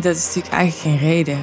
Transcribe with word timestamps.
dat 0.00 0.16
is 0.16 0.26
natuurlijk 0.26 0.54
eigenlijk 0.54 0.82
geen 0.82 1.08
reden. 1.08 1.38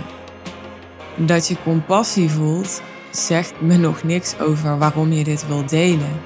Dat 1.15 1.47
je 1.47 1.55
compassie 1.63 2.29
voelt, 2.29 2.81
zegt 3.11 3.53
me 3.61 3.77
nog 3.77 4.03
niks 4.03 4.39
over 4.39 4.77
waarom 4.77 5.11
je 5.11 5.23
dit 5.23 5.47
wil 5.47 5.65
delen. 5.65 6.21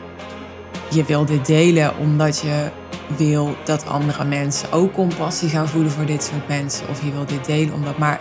Je 0.89 1.04
wil 1.04 1.26
dit 1.26 1.46
delen 1.46 1.98
omdat 1.98 2.39
je 2.39 2.70
wil 3.18 3.55
dat 3.64 3.88
andere 3.88 4.23
mensen 4.23 4.71
ook 4.71 4.94
compassie 4.94 5.50
gaan 5.50 5.68
voelen 5.68 5.92
voor 5.92 6.05
dit 6.05 6.23
soort 6.23 6.48
mensen. 6.48 6.89
Of 6.89 7.04
je 7.04 7.12
wil 7.12 7.26
dit 7.26 7.46
delen 7.46 7.73
omdat. 7.73 7.98
Maar 7.98 8.20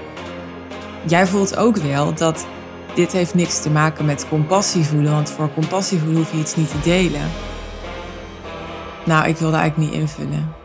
jij 1.06 1.26
voelt 1.26 1.56
ook 1.56 1.76
wel 1.76 2.14
dat 2.14 2.46
dit 2.94 3.12
heeft 3.12 3.34
niks 3.34 3.62
te 3.62 3.70
maken 3.70 4.04
met 4.04 4.28
compassie 4.28 4.84
voelen. 4.84 5.12
Want 5.12 5.30
voor 5.30 5.52
compassie 5.54 5.98
voelen 5.98 6.16
hoef 6.16 6.32
je 6.32 6.38
iets 6.38 6.56
niet 6.56 6.70
te 6.70 6.80
delen. 6.82 7.30
Nou, 9.04 9.28
ik 9.28 9.36
wilde 9.36 9.56
eigenlijk 9.56 9.90
niet 9.90 10.00
invullen. 10.00 10.57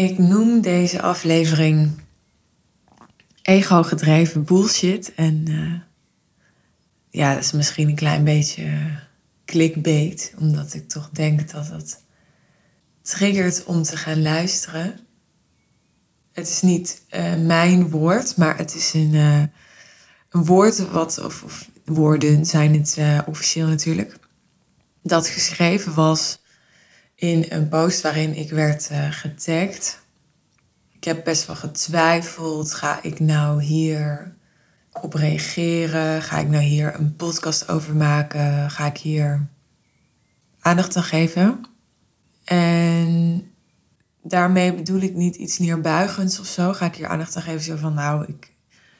Ik 0.00 0.18
noem 0.18 0.60
deze 0.60 1.02
aflevering 1.02 1.90
ego-gedreven 3.42 4.44
bullshit. 4.44 5.14
En 5.14 5.44
uh, 5.48 5.80
ja, 7.10 7.34
dat 7.34 7.44
is 7.44 7.52
misschien 7.52 7.88
een 7.88 7.94
klein 7.94 8.24
beetje 8.24 8.98
clickbait, 9.44 10.34
omdat 10.38 10.74
ik 10.74 10.88
toch 10.88 11.10
denk 11.12 11.50
dat 11.50 11.68
het 11.68 12.02
triggert 13.02 13.64
om 13.64 13.82
te 13.82 13.96
gaan 13.96 14.22
luisteren. 14.22 15.00
Het 16.32 16.48
is 16.48 16.62
niet 16.62 17.02
uh, 17.10 17.36
mijn 17.36 17.90
woord, 17.90 18.36
maar 18.36 18.56
het 18.56 18.74
is 18.74 18.92
een, 18.94 19.14
uh, 19.14 19.42
een 20.30 20.44
woord 20.44 20.90
wat, 20.90 21.24
of, 21.24 21.42
of, 21.42 21.68
woorden 21.84 22.46
zijn 22.46 22.74
het 22.74 22.98
officieel 23.26 23.66
natuurlijk, 23.66 24.18
dat 25.02 25.28
geschreven 25.28 25.94
was 25.94 26.39
in 27.20 27.46
een 27.48 27.68
post 27.68 28.00
waarin 28.00 28.34
ik 28.36 28.50
werd 28.50 28.88
uh, 28.92 29.12
getagd. 29.12 30.02
Ik 30.92 31.04
heb 31.04 31.24
best 31.24 31.46
wel 31.46 31.56
getwijfeld. 31.56 32.74
Ga 32.74 33.02
ik 33.02 33.20
nou 33.20 33.62
hier 33.62 34.34
op 34.92 35.14
reageren? 35.14 36.22
Ga 36.22 36.38
ik 36.38 36.48
nou 36.48 36.62
hier 36.62 36.94
een 36.94 37.16
podcast 37.16 37.68
over 37.68 37.96
maken? 37.96 38.70
Ga 38.70 38.86
ik 38.86 38.96
hier 38.96 39.46
aandacht 40.60 40.96
aan 40.96 41.02
geven? 41.02 41.64
En 42.44 43.42
daarmee 44.22 44.74
bedoel 44.74 45.00
ik 45.00 45.14
niet 45.14 45.36
iets 45.36 45.58
neerbuigends 45.58 46.40
of 46.40 46.46
zo. 46.46 46.72
Ga 46.72 46.86
ik 46.86 46.94
hier 46.94 47.06
aandacht 47.06 47.36
aan 47.36 47.42
geven? 47.42 47.60
Zo 47.60 47.76
van, 47.76 47.94
nou, 47.94 48.24
ik, 48.24 48.52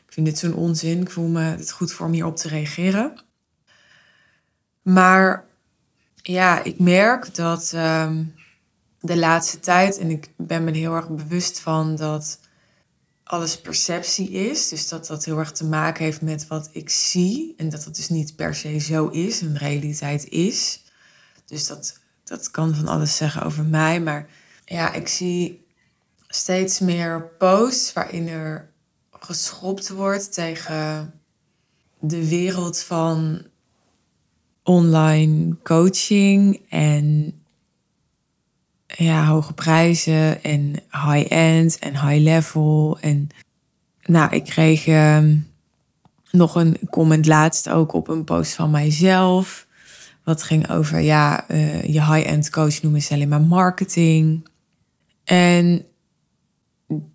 ik 0.07 0.13
vind 0.13 0.27
dit 0.27 0.39
zo'n 0.39 0.55
onzin. 0.55 1.01
Ik 1.01 1.11
voel 1.11 1.29
me 1.29 1.43
het 1.43 1.73
goed 1.73 1.93
voor 1.93 2.07
om 2.07 2.13
hierop 2.13 2.37
te 2.37 2.49
reageren. 2.49 3.21
Maar 4.83 5.49
ja, 6.23 6.65
ik 6.65 6.79
merk 6.79 7.35
dat 7.35 7.73
ehm, 7.75 8.25
de 9.01 9.17
laatste 9.17 9.61
tijd, 9.61 9.99
en 9.99 10.11
ik 10.11 10.29
ben 10.37 10.65
me 10.65 10.71
heel 10.71 10.95
erg 10.95 11.09
bewust 11.09 11.61
van 11.61 11.97
dat 11.97 12.39
alles 13.31 13.61
perceptie 13.61 14.31
is. 14.31 14.69
Dus 14.69 14.89
dat 14.89 15.07
dat 15.07 15.25
heel 15.25 15.39
erg 15.39 15.53
te 15.53 15.65
maken 15.65 16.05
heeft 16.05 16.23
met 16.23 16.47
wat 16.47 16.69
ik 16.73 16.91
zie. 16.91 17.55
En 17.57 17.69
dat 17.69 17.85
dat 17.85 17.97
dus 17.97 18.09
niet 18.09 18.37
per 18.37 18.55
se 18.55 18.79
zo 18.79 19.07
is, 19.09 19.41
een 19.41 19.59
realiteit 19.59 20.29
is. 20.29 20.83
Dus 21.47 21.67
dat, 21.67 21.99
dat 22.25 22.51
kan 22.51 22.75
van 22.75 22.89
alles 22.89 23.17
zeggen 23.17 23.43
over 23.43 23.65
mij. 23.65 24.01
Maar 24.01 24.29
ja, 24.65 24.93
ik 24.93 25.09
zie 25.09 25.67
steeds 26.29 26.79
meer 26.79 27.29
posts 27.39 27.93
waarin 27.93 28.29
er 28.29 28.71
geschopt 29.11 29.89
wordt 29.89 30.33
tegen 30.33 31.13
de 32.01 32.29
wereld 32.29 32.79
van 32.79 33.43
online 34.71 35.57
coaching 35.63 36.61
en 36.69 37.35
ja, 38.87 39.27
hoge 39.27 39.53
prijzen 39.53 40.43
en 40.43 40.75
high-end 40.91 41.79
en 41.79 42.09
high-level. 42.09 42.99
En 43.01 43.29
nou, 44.03 44.35
ik 44.35 44.45
kreeg 44.45 44.87
ehm, 44.87 45.37
nog 46.31 46.55
een 46.55 46.77
comment 46.91 47.27
laatst 47.27 47.69
ook 47.69 47.93
op 47.93 48.09
een 48.09 48.25
post 48.25 48.55
van 48.55 48.71
mijzelf. 48.71 49.67
Wat 50.25 50.43
ging 50.43 50.71
over, 50.71 51.01
ja, 51.01 51.51
uh, 51.51 51.83
je 51.85 52.05
high-end 52.05 52.51
coach 52.51 52.83
noemen 52.83 53.03
ze 53.03 53.15
alleen 53.15 53.29
maar 53.29 53.41
marketing. 53.41 54.49
En 55.25 55.85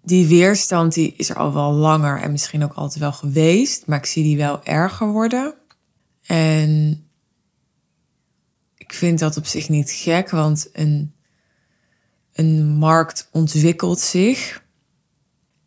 die 0.04 0.28
weerstand 0.28 0.94
die 0.94 1.14
is 1.18 1.30
er 1.30 1.36
al 1.36 1.54
wel 1.54 1.72
langer 1.72 2.22
en 2.22 2.32
misschien 2.32 2.64
ook 2.64 2.74
altijd 2.74 3.00
wel 3.00 3.14
geweest. 3.14 3.88
Maar 3.88 3.98
ik 3.98 4.06
zie 4.06 4.24
die 4.24 4.38
wel 4.38 4.64
erger 4.64 5.08
worden. 5.08 5.54
En 6.26 7.05
vind 8.96 9.20
dat 9.20 9.38
op 9.38 9.46
zich 9.46 9.70
niet 9.70 9.92
gek, 9.92 10.30
want 10.30 10.70
een, 10.74 11.14
een 12.34 12.66
markt 12.68 13.30
ontwikkelt 13.32 14.00
zich. 14.00 14.64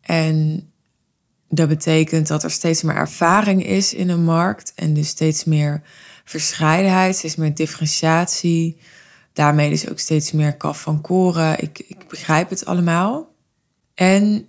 En 0.01 0.69
dat 1.49 1.67
betekent 1.67 2.27
dat 2.27 2.43
er 2.43 2.51
steeds 2.51 2.81
meer 2.81 2.95
ervaring 2.95 3.65
is 3.65 3.93
in 3.93 4.09
een 4.09 4.23
markt 4.23 4.71
en 4.75 4.93
dus 4.93 5.07
steeds 5.07 5.43
meer 5.43 5.81
verscheidenheid, 6.23 7.15
steeds 7.15 7.35
meer 7.35 7.55
differentiatie. 7.55 8.77
Daarmee 9.33 9.69
dus 9.69 9.89
ook 9.89 9.99
steeds 9.99 10.31
meer 10.31 10.57
kaf 10.57 10.81
van 10.81 11.01
koren. 11.01 11.61
Ik, 11.61 11.79
ik 11.79 12.07
begrijp 12.07 12.49
het 12.49 12.65
allemaal. 12.65 13.33
En 13.93 14.47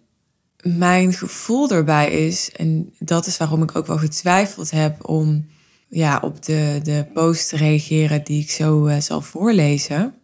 mijn 0.62 1.12
gevoel 1.12 1.68
daarbij 1.68 2.10
is, 2.10 2.52
en 2.52 2.94
dat 2.98 3.26
is 3.26 3.36
waarom 3.36 3.62
ik 3.62 3.76
ook 3.76 3.86
wel 3.86 3.98
getwijfeld 3.98 4.70
heb 4.70 5.08
om 5.08 5.46
ja, 5.90 6.18
op 6.22 6.42
de, 6.42 6.80
de 6.82 7.06
post 7.14 7.52
reageren 7.52 8.24
die 8.24 8.42
ik 8.42 8.50
zo 8.50 8.86
uh, 8.86 9.00
zal 9.00 9.20
voorlezen. 9.20 10.14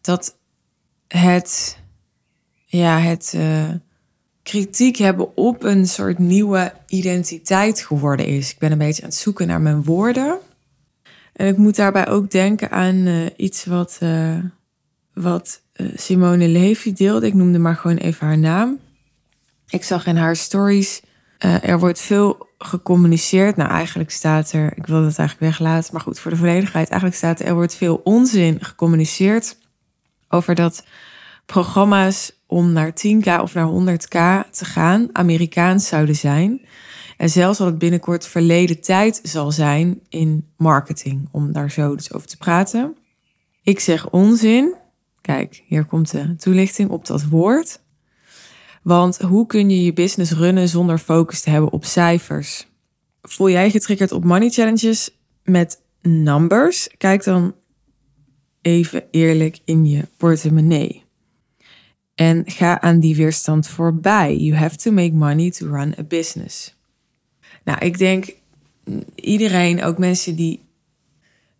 Dat 0.00 0.36
het, 1.08 1.78
ja, 2.64 2.98
het 2.98 3.32
uh, 3.36 3.70
kritiek 4.42 4.96
hebben 4.96 5.36
op 5.36 5.62
een 5.62 5.86
soort 5.86 6.18
nieuwe 6.18 6.72
identiteit 6.86 7.80
geworden 7.80 8.26
is. 8.26 8.50
Ik 8.50 8.58
ben 8.58 8.72
een 8.72 8.78
beetje 8.78 9.02
aan 9.02 9.08
het 9.08 9.18
zoeken 9.18 9.46
naar 9.46 9.60
mijn 9.60 9.82
woorden. 9.82 10.38
En 11.32 11.46
ik 11.46 11.56
moet 11.56 11.76
daarbij 11.76 12.08
ook 12.08 12.30
denken 12.30 12.70
aan 12.70 12.94
uh, 12.94 13.26
iets 13.36 13.64
wat, 13.64 13.98
wat 15.12 15.60
Simone 15.94 16.48
Levy 16.48 16.92
deelde. 16.92 17.26
Ik 17.26 17.34
noemde 17.34 17.58
maar 17.58 17.76
gewoon 17.76 17.96
even 17.96 18.26
haar 18.26 18.38
naam. 18.38 18.78
Ik 19.68 19.84
zag 19.84 20.06
in 20.06 20.16
haar 20.16 20.36
stories, 20.36 21.02
er 21.38 21.78
wordt 21.78 22.00
veel 22.00 22.43
gecommuniceerd. 22.58 23.56
Nou, 23.56 23.70
eigenlijk 23.70 24.10
staat 24.10 24.52
er, 24.52 24.76
ik 24.76 24.86
wil 24.86 25.04
het 25.04 25.18
eigenlijk 25.18 25.50
weglaten, 25.50 25.92
maar 25.92 26.02
goed, 26.02 26.18
voor 26.18 26.30
de 26.30 26.36
volledigheid. 26.36 26.88
Eigenlijk 26.88 27.20
staat 27.20 27.40
er, 27.40 27.46
er 27.46 27.54
wordt 27.54 27.74
veel 27.74 28.00
onzin 28.04 28.64
gecommuniceerd 28.64 29.58
over 30.28 30.54
dat 30.54 30.86
programma's 31.46 32.32
om 32.46 32.72
naar 32.72 32.90
10k 32.90 33.40
of 33.40 33.54
naar 33.54 33.68
100k 33.68 34.50
te 34.50 34.64
gaan 34.64 35.08
Amerikaans 35.12 35.88
zouden 35.88 36.16
zijn. 36.16 36.60
En 37.16 37.30
zelfs 37.30 37.58
dat 37.58 37.66
het 37.66 37.78
binnenkort 37.78 38.26
verleden 38.26 38.80
tijd 38.80 39.20
zal 39.22 39.52
zijn 39.52 40.00
in 40.08 40.48
marketing, 40.56 41.28
om 41.30 41.52
daar 41.52 41.70
zo 41.70 41.96
dus 41.96 42.12
over 42.12 42.28
te 42.28 42.36
praten. 42.36 42.96
Ik 43.62 43.80
zeg 43.80 44.10
onzin. 44.10 44.74
Kijk, 45.20 45.62
hier 45.66 45.84
komt 45.84 46.10
de 46.10 46.36
toelichting 46.36 46.90
op 46.90 47.06
dat 47.06 47.24
woord. 47.24 47.80
Want 48.84 49.18
hoe 49.18 49.46
kun 49.46 49.70
je 49.70 49.84
je 49.84 49.92
business 49.92 50.32
runnen 50.32 50.68
zonder 50.68 50.98
focus 50.98 51.40
te 51.40 51.50
hebben 51.50 51.72
op 51.72 51.84
cijfers? 51.84 52.66
Voel 53.22 53.50
jij 53.50 53.70
getriggerd 53.70 54.12
op 54.12 54.24
money 54.24 54.48
challenges 54.48 55.10
met 55.42 55.80
numbers? 56.02 56.88
Kijk 56.98 57.24
dan 57.24 57.54
even 58.62 59.04
eerlijk 59.10 59.58
in 59.64 59.86
je 59.86 60.08
portemonnee. 60.16 61.04
En 62.14 62.42
ga 62.46 62.80
aan 62.80 63.00
die 63.00 63.16
weerstand 63.16 63.68
voorbij. 63.68 64.36
You 64.36 64.56
have 64.56 64.76
to 64.76 64.90
make 64.92 65.12
money 65.12 65.50
to 65.50 65.66
run 65.66 65.94
a 65.98 66.02
business. 66.02 66.76
Nou, 67.64 67.78
ik 67.78 67.98
denk 67.98 68.34
iedereen, 69.14 69.82
ook 69.82 69.98
mensen 69.98 70.34
die 70.36 70.60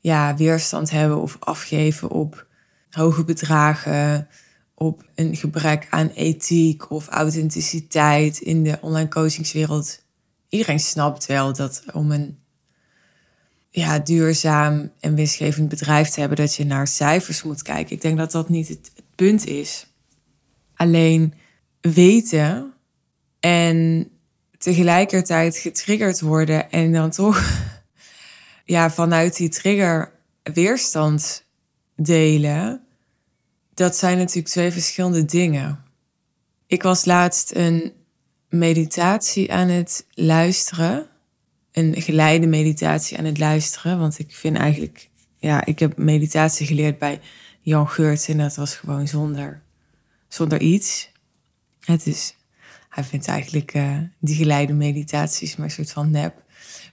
ja, 0.00 0.36
weerstand 0.36 0.90
hebben 0.90 1.20
of 1.20 1.36
afgeven 1.40 2.10
op 2.10 2.46
hoge 2.90 3.24
bedragen, 3.24 4.28
op 4.74 5.04
een 5.14 5.36
gebrek 5.36 5.86
aan 5.90 6.08
ethiek 6.08 6.90
of 6.90 7.08
authenticiteit 7.08 8.38
in 8.38 8.62
de 8.62 8.78
online 8.80 9.08
coachingswereld. 9.08 10.02
Iedereen 10.48 10.80
snapt 10.80 11.26
wel 11.26 11.52
dat 11.52 11.82
om 11.92 12.12
een 12.12 12.38
ja, 13.70 13.98
duurzaam 13.98 14.92
en 15.00 15.14
winstgevend 15.14 15.68
bedrijf 15.68 16.08
te 16.08 16.20
hebben, 16.20 16.38
dat 16.38 16.54
je 16.54 16.64
naar 16.64 16.86
cijfers 16.86 17.42
moet 17.42 17.62
kijken. 17.62 17.94
Ik 17.94 18.02
denk 18.02 18.18
dat 18.18 18.30
dat 18.30 18.48
niet 18.48 18.68
het, 18.68 18.92
punt 19.14 19.46
is. 19.46 19.86
Alleen 20.74 21.34
weten 21.80 22.72
en 23.40 24.08
tegelijkertijd 24.58 25.56
getriggerd 25.56 26.20
worden 26.20 26.70
en 26.70 26.92
dan 26.92 27.10
toch 27.10 27.42
ja, 28.64 28.90
vanuit 28.90 29.36
die 29.36 29.48
trigger 29.48 30.10
weerstand 30.42 31.44
delen 31.96 32.83
dat 33.74 33.96
zijn 33.96 34.18
natuurlijk 34.18 34.48
twee 34.48 34.70
verschillende 34.70 35.24
dingen. 35.24 35.84
Ik 36.66 36.82
was 36.82 37.04
laatst 37.04 37.54
een 37.54 37.92
meditatie 38.48 39.52
aan 39.52 39.68
het 39.68 40.06
luisteren. 40.10 41.06
Een 41.72 42.02
geleide 42.02 42.46
meditatie 42.46 43.18
aan 43.18 43.24
het 43.24 43.38
luisteren. 43.38 43.98
Want 43.98 44.18
ik 44.18 44.34
vind 44.34 44.56
eigenlijk, 44.56 45.10
ja, 45.36 45.64
ik 45.64 45.78
heb 45.78 45.96
meditatie 45.96 46.66
geleerd 46.66 46.98
bij 46.98 47.20
Jan 47.60 47.88
Geurts 47.88 48.28
en 48.28 48.38
dat 48.38 48.54
was 48.54 48.74
gewoon 48.74 49.08
zonder, 49.08 49.62
zonder 50.28 50.60
iets. 50.60 51.12
Het 51.80 52.06
is, 52.06 52.36
hij 52.88 53.04
vindt 53.04 53.26
eigenlijk 53.26 53.74
uh, 53.74 53.98
die 54.18 54.36
geleide 54.36 54.72
meditaties 54.72 55.56
maar 55.56 55.66
een 55.66 55.72
soort 55.72 55.92
van 55.92 56.10
nep. 56.10 56.42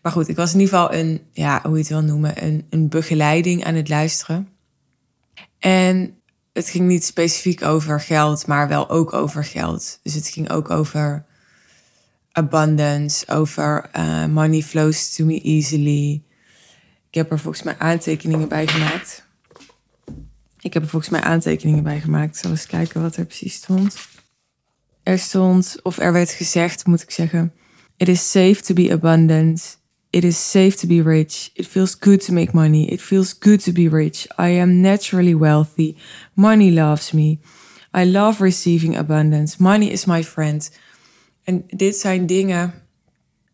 Maar 0.02 0.12
goed, 0.12 0.28
ik 0.28 0.36
was 0.36 0.54
in 0.54 0.60
ieder 0.60 0.78
geval 0.78 0.94
een, 0.94 1.22
ja, 1.32 1.62
hoe 1.64 1.72
je 1.72 1.78
het 1.78 1.88
wil 1.88 2.02
noemen, 2.02 2.44
een, 2.44 2.66
een 2.70 2.90
begeleiding 2.90 3.64
aan 3.64 3.76
het 3.76 3.90
luisteren. 3.90 4.50
En 5.60 6.21
het 6.54 6.70
ging 6.70 6.88
niet 6.88 7.06
specifiek 7.06 7.64
over 7.64 8.02
geld, 8.02 8.48
maar 8.48 8.68
wel 8.68 8.90
ook 8.90 9.14
over 9.14 9.44
geld. 9.44 10.00
Dus 10.04 10.14
het 10.14 10.28
ging 10.28 10.50
ook 10.50 10.70
over 10.70 11.26
abundance, 12.32 13.28
over 13.28 13.90
uh, 13.96 14.26
money 14.26 14.62
flows 14.62 15.16
to 15.16 15.26
me 15.26 15.42
easily. 15.42 16.24
Ik 17.10 17.14
heb 17.18 17.32
er 17.32 17.40
volgens 17.40 17.64
mij 17.64 17.76
aantekeningen 17.78 18.48
bij 18.48 18.68
gemaakt. 18.68 19.30
Ik 20.60 20.74
heb 20.74 20.84
er 20.84 20.90
volgens 20.90 21.12
mij 21.12 21.22
aantekeningen 21.22 21.84
bij 21.84 22.02
gemaakt. 22.02 22.38
Zal 22.38 22.52
eens 22.52 22.66
kijken 22.66 23.02
wat 23.02 23.16
er 23.16 23.26
precies 23.26 23.56
stond. 23.56 23.96
Er 25.04 25.20
stond, 25.20 25.80
of 25.84 25.98
er 25.98 26.14
werd 26.14 26.32
gezegd, 26.32 26.86
moet 26.86 27.02
ik 27.02 27.12
zeggen. 27.12 27.54
It 27.98 28.08
is 28.08 28.32
safe 28.32 28.62
to 28.62 28.74
be 28.74 28.92
abundant. 28.92 29.81
It 30.12 30.24
is 30.24 30.38
safe 30.38 30.76
to 30.78 30.88
be 30.88 31.02
rich. 31.02 31.52
It 31.56 31.68
feels 31.68 31.96
good 31.96 32.22
to 32.22 32.34
make 32.34 32.54
money. 32.54 32.92
It 32.92 33.02
feels 33.02 33.34
good 33.34 33.62
to 33.62 33.72
be 33.72 33.88
rich. 33.88 34.28
I 34.38 34.50
am 34.50 34.82
naturally 34.82 35.36
wealthy. 35.36 35.96
Money 36.36 36.72
loves 36.72 37.14
me. 37.14 37.40
I 37.94 38.04
love 38.06 38.42
receiving 38.42 38.96
abundance. 38.96 39.60
Money 39.60 39.92
is 39.92 40.06
my 40.06 40.24
friend. 40.24 40.72
En 41.44 41.64
dit 41.68 41.96
zijn 41.96 42.26
dingen 42.26 42.74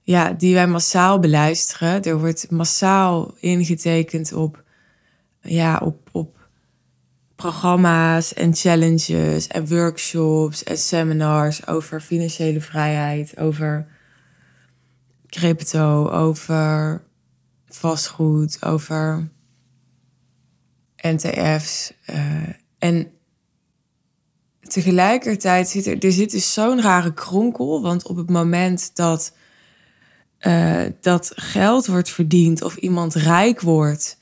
ja, 0.02 0.34
die 0.34 0.54
wij 0.54 0.68
massaal 0.68 1.20
beluisteren. 1.20 2.04
Er 2.04 2.20
wordt 2.20 2.52
massaal 2.52 3.36
ingetekend 3.40 4.34
op, 4.34 4.64
ja, 5.42 5.82
op, 5.84 6.10
op 6.12 6.38
programma's 7.36 8.34
en 8.34 8.56
challenges 8.56 9.48
en 9.48 9.68
workshops 9.68 10.64
en 10.64 10.78
seminars 10.78 11.68
over 11.68 12.02
financiële 12.02 12.62
vrijheid, 12.62 13.38
over 13.38 13.88
crypto, 15.30 16.10
over 16.10 17.02
vastgoed, 17.68 18.66
over 18.66 19.30
NTF's. 20.98 21.94
Eh, 22.06 22.50
en 22.80 23.12
tegelijkertijd 24.62 25.70
zit 25.70 25.86
er, 25.86 26.00
er 26.00 26.12
zit 26.12 26.32
dus 26.32 26.54
zo'n 26.54 26.82
rare 26.82 27.14
kronkel. 27.14 27.82
Want 27.82 28.08
op 28.08 28.16
het 28.16 28.30
moment 28.30 28.96
dat, 28.96 29.34
uh, 30.40 30.84
dat 31.02 31.32
geld 31.36 31.88
wordt 31.88 32.10
verdiend 32.10 32.62
of 32.62 32.76
iemand 32.76 33.14
rijk 33.14 33.62
wordt 33.62 34.18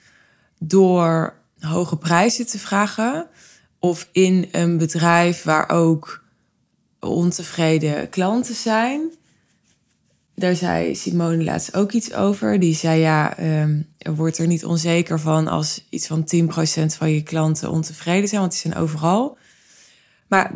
door 0.60 1.34
hoge 1.60 1.98
prijzen 1.98 2.48
te 2.48 2.60
vragen. 2.60 3.28
Of 3.80 4.10
in 4.12 4.48
een 4.52 4.78
bedrijf 4.78 5.44
waar 5.44 5.70
ook 5.70 6.24
ontevreden 7.00 8.10
klanten 8.10 8.56
zijn 8.56 9.12
daar 10.36 10.56
zei 10.56 10.96
Simone 10.96 11.44
laatst 11.44 11.76
ook 11.76 11.92
iets 11.92 12.14
over. 12.14 12.60
Die 12.60 12.76
zei 12.76 13.00
ja, 13.00 13.40
um, 13.62 13.88
er 13.98 14.16
wordt 14.16 14.38
er 14.38 14.48
niet 14.48 14.66
onzeker 14.66 15.20
van 15.20 15.48
als 15.48 15.86
iets 15.90 16.08
van 16.08 16.28
10% 16.36 16.48
van 16.86 17.12
je 17.12 17.24
klanten 17.24 17.72
ontevreden 17.72 18.28
zijn, 18.28 18.42
want 18.42 18.54
die 18.54 18.62
zijn 18.62 18.76
overal. 18.76 19.38
Maar 20.28 20.52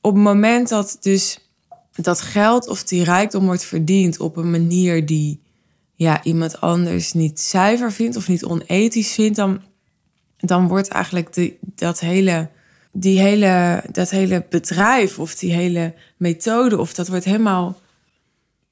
op 0.00 0.14
het 0.14 0.22
moment 0.22 0.68
dat 0.68 0.96
dus 1.00 1.38
dat 1.92 2.20
geld 2.20 2.68
of 2.68 2.84
die 2.84 3.04
rijkdom 3.04 3.44
wordt 3.44 3.64
verdiend 3.64 4.20
op 4.20 4.36
een 4.36 4.50
manier 4.50 5.06
die 5.06 5.42
ja, 5.94 6.22
iemand 6.22 6.60
anders 6.60 7.12
niet 7.12 7.40
zuiver 7.40 7.92
vindt 7.92 8.16
of 8.16 8.28
niet 8.28 8.44
onethisch 8.44 9.12
vindt, 9.12 9.36
dan, 9.36 9.62
dan 10.36 10.68
wordt 10.68 10.88
eigenlijk 10.88 11.32
de, 11.32 11.56
dat, 11.60 12.00
hele, 12.00 12.48
die 12.92 13.20
hele, 13.20 13.84
dat 13.92 14.10
hele 14.10 14.46
bedrijf 14.50 15.18
of 15.18 15.34
die 15.34 15.52
hele 15.52 15.94
methode, 16.16 16.78
of 16.78 16.94
dat 16.94 17.08
wordt 17.08 17.24
helemaal 17.24 17.82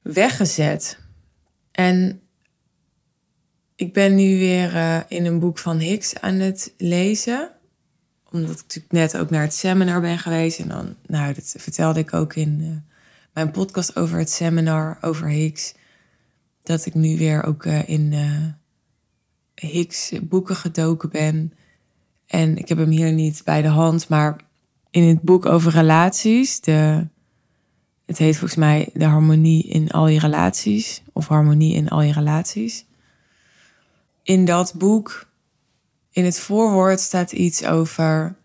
weggezet. 0.03 0.99
En 1.71 2.21
ik 3.75 3.93
ben 3.93 4.15
nu 4.15 4.37
weer 4.37 4.73
uh, 4.73 4.99
in 5.07 5.25
een 5.25 5.39
boek 5.39 5.57
van 5.57 5.77
Hicks 5.77 6.19
aan 6.19 6.35
het 6.35 6.73
lezen. 6.77 7.51
Omdat 8.31 8.51
ik 8.51 8.61
natuurlijk 8.61 8.93
net 8.93 9.17
ook 9.17 9.29
naar 9.29 9.41
het 9.41 9.53
seminar 9.53 10.01
ben 10.01 10.19
geweest. 10.19 10.59
En 10.59 10.67
dan, 10.67 10.95
nou, 11.05 11.33
dat 11.33 11.55
vertelde 11.57 11.99
ik 11.99 12.13
ook 12.13 12.35
in 12.35 12.59
uh, 12.61 12.67
mijn 13.33 13.51
podcast 13.51 13.95
over 13.95 14.17
het 14.17 14.29
seminar 14.29 14.97
over 15.01 15.27
Hicks. 15.27 15.73
Dat 16.63 16.85
ik 16.85 16.93
nu 16.93 17.17
weer 17.17 17.43
ook 17.43 17.65
uh, 17.65 17.89
in 17.89 18.13
Hicks 19.55 20.11
boeken 20.21 20.55
gedoken 20.55 21.09
ben. 21.09 21.53
En 22.27 22.57
ik 22.57 22.67
heb 22.67 22.77
hem 22.77 22.89
hier 22.89 23.11
niet 23.11 23.41
bij 23.43 23.61
de 23.61 23.67
hand, 23.67 24.07
maar 24.07 24.35
in 24.89 25.03
het 25.03 25.21
boek 25.21 25.45
over 25.45 25.71
relaties, 25.71 26.61
de 26.61 27.07
het 28.13 28.21
heet 28.21 28.37
volgens 28.37 28.59
mij 28.59 28.89
de 28.93 29.05
harmonie 29.05 29.63
in 29.63 29.91
al 29.91 30.07
je 30.07 30.19
relaties. 30.19 31.01
Of 31.13 31.27
harmonie 31.27 31.73
in 31.75 31.89
al 31.89 32.01
je 32.01 32.13
relaties. 32.13 32.85
In 34.23 34.45
dat 34.45 34.73
boek, 34.77 35.27
in 36.11 36.25
het 36.25 36.39
voorwoord 36.39 36.99
staat 36.99 37.31
iets 37.31 37.65
over 37.65 38.35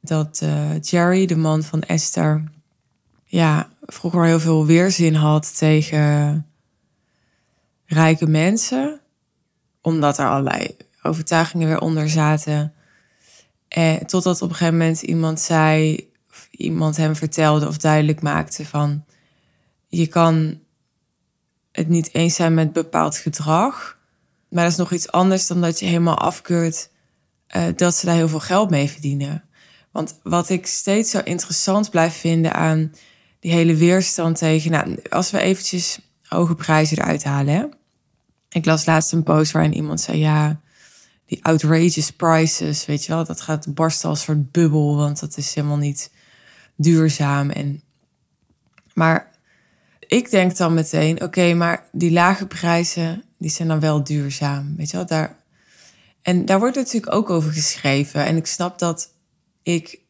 dat 0.00 0.40
uh, 0.42 0.80
Jerry, 0.80 1.26
de 1.26 1.36
man 1.36 1.62
van 1.62 1.82
Esther, 1.82 2.44
ja, 3.24 3.68
vroeger 3.80 4.24
heel 4.24 4.40
veel 4.40 4.66
weerzin 4.66 5.14
had 5.14 5.58
tegen 5.58 6.46
rijke 7.86 8.26
mensen. 8.26 9.00
Omdat 9.80 10.18
er 10.18 10.28
allerlei 10.28 10.76
overtuigingen 11.02 11.68
weer 11.68 11.80
onder 11.80 12.08
zaten. 12.08 12.74
Eh, 13.68 13.94
totdat 13.94 14.42
op 14.42 14.48
een 14.48 14.54
gegeven 14.54 14.78
moment 14.78 15.02
iemand 15.02 15.40
zei: 15.40 16.08
iemand 16.60 16.96
hem 16.96 17.16
vertelde 17.16 17.66
of 17.68 17.76
duidelijk 17.76 18.22
maakte 18.22 18.66
van 18.66 19.04
je 19.88 20.06
kan 20.06 20.60
het 21.72 21.88
niet 21.88 22.14
eens 22.14 22.34
zijn 22.34 22.54
met 22.54 22.72
bepaald 22.72 23.16
gedrag, 23.16 23.98
maar 24.48 24.62
dat 24.62 24.72
is 24.72 24.78
nog 24.78 24.92
iets 24.92 25.12
anders 25.12 25.46
dan 25.46 25.60
dat 25.60 25.78
je 25.78 25.86
helemaal 25.86 26.18
afkeurt 26.18 26.90
uh, 27.56 27.64
dat 27.76 27.94
ze 27.94 28.06
daar 28.06 28.14
heel 28.14 28.28
veel 28.28 28.40
geld 28.40 28.70
mee 28.70 28.90
verdienen. 28.90 29.44
Want 29.90 30.18
wat 30.22 30.48
ik 30.48 30.66
steeds 30.66 31.10
zo 31.10 31.20
interessant 31.24 31.90
blijf 31.90 32.14
vinden 32.14 32.54
aan 32.54 32.92
die 33.40 33.52
hele 33.52 33.74
weerstand 33.74 34.38
tegen, 34.38 34.70
nou, 34.70 34.98
als 35.08 35.30
we 35.30 35.38
eventjes 35.38 36.00
hoge 36.26 36.54
prijzen 36.54 36.98
eruit 36.98 37.24
halen. 37.24 37.72
Ik 38.48 38.64
las 38.64 38.86
laatst 38.86 39.12
een 39.12 39.22
post 39.22 39.52
waarin 39.52 39.74
iemand 39.74 40.00
zei, 40.00 40.18
ja, 40.18 40.60
die 41.26 41.44
outrageous 41.44 42.10
prices, 42.10 42.86
weet 42.86 43.04
je 43.04 43.12
wel, 43.12 43.24
dat 43.24 43.40
gaat 43.40 43.74
barsten 43.74 44.08
als 44.08 44.18
een 44.18 44.24
soort 44.24 44.52
bubbel, 44.52 44.96
want 44.96 45.20
dat 45.20 45.36
is 45.36 45.54
helemaal 45.54 45.76
niet 45.76 46.10
duurzaam. 46.82 47.50
En, 47.50 47.82
maar 48.94 49.30
ik 49.98 50.30
denk 50.30 50.56
dan 50.56 50.74
meteen, 50.74 51.22
oké, 51.22 51.54
maar 51.54 51.84
die 51.92 52.12
lage 52.12 52.46
prijzen, 52.46 53.24
die 53.38 53.50
zijn 53.50 53.68
dan 53.68 53.80
wel 53.80 54.04
duurzaam. 54.04 54.76
Weet 54.76 54.90
je 54.90 54.96
wel, 54.96 55.06
daar. 55.06 55.38
En 56.22 56.44
daar 56.44 56.58
wordt 56.58 56.76
natuurlijk 56.76 57.14
ook 57.14 57.30
over 57.30 57.52
geschreven. 57.52 58.24
En 58.24 58.36
ik 58.36 58.46
snap 58.46 58.78
dat 58.78 59.14
ik 59.62 60.00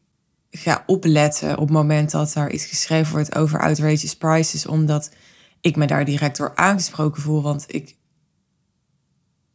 ga 0.51 0.83
opletten 0.85 1.51
op 1.51 1.67
het 1.67 1.69
moment 1.77 2.11
dat 2.11 2.35
er 2.35 2.51
iets 2.51 2.65
geschreven 2.65 3.11
wordt 3.11 3.35
over 3.35 3.59
outrageous 3.59 4.15
prices, 4.15 4.65
omdat 4.65 5.11
ik 5.61 5.75
me 5.75 5.87
daar 5.87 6.05
direct 6.05 6.37
door 6.37 6.55
aangesproken 6.55 7.21
voel. 7.21 7.41
Want 7.41 7.65
ik 7.67 7.95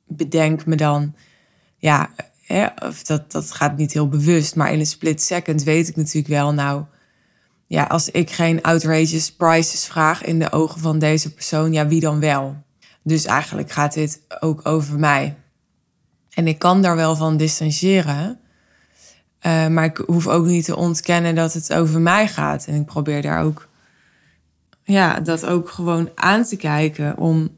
bedenk 0.06 0.66
me 0.66 0.76
dan, 0.76 1.14
ja, 1.76 2.10
hè, 2.46 2.66
of 2.82 3.02
dat, 3.02 3.32
dat 3.32 3.52
gaat 3.52 3.76
niet 3.76 3.92
heel 3.92 4.08
bewust, 4.08 4.56
maar 4.56 4.72
in 4.72 4.78
een 4.78 4.86
split 4.86 5.22
second 5.22 5.62
weet 5.62 5.88
ik 5.88 5.96
natuurlijk 5.96 6.34
wel, 6.34 6.52
nou, 6.52 6.84
ja, 7.66 7.84
als 7.84 8.10
ik 8.10 8.30
geen 8.30 8.62
outrageous 8.62 9.32
prices 9.32 9.86
vraag 9.86 10.24
in 10.24 10.38
de 10.38 10.52
ogen 10.52 10.80
van 10.80 10.98
deze 10.98 11.34
persoon, 11.34 11.72
ja, 11.72 11.86
wie 11.86 12.00
dan 12.00 12.20
wel? 12.20 12.56
Dus 13.02 13.24
eigenlijk 13.24 13.70
gaat 13.70 13.94
dit 13.94 14.20
ook 14.40 14.60
over 14.66 14.98
mij. 14.98 15.36
En 16.34 16.46
ik 16.46 16.58
kan 16.58 16.82
daar 16.82 16.96
wel 16.96 17.16
van 17.16 17.36
distancieren. 17.36 18.40
Uh, 19.46 19.66
maar 19.66 19.84
ik 19.84 19.96
hoef 19.96 20.26
ook 20.26 20.46
niet 20.46 20.64
te 20.64 20.76
ontkennen 20.76 21.34
dat 21.34 21.52
het 21.52 21.72
over 21.72 22.00
mij 22.00 22.28
gaat. 22.28 22.66
En 22.66 22.74
ik 22.74 22.86
probeer 22.86 23.22
daar 23.22 23.42
ook, 23.42 23.68
ja, 24.84 25.20
dat 25.20 25.46
ook 25.46 25.70
gewoon 25.70 26.10
aan 26.14 26.44
te 26.44 26.56
kijken. 26.56 27.18
Om, 27.18 27.56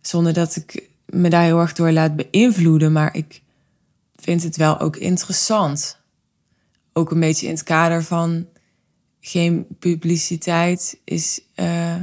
zonder 0.00 0.32
dat 0.32 0.56
ik 0.56 0.88
me 1.06 1.28
daar 1.28 1.42
heel 1.42 1.60
erg 1.60 1.72
door 1.72 1.92
laat 1.92 2.16
beïnvloeden. 2.16 2.92
Maar 2.92 3.16
ik 3.16 3.42
vind 4.16 4.42
het 4.42 4.56
wel 4.56 4.80
ook 4.80 4.96
interessant. 4.96 5.98
Ook 6.92 7.10
een 7.10 7.20
beetje 7.20 7.46
in 7.46 7.52
het 7.52 7.62
kader 7.62 8.02
van 8.02 8.46
geen 9.26 9.66
publiciteit 9.78 11.00
is 11.04 11.40
uh, 11.56 12.00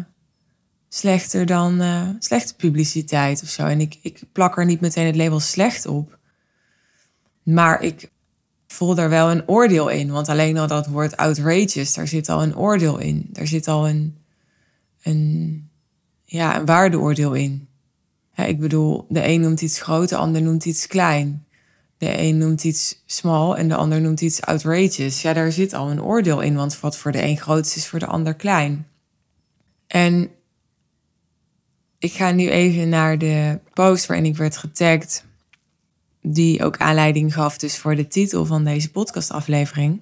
slechter 0.90 1.46
dan 1.46 1.82
uh, 1.82 2.10
slechte 2.20 2.56
publiciteit 2.56 3.42
of 3.44 3.50
zo. 3.50 3.66
En 3.66 3.82
ik, 3.82 3.98
ik 4.02 4.22
plak 4.32 4.58
er 4.58 4.66
niet 4.66 4.82
meteen 4.82 5.06
het 5.06 5.16
label 5.16 5.40
slecht 5.40 5.86
op. 5.86 6.18
Maar 7.44 7.82
ik 7.82 8.12
voel 8.68 8.96
daar 8.96 9.10
wel 9.10 9.32
een 9.32 9.48
oordeel 9.48 9.90
in. 9.90 10.12
Want 10.12 10.30
alleen 10.30 10.58
al 10.58 10.68
dat 10.68 10.88
woord 10.88 11.18
outrageous, 11.18 11.94
daar 11.94 12.08
zit 12.08 12.30
al 12.30 12.44
een 12.44 12.58
oordeel 12.58 12.98
in. 12.98 13.30
Daar 13.32 13.48
zit 13.48 13.68
al 13.68 13.90
een, 13.90 14.18
een, 15.04 15.70
ja, 16.24 16.60
een 16.60 16.66
waardeoordeel 16.66 17.34
in. 17.34 17.68
ik 18.36 18.60
bedoel, 18.60 19.06
de 19.10 19.28
een 19.28 19.42
noemt 19.42 19.62
iets 19.62 19.82
groot, 19.82 20.10
de 20.10 20.16
ander 20.16 20.42
noemt 20.42 20.66
iets 20.66 20.88
klein. 20.88 21.46
De 22.02 22.18
een 22.18 22.38
noemt 22.38 22.64
iets 22.64 23.04
small 23.06 23.54
en 23.54 23.68
de 23.68 23.76
ander 23.76 24.02
noemt 24.02 24.22
iets 24.22 24.42
outrageous. 24.42 25.22
Ja, 25.22 25.34
daar 25.34 25.52
zit 25.52 25.74
al 25.74 25.92
een 25.92 26.04
oordeel 26.04 26.42
in, 26.42 26.56
want 26.56 26.80
wat 26.80 26.98
voor 26.98 27.12
de 27.12 27.24
een 27.24 27.38
groot 27.38 27.66
is, 27.66 27.76
is 27.76 27.88
voor 27.88 28.00
de 28.00 28.06
ander 28.06 28.34
klein. 28.34 28.88
En 29.88 30.30
ik 32.00 32.12
ga 32.12 32.32
nu 32.32 32.50
even 32.50 32.90
naar 32.90 33.18
de 33.18 33.60
post 33.74 34.06
waarin 34.06 34.26
ik 34.26 34.38
werd 34.38 34.58
getagd, 34.58 35.26
die 36.22 36.64
ook 36.64 36.78
aanleiding 36.78 37.34
gaf 37.34 37.58
dus 37.58 37.78
voor 37.78 37.96
de 37.96 38.08
titel 38.08 38.46
van 38.46 38.64
deze 38.64 38.92
podcastaflevering. 38.92 40.02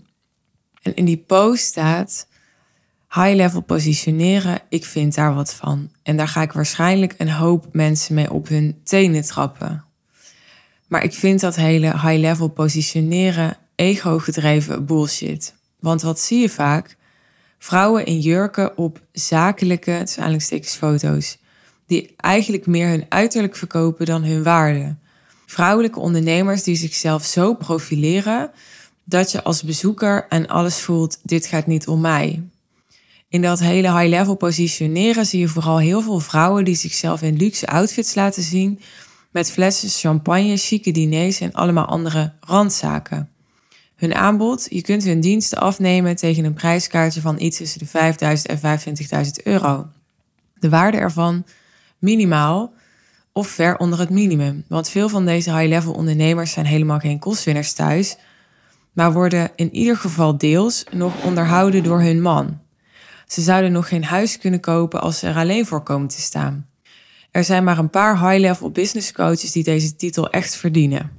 En 0.82 0.96
in 0.96 1.06
die 1.06 1.24
post 1.28 1.64
staat 1.64 2.28
high 3.10 3.36
level 3.36 3.62
positioneren, 3.62 4.62
ik 4.70 4.86
vind 4.86 5.16
daar 5.16 5.34
wat 5.34 5.54
van. 5.54 5.92
En 6.04 6.18
daar 6.18 6.28
ga 6.28 6.42
ik 6.42 6.52
waarschijnlijk 6.52 7.16
een 7.18 7.32
hoop 7.32 7.68
mensen 7.72 8.16
mee 8.16 8.32
op 8.32 8.48
hun 8.48 8.82
tenen 8.84 9.24
trappen. 9.24 9.84
Maar 10.90 11.04
ik 11.04 11.14
vind 11.14 11.40
dat 11.40 11.56
hele 11.56 11.92
high 11.92 12.20
level 12.20 12.48
positioneren 12.48 13.58
ego 13.76 14.20
gedreven 14.20 14.86
bullshit. 14.86 15.54
Want 15.80 16.02
wat 16.02 16.20
zie 16.20 16.40
je 16.40 16.50
vaak? 16.50 16.98
Vrouwen 17.58 18.06
in 18.06 18.20
jurken 18.20 18.78
op 18.78 19.02
zakelijke, 19.12 20.08
foto's, 20.64 21.38
die 21.88 22.14
eigenlijk 22.18 22.66
meer 22.66 22.88
hun 22.88 23.06
uiterlijk 23.10 23.56
verkopen 23.56 24.06
dan 24.06 24.24
hun 24.24 24.44
waarde. 24.44 24.96
Vrouwelijke 25.46 26.00
ondernemers 26.00 26.64
die 26.64 26.76
zichzelf 26.76 27.26
zo 27.26 27.54
profileren 27.54 28.52
dat 29.04 29.32
je 29.32 29.44
als 29.44 29.64
bezoeker 29.64 30.26
en 30.30 30.48
alles 30.48 30.80
voelt: 30.80 31.20
dit 31.24 31.46
gaat 31.46 31.68
niet 31.68 31.88
om 31.88 32.02
mij. 32.02 32.44
In 33.30 33.42
dat 33.42 33.60
hele 33.60 33.98
high-level 33.98 34.36
positioneren 34.36 35.26
zie 35.26 35.40
je 35.40 35.48
vooral 35.48 35.80
heel 35.80 36.02
veel 36.02 36.20
vrouwen 36.20 36.66
die 36.66 36.76
zichzelf 36.76 37.22
in 37.22 37.38
luxe 37.38 37.68
outfits 37.68 38.16
laten 38.16 38.44
zien, 38.44 38.80
met 39.32 39.52
flessen 39.52 39.90
champagne, 39.90 40.58
chique 40.58 40.92
diners 40.92 41.40
en 41.40 41.54
allemaal 41.54 41.86
andere 41.86 42.34
randzaken. 42.40 43.30
Hun 43.96 44.16
aanbod, 44.16 44.68
je 44.70 44.82
kunt 44.82 45.04
hun 45.04 45.20
diensten 45.20 45.58
afnemen 45.58 46.16
tegen 46.16 46.46
een 46.46 46.54
prijskaartje 46.54 47.22
van 47.22 47.40
iets 47.40 47.58
tussen 47.58 47.80
de 47.80 47.86
5000 47.86 48.62
en 48.62 48.80
25.000 49.26 49.44
euro. 49.44 49.88
De 50.56 50.70
waarde 50.70 50.98
ervan 50.98 51.46
minimaal 51.98 52.74
of 53.32 53.48
ver 53.48 53.78
onder 53.78 54.00
het 54.00 54.10
minimum. 54.10 54.66
Want 54.68 54.90
veel 54.90 55.10
van 55.10 55.26
deze 55.26 55.56
high-level 55.56 55.94
ondernemers 55.94 56.52
zijn 56.52 56.66
helemaal 56.66 57.00
geen 57.00 57.20
kostwinners 57.20 57.74
thuis, 57.74 58.18
maar 58.94 59.14
worden 59.14 59.52
in 59.56 59.76
ieder 59.76 59.98
geval 59.98 60.38
deels 60.38 60.84
nog 60.92 61.24
onderhouden 61.24 61.84
door 61.84 62.02
hun 62.02 62.22
man. 62.22 62.60
Ze 63.28 63.42
zouden 63.42 63.72
nog 63.72 63.88
geen 63.88 64.04
huis 64.04 64.38
kunnen 64.38 64.60
kopen 64.60 65.02
als 65.02 65.20
ze 65.20 65.28
er 65.28 65.36
alleen 65.36 65.66
voor 65.66 65.84
komen 65.84 66.08
te 66.08 66.22
staan. 66.22 66.69
Er 67.32 67.44
zijn 67.44 67.64
maar 67.64 67.78
een 67.78 67.90
paar 67.90 68.30
high-level 68.30 68.72
business 68.72 69.12
coaches 69.12 69.52
die 69.52 69.64
deze 69.64 69.96
titel 69.96 70.30
echt 70.30 70.56
verdienen. 70.56 71.12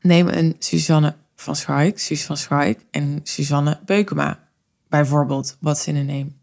Neem 0.00 0.28
een 0.28 0.56
Suzanne 0.58 1.14
van 1.36 1.56
Schaik, 1.56 1.98
Suus 1.98 2.24
van 2.24 2.36
Schaik 2.36 2.80
en 2.90 3.20
Suzanne 3.22 3.80
Beukema, 3.84 4.38
bijvoorbeeld, 4.88 5.56
wat 5.60 5.78
zinnen 5.78 6.06
neem. 6.06 6.38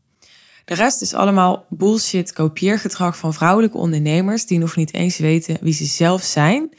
De 0.65 0.73
rest 0.73 1.01
is 1.01 1.13
allemaal 1.13 1.65
bullshit 1.69 2.33
kopieergedrag 2.33 3.17
van 3.17 3.33
vrouwelijke 3.33 3.77
ondernemers 3.77 4.45
die 4.45 4.59
nog 4.59 4.75
niet 4.75 4.93
eens 4.93 5.17
weten 5.17 5.57
wie 5.61 5.73
ze 5.73 5.85
zelf 5.85 6.23
zijn. 6.23 6.69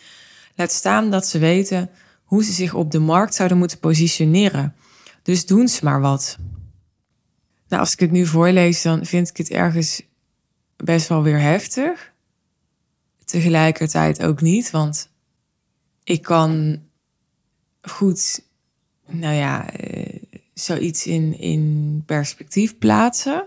Laat 0.55 0.73
staan 0.73 1.11
dat 1.11 1.27
ze 1.27 1.39
weten 1.39 1.91
hoe 2.25 2.45
ze 2.45 2.53
zich 2.53 2.75
op 2.75 2.91
de 2.91 2.99
markt 2.99 3.35
zouden 3.35 3.59
moeten 3.59 3.79
positioneren. 3.79 4.75
Dus 5.23 5.47
doen 5.47 5.69
ze 5.69 5.85
maar 5.85 6.01
wat. 6.01 6.37
Nou, 7.69 7.83
als 7.83 7.93
ik 7.93 8.01
het 8.01 8.11
nu 8.11 8.27
voorlees, 8.27 8.83
dan 8.83 9.05
vind 9.05 9.29
ik 9.29 9.37
het 9.37 9.51
ergens 9.51 10.03
best 10.85 11.09
wel 11.09 11.23
weer 11.23 11.41
heftig. 11.41 12.13
Tegelijkertijd 13.25 14.23
ook 14.23 14.41
niet, 14.41 14.71
want 14.71 15.11
ik 16.05 16.23
kan 16.23 16.83
goed, 17.83 18.43
nou 19.07 19.35
ja, 19.35 19.81
uh, 19.81 20.23
zoiets 20.55 21.07
in, 21.07 21.39
in 21.39 22.03
perspectief 22.07 22.79
plaatsen. 22.79 23.47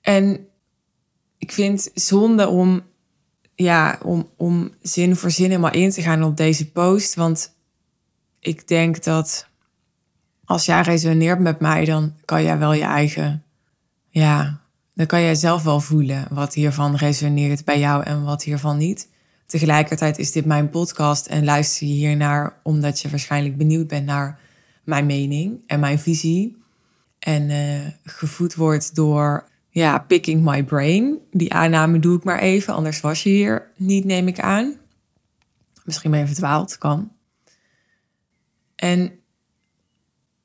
En 0.00 0.48
ik 1.38 1.52
vind 1.52 1.90
zonde 1.94 2.48
om, 2.48 2.82
ja, 3.54 3.98
om, 4.02 4.28
om 4.36 4.70
zin 4.82 5.16
voor 5.16 5.30
zin 5.30 5.48
helemaal 5.48 5.72
in 5.72 5.90
te 5.90 6.02
gaan 6.02 6.22
op 6.22 6.36
deze 6.36 6.70
post. 6.70 7.14
Want 7.14 7.54
ik 8.38 8.68
denk 8.68 9.02
dat 9.04 9.48
als 10.44 10.64
jij 10.64 10.80
resoneert 10.80 11.38
met 11.38 11.60
mij, 11.60 11.84
dan 11.84 12.14
kan 12.24 12.42
jij 12.42 12.58
wel 12.58 12.72
je 12.72 12.84
eigen, 12.84 13.44
ja, 14.08 14.59
dan 15.00 15.08
kan 15.08 15.22
jij 15.22 15.34
zelf 15.34 15.62
wel 15.62 15.80
voelen 15.80 16.26
wat 16.30 16.54
hiervan 16.54 16.96
resoneert 16.96 17.64
bij 17.64 17.78
jou 17.78 18.02
en 18.04 18.24
wat 18.24 18.42
hiervan 18.42 18.76
niet. 18.76 19.08
Tegelijkertijd 19.46 20.18
is 20.18 20.32
dit 20.32 20.44
mijn 20.44 20.70
podcast 20.70 21.26
en 21.26 21.44
luister 21.44 21.86
je 21.86 21.92
hiernaar 21.92 22.60
omdat 22.62 23.00
je 23.00 23.10
waarschijnlijk 23.10 23.56
benieuwd 23.56 23.86
bent 23.86 24.06
naar 24.06 24.40
mijn 24.84 25.06
mening 25.06 25.60
en 25.66 25.80
mijn 25.80 25.98
visie. 25.98 26.56
En 27.18 27.50
uh, 27.50 27.86
gevoed 28.04 28.54
wordt 28.54 28.94
door 28.94 29.48
ja, 29.70 29.98
picking 29.98 30.44
my 30.44 30.64
brain. 30.64 31.18
Die 31.30 31.52
aanname 31.52 31.98
doe 31.98 32.16
ik 32.16 32.24
maar 32.24 32.38
even, 32.38 32.74
anders 32.74 33.00
was 33.00 33.22
je 33.22 33.30
hier 33.30 33.70
niet, 33.76 34.04
neem 34.04 34.28
ik 34.28 34.40
aan. 34.40 34.74
Misschien 35.84 36.10
ben 36.10 36.20
je 36.20 36.26
verdwaald, 36.26 36.78
kan. 36.78 37.12
En 38.76 39.12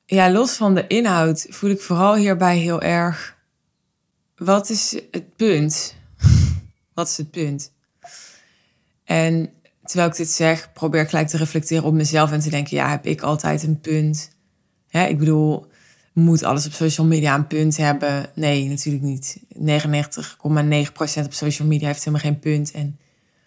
ja, 0.06 0.30
los 0.30 0.52
van 0.52 0.74
de 0.74 0.86
inhoud 0.86 1.46
voel 1.48 1.70
ik 1.70 1.80
vooral 1.80 2.14
hierbij 2.14 2.58
heel 2.58 2.82
erg. 2.82 3.35
Wat 4.36 4.70
is 4.70 5.00
het 5.10 5.36
punt? 5.36 5.94
wat 6.94 7.08
is 7.08 7.16
het 7.16 7.30
punt? 7.30 7.72
En 9.04 9.50
terwijl 9.84 10.10
ik 10.10 10.16
dit 10.16 10.30
zeg, 10.30 10.72
probeer 10.72 11.00
ik 11.00 11.08
gelijk 11.08 11.28
te 11.28 11.36
reflecteren 11.36 11.84
op 11.84 11.94
mezelf 11.94 12.32
en 12.32 12.40
te 12.40 12.50
denken: 12.50 12.76
ja, 12.76 12.90
heb 12.90 13.06
ik 13.06 13.20
altijd 13.20 13.62
een 13.62 13.80
punt? 13.80 14.30
Ik 14.90 15.18
bedoel, 15.18 15.66
moet 16.12 16.42
alles 16.42 16.66
op 16.66 16.72
social 16.72 17.06
media 17.06 17.34
een 17.34 17.46
punt 17.46 17.76
hebben? 17.76 18.30
Nee, 18.34 18.68
natuurlijk 18.68 19.04
niet. 19.04 19.38
99,9% 19.58 21.24
op 21.24 21.32
social 21.32 21.68
media 21.68 21.86
heeft 21.86 22.04
helemaal 22.04 22.20
geen 22.20 22.38
punt. 22.38 22.70
En 22.70 22.98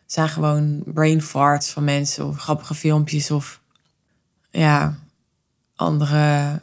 zijn 0.05 0.29
gewoon 0.29 0.83
brain 0.85 1.21
farts 1.21 1.69
van 1.69 1.83
mensen 1.83 2.27
of 2.27 2.37
grappige 2.37 2.73
filmpjes 2.73 3.31
of 3.31 3.61
ja, 4.51 4.99
andere 5.75 6.61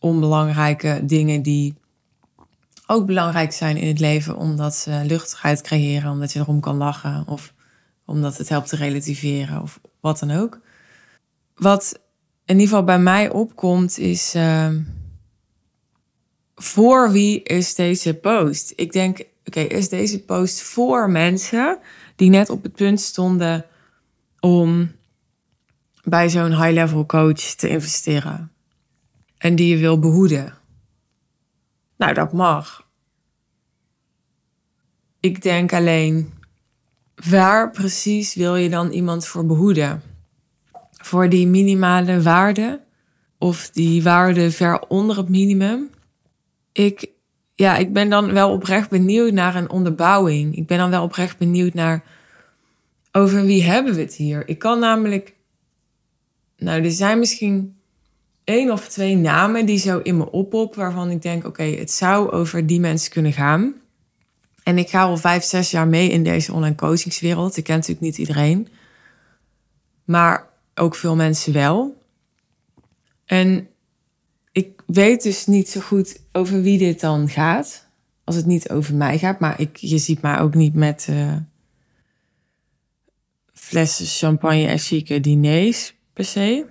onbelangrijke 0.00 1.00
dingen 1.04 1.42
die 1.42 1.74
ook 2.86 3.06
belangrijk 3.06 3.52
zijn 3.52 3.76
in 3.76 3.88
het 3.88 4.00
leven 4.00 4.36
omdat 4.36 4.74
ze 4.74 5.02
luchtigheid 5.06 5.60
creëren, 5.60 6.10
omdat 6.10 6.32
je 6.32 6.38
erom 6.38 6.60
kan 6.60 6.76
lachen 6.76 7.26
of 7.26 7.54
omdat 8.04 8.38
het 8.38 8.48
helpt 8.48 8.68
te 8.68 8.76
relativeren 8.76 9.62
of 9.62 9.80
wat 10.00 10.18
dan 10.18 10.30
ook. 10.30 10.60
Wat 11.54 12.00
in 12.44 12.54
ieder 12.54 12.68
geval 12.68 12.84
bij 12.84 12.98
mij 12.98 13.30
opkomt 13.30 13.98
is 13.98 14.34
uh, 14.34 14.70
voor 16.54 17.12
wie 17.12 17.42
is 17.42 17.74
deze 17.74 18.14
post? 18.14 18.72
Ik 18.76 18.92
denk, 18.92 19.24
oké, 19.44 19.60
is 19.60 19.88
deze 19.88 20.24
post 20.24 20.62
voor 20.62 21.10
mensen 21.10 21.78
die 22.16 22.30
net 22.30 22.50
op 22.50 22.62
het 22.62 22.74
punt 22.74 23.00
stonden 23.00 23.64
om 24.40 24.92
bij 26.02 26.28
zo'n 26.28 26.62
high-level 26.62 27.06
coach 27.06 27.40
te 27.40 27.68
investeren 27.68 28.52
en 29.38 29.56
die 29.56 29.68
je 29.68 29.76
wil 29.76 29.98
behoeden? 29.98 30.54
Nou, 31.96 32.14
dat 32.14 32.32
mag. 32.32 32.86
Ik 35.20 35.42
denk 35.42 35.72
alleen, 35.72 36.32
waar 37.28 37.70
precies 37.70 38.34
wil 38.34 38.56
je 38.56 38.68
dan 38.68 38.90
iemand 38.90 39.26
voor 39.26 39.46
behoeden? 39.46 40.02
Voor 40.90 41.28
die 41.28 41.46
minimale 41.46 42.22
waarde 42.22 42.80
of 43.38 43.70
die 43.70 44.02
waarde 44.02 44.50
ver 44.50 44.80
onder 44.80 45.16
het 45.16 45.28
minimum? 45.28 45.90
Ik, 46.72 47.10
ja, 47.54 47.76
ik 47.76 47.92
ben 47.92 48.08
dan 48.08 48.32
wel 48.32 48.50
oprecht 48.50 48.90
benieuwd 48.90 49.32
naar 49.32 49.54
een 49.54 49.70
onderbouwing. 49.70 50.56
Ik 50.56 50.66
ben 50.66 50.78
dan 50.78 50.90
wel 50.90 51.02
oprecht 51.02 51.38
benieuwd 51.38 51.74
naar 51.74 52.04
over 53.12 53.44
wie 53.44 53.62
hebben 53.62 53.94
we 53.94 54.00
het 54.00 54.14
hier? 54.14 54.48
Ik 54.48 54.58
kan 54.58 54.78
namelijk, 54.78 55.34
nou, 56.56 56.84
er 56.84 56.90
zijn 56.90 57.18
misschien 57.18 57.77
één 58.48 58.70
of 58.70 58.88
twee 58.88 59.16
namen 59.16 59.66
die 59.66 59.78
zo 59.78 59.98
in 59.98 60.16
me 60.16 60.30
oppoppen, 60.30 60.80
waarvan 60.80 61.10
ik 61.10 61.22
denk: 61.22 61.46
oké, 61.46 61.62
het 61.62 61.90
zou 61.90 62.30
over 62.30 62.66
die 62.66 62.80
mensen 62.80 63.10
kunnen 63.10 63.32
gaan. 63.32 63.74
En 64.62 64.78
ik 64.78 64.88
ga 64.88 65.02
al 65.02 65.16
vijf, 65.16 65.44
zes 65.44 65.70
jaar 65.70 65.88
mee 65.88 66.10
in 66.10 66.22
deze 66.22 66.52
online 66.52 66.74
coachingswereld. 66.74 67.56
Ik 67.56 67.64
ken 67.64 67.74
natuurlijk 67.74 68.00
niet 68.00 68.18
iedereen, 68.18 68.68
maar 70.04 70.48
ook 70.74 70.94
veel 70.94 71.16
mensen 71.16 71.52
wel. 71.52 72.02
En 73.24 73.68
ik 74.52 74.82
weet 74.86 75.22
dus 75.22 75.46
niet 75.46 75.68
zo 75.68 75.80
goed 75.80 76.20
over 76.32 76.62
wie 76.62 76.78
dit 76.78 77.00
dan 77.00 77.28
gaat. 77.28 77.86
Als 78.24 78.36
het 78.36 78.46
niet 78.46 78.70
over 78.70 78.94
mij 78.94 79.18
gaat, 79.18 79.40
maar 79.40 79.60
ik, 79.60 79.76
je 79.76 79.98
ziet 79.98 80.22
mij 80.22 80.38
ook 80.38 80.54
niet 80.54 80.74
met 80.74 81.06
uh, 81.10 81.36
flessen 83.52 84.06
champagne 84.06 84.66
en 84.66 84.78
chique 84.78 85.20
diners 85.20 85.94
per 86.12 86.24
se 86.24 86.66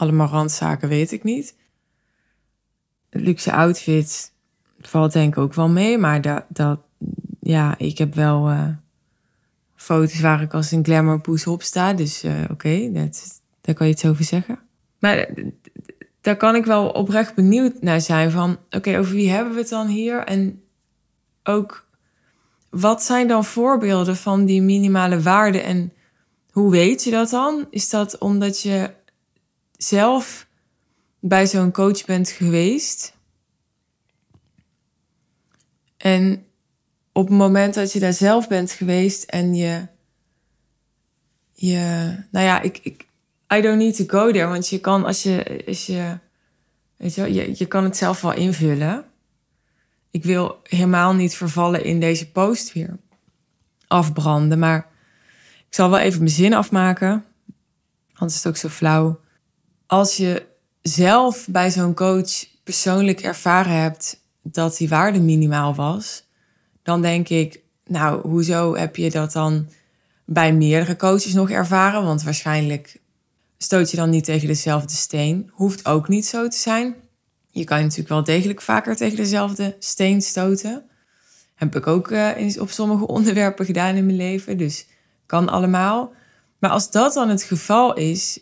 allemaal 0.00 0.28
randzaken 0.28 0.88
weet 0.88 1.12
ik 1.12 1.22
niet. 1.22 1.54
luxe 3.10 3.52
outfits 3.52 4.30
valt 4.80 5.12
denk 5.12 5.36
ik 5.36 5.42
ook 5.42 5.54
wel 5.54 5.68
mee. 5.68 5.98
Maar 5.98 6.20
dat, 6.20 6.44
dat 6.48 6.80
ja, 7.40 7.74
ik 7.78 7.98
heb 7.98 8.14
wel 8.14 8.50
uh, 8.50 8.68
foto's 9.74 10.20
waar 10.20 10.42
ik 10.42 10.54
als 10.54 10.70
een 10.70 10.84
glamour 10.84 11.20
poes 11.20 11.46
op 11.46 11.62
sta. 11.62 11.92
Dus 11.92 12.24
uh, 12.24 12.40
oké, 12.42 12.52
okay, 12.52 13.10
daar 13.60 13.74
kan 13.74 13.86
je 13.86 13.92
iets 13.92 14.04
over 14.04 14.24
zeggen. 14.24 14.58
Maar 14.98 15.28
daar 16.20 16.36
kan 16.36 16.54
ik 16.54 16.64
wel 16.64 16.88
oprecht 16.88 17.34
benieuwd 17.34 17.82
naar 17.82 18.00
zijn 18.00 18.30
van... 18.30 18.58
oké, 18.70 18.98
over 18.98 19.14
wie 19.14 19.30
hebben 19.30 19.52
we 19.52 19.60
het 19.60 19.68
dan 19.68 19.86
hier? 19.86 20.24
En 20.24 20.62
ook, 21.44 21.86
wat 22.70 23.02
zijn 23.02 23.28
dan 23.28 23.44
voorbeelden 23.44 24.16
van 24.16 24.44
die 24.44 24.62
minimale 24.62 25.20
waarden? 25.20 25.64
En 25.64 25.92
hoe 26.50 26.70
weet 26.70 27.04
je 27.04 27.10
dat 27.10 27.30
dan? 27.30 27.66
Is 27.70 27.90
dat 27.90 28.18
omdat 28.18 28.60
je 28.60 28.90
zelf 29.82 30.46
bij 31.20 31.46
zo'n 31.46 31.72
coach 31.72 32.04
bent 32.04 32.30
geweest? 32.30 33.14
En 35.96 36.44
op 37.12 37.28
het 37.28 37.36
moment 37.36 37.74
dat 37.74 37.92
je 37.92 37.98
daar 37.98 38.12
zelf 38.12 38.48
bent 38.48 38.70
geweest 38.70 39.22
en 39.24 39.54
je, 39.54 39.86
je 41.52 42.14
nou 42.30 42.44
ja, 42.46 42.60
ik, 42.60 42.78
ik, 42.82 43.06
I 43.54 43.60
don't 43.60 43.78
need 43.78 43.96
to 43.96 44.04
go 44.06 44.32
there, 44.32 44.46
want 44.46 44.68
je 44.68 44.80
kan 44.80 45.04
als 45.04 45.22
je, 45.22 45.62
als 45.66 45.86
je, 45.86 46.18
weet 46.96 47.14
je, 47.14 47.32
je, 47.32 47.54
je 47.56 47.66
kan 47.66 47.84
het 47.84 47.96
zelf 47.96 48.20
wel 48.20 48.34
invullen. 48.34 49.04
Ik 50.10 50.24
wil 50.24 50.60
helemaal 50.62 51.14
niet 51.14 51.34
vervallen 51.34 51.84
in 51.84 52.00
deze 52.00 52.30
post 52.30 52.72
weer 52.72 52.96
afbranden, 53.86 54.58
maar 54.58 54.88
ik 55.68 55.74
zal 55.74 55.90
wel 55.90 55.98
even 55.98 56.18
mijn 56.18 56.30
zin 56.30 56.54
afmaken, 56.54 57.24
anders 58.12 58.34
is 58.34 58.44
het 58.44 58.52
ook 58.52 58.56
zo 58.56 58.68
flauw. 58.68 59.20
Als 59.90 60.16
je 60.16 60.46
zelf 60.82 61.46
bij 61.48 61.70
zo'n 61.70 61.94
coach 61.94 62.46
persoonlijk 62.64 63.20
ervaren 63.20 63.80
hebt 63.80 64.22
dat 64.42 64.76
die 64.76 64.88
waarde 64.88 65.20
minimaal 65.20 65.74
was, 65.74 66.24
dan 66.82 67.02
denk 67.02 67.28
ik, 67.28 67.60
nou, 67.84 68.28
hoezo 68.28 68.76
heb 68.76 68.96
je 68.96 69.10
dat 69.10 69.32
dan 69.32 69.68
bij 70.24 70.52
meerdere 70.52 70.96
coaches 70.96 71.32
nog 71.32 71.50
ervaren? 71.50 72.04
Want 72.04 72.22
waarschijnlijk 72.22 73.00
stoot 73.58 73.90
je 73.90 73.96
dan 73.96 74.10
niet 74.10 74.24
tegen 74.24 74.46
dezelfde 74.46 74.94
steen. 74.94 75.50
Hoeft 75.52 75.86
ook 75.86 76.08
niet 76.08 76.26
zo 76.26 76.48
te 76.48 76.58
zijn. 76.58 76.94
Je 77.50 77.64
kan 77.64 77.80
natuurlijk 77.80 78.08
wel 78.08 78.24
degelijk 78.24 78.62
vaker 78.62 78.96
tegen 78.96 79.16
dezelfde 79.16 79.76
steen 79.78 80.22
stoten. 80.22 80.82
Heb 81.54 81.76
ik 81.76 81.86
ook 81.86 82.10
uh, 82.10 82.60
op 82.60 82.70
sommige 82.70 83.06
onderwerpen 83.16 83.64
gedaan 83.64 83.94
in 83.94 84.06
mijn 84.06 84.16
leven. 84.16 84.58
Dus 84.58 84.86
kan 85.26 85.48
allemaal. 85.48 86.12
Maar 86.58 86.70
als 86.70 86.90
dat 86.90 87.14
dan 87.14 87.28
het 87.28 87.42
geval 87.42 87.94
is, 87.94 88.40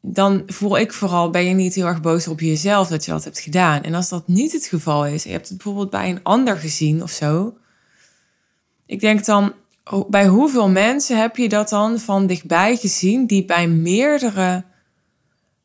dan 0.00 0.42
voel 0.46 0.78
ik 0.78 0.92
vooral, 0.92 1.30
ben 1.30 1.44
je 1.44 1.54
niet 1.54 1.74
heel 1.74 1.86
erg 1.86 2.00
boos 2.00 2.28
op 2.28 2.40
jezelf 2.40 2.88
dat 2.88 3.04
je 3.04 3.10
dat 3.10 3.24
hebt 3.24 3.40
gedaan. 3.40 3.82
En 3.82 3.94
als 3.94 4.08
dat 4.08 4.28
niet 4.28 4.52
het 4.52 4.66
geval 4.66 5.06
is, 5.06 5.22
je 5.22 5.30
hebt 5.30 5.48
het 5.48 5.56
bijvoorbeeld 5.56 5.90
bij 5.90 6.10
een 6.10 6.22
ander 6.22 6.56
gezien 6.56 7.02
of 7.02 7.10
zo. 7.10 7.54
Ik 8.86 9.00
denk 9.00 9.24
dan, 9.24 9.52
bij 10.08 10.26
hoeveel 10.26 10.68
mensen 10.68 11.20
heb 11.20 11.36
je 11.36 11.48
dat 11.48 11.68
dan 11.68 11.98
van 11.98 12.26
dichtbij 12.26 12.76
gezien 12.76 13.26
die 13.26 13.44
bij 13.44 13.68
meerdere 13.68 14.64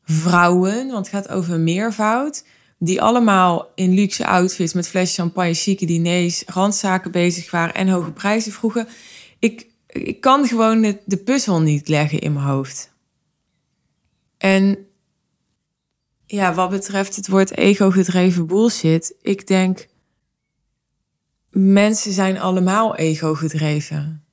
vrouwen, 0.04 0.86
want 0.86 1.06
het 1.06 1.08
gaat 1.08 1.28
over 1.28 1.58
meervoud, 1.58 2.44
die 2.78 3.02
allemaal 3.02 3.68
in 3.74 3.94
luxe 3.94 4.26
outfits 4.26 4.72
met 4.72 4.88
flesjes 4.88 5.16
champagne, 5.16 5.54
chique 5.54 5.86
diners, 5.86 6.42
randzaken 6.46 7.10
bezig 7.10 7.50
waren 7.50 7.74
en 7.74 7.88
hoge 7.88 8.12
prijzen 8.12 8.52
vroegen. 8.52 8.88
Ik, 9.38 9.66
ik 9.86 10.20
kan 10.20 10.46
gewoon 10.46 10.98
de 11.04 11.16
puzzel 11.16 11.60
niet 11.60 11.88
leggen 11.88 12.18
in 12.18 12.32
mijn 12.32 12.46
hoofd. 12.46 12.94
En 14.38 14.86
ja, 16.26 16.54
wat 16.54 16.70
betreft 16.70 17.16
het 17.16 17.28
woord 17.28 17.56
ego-gedreven 17.56 18.46
bullshit, 18.46 19.14
ik 19.22 19.46
denk, 19.46 19.86
mensen 21.50 22.12
zijn 22.12 22.40
allemaal 22.40 22.96
ego-gedreven. 22.96 24.24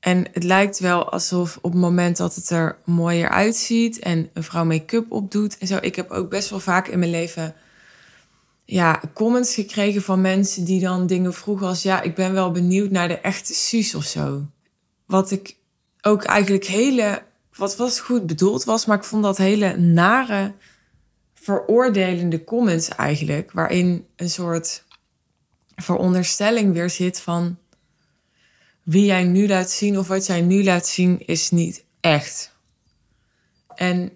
En 0.00 0.26
het 0.32 0.44
lijkt 0.44 0.78
wel 0.78 1.10
alsof 1.10 1.58
op 1.60 1.72
het 1.72 1.80
moment 1.80 2.16
dat 2.16 2.34
het 2.34 2.50
er 2.50 2.78
mooier 2.84 3.28
uitziet 3.28 3.98
en 3.98 4.30
een 4.32 4.42
vrouw 4.42 4.64
make-up 4.64 5.12
opdoet 5.12 5.58
en 5.58 5.66
zo. 5.66 5.78
Ik 5.80 5.96
heb 5.96 6.10
ook 6.10 6.30
best 6.30 6.50
wel 6.50 6.60
vaak 6.60 6.88
in 6.88 6.98
mijn 6.98 7.10
leven 7.10 7.54
ja, 8.64 9.00
comments 9.14 9.54
gekregen 9.54 10.02
van 10.02 10.20
mensen 10.20 10.64
die 10.64 10.80
dan 10.80 11.06
dingen 11.06 11.34
vroegen 11.34 11.66
als 11.66 11.82
ja, 11.82 12.00
ik 12.00 12.14
ben 12.14 12.32
wel 12.32 12.50
benieuwd 12.50 12.90
naar 12.90 13.08
de 13.08 13.18
echte 13.18 13.54
Suus 13.54 13.94
of 13.94 14.04
zo. 14.04 14.46
Wat 15.06 15.30
ik 15.30 15.56
ook 16.00 16.24
eigenlijk 16.24 16.64
hele 16.64 17.22
wat 17.60 17.76
was 17.76 18.00
goed 18.00 18.26
bedoeld 18.26 18.64
was, 18.64 18.86
maar 18.86 18.96
ik 18.96 19.04
vond 19.04 19.22
dat 19.22 19.36
hele 19.36 19.76
nare, 19.76 20.54
veroordelende 21.34 22.44
comments 22.44 22.88
eigenlijk, 22.88 23.52
waarin 23.52 24.06
een 24.16 24.30
soort 24.30 24.84
veronderstelling 25.76 26.72
weer 26.72 26.90
zit 26.90 27.20
van 27.20 27.58
wie 28.82 29.04
jij 29.04 29.24
nu 29.24 29.48
laat 29.48 29.70
zien 29.70 29.98
of 29.98 30.08
wat 30.08 30.26
jij 30.26 30.40
nu 30.40 30.64
laat 30.64 30.86
zien 30.86 31.26
is 31.26 31.50
niet 31.50 31.84
echt. 32.00 32.56
En 33.74 34.10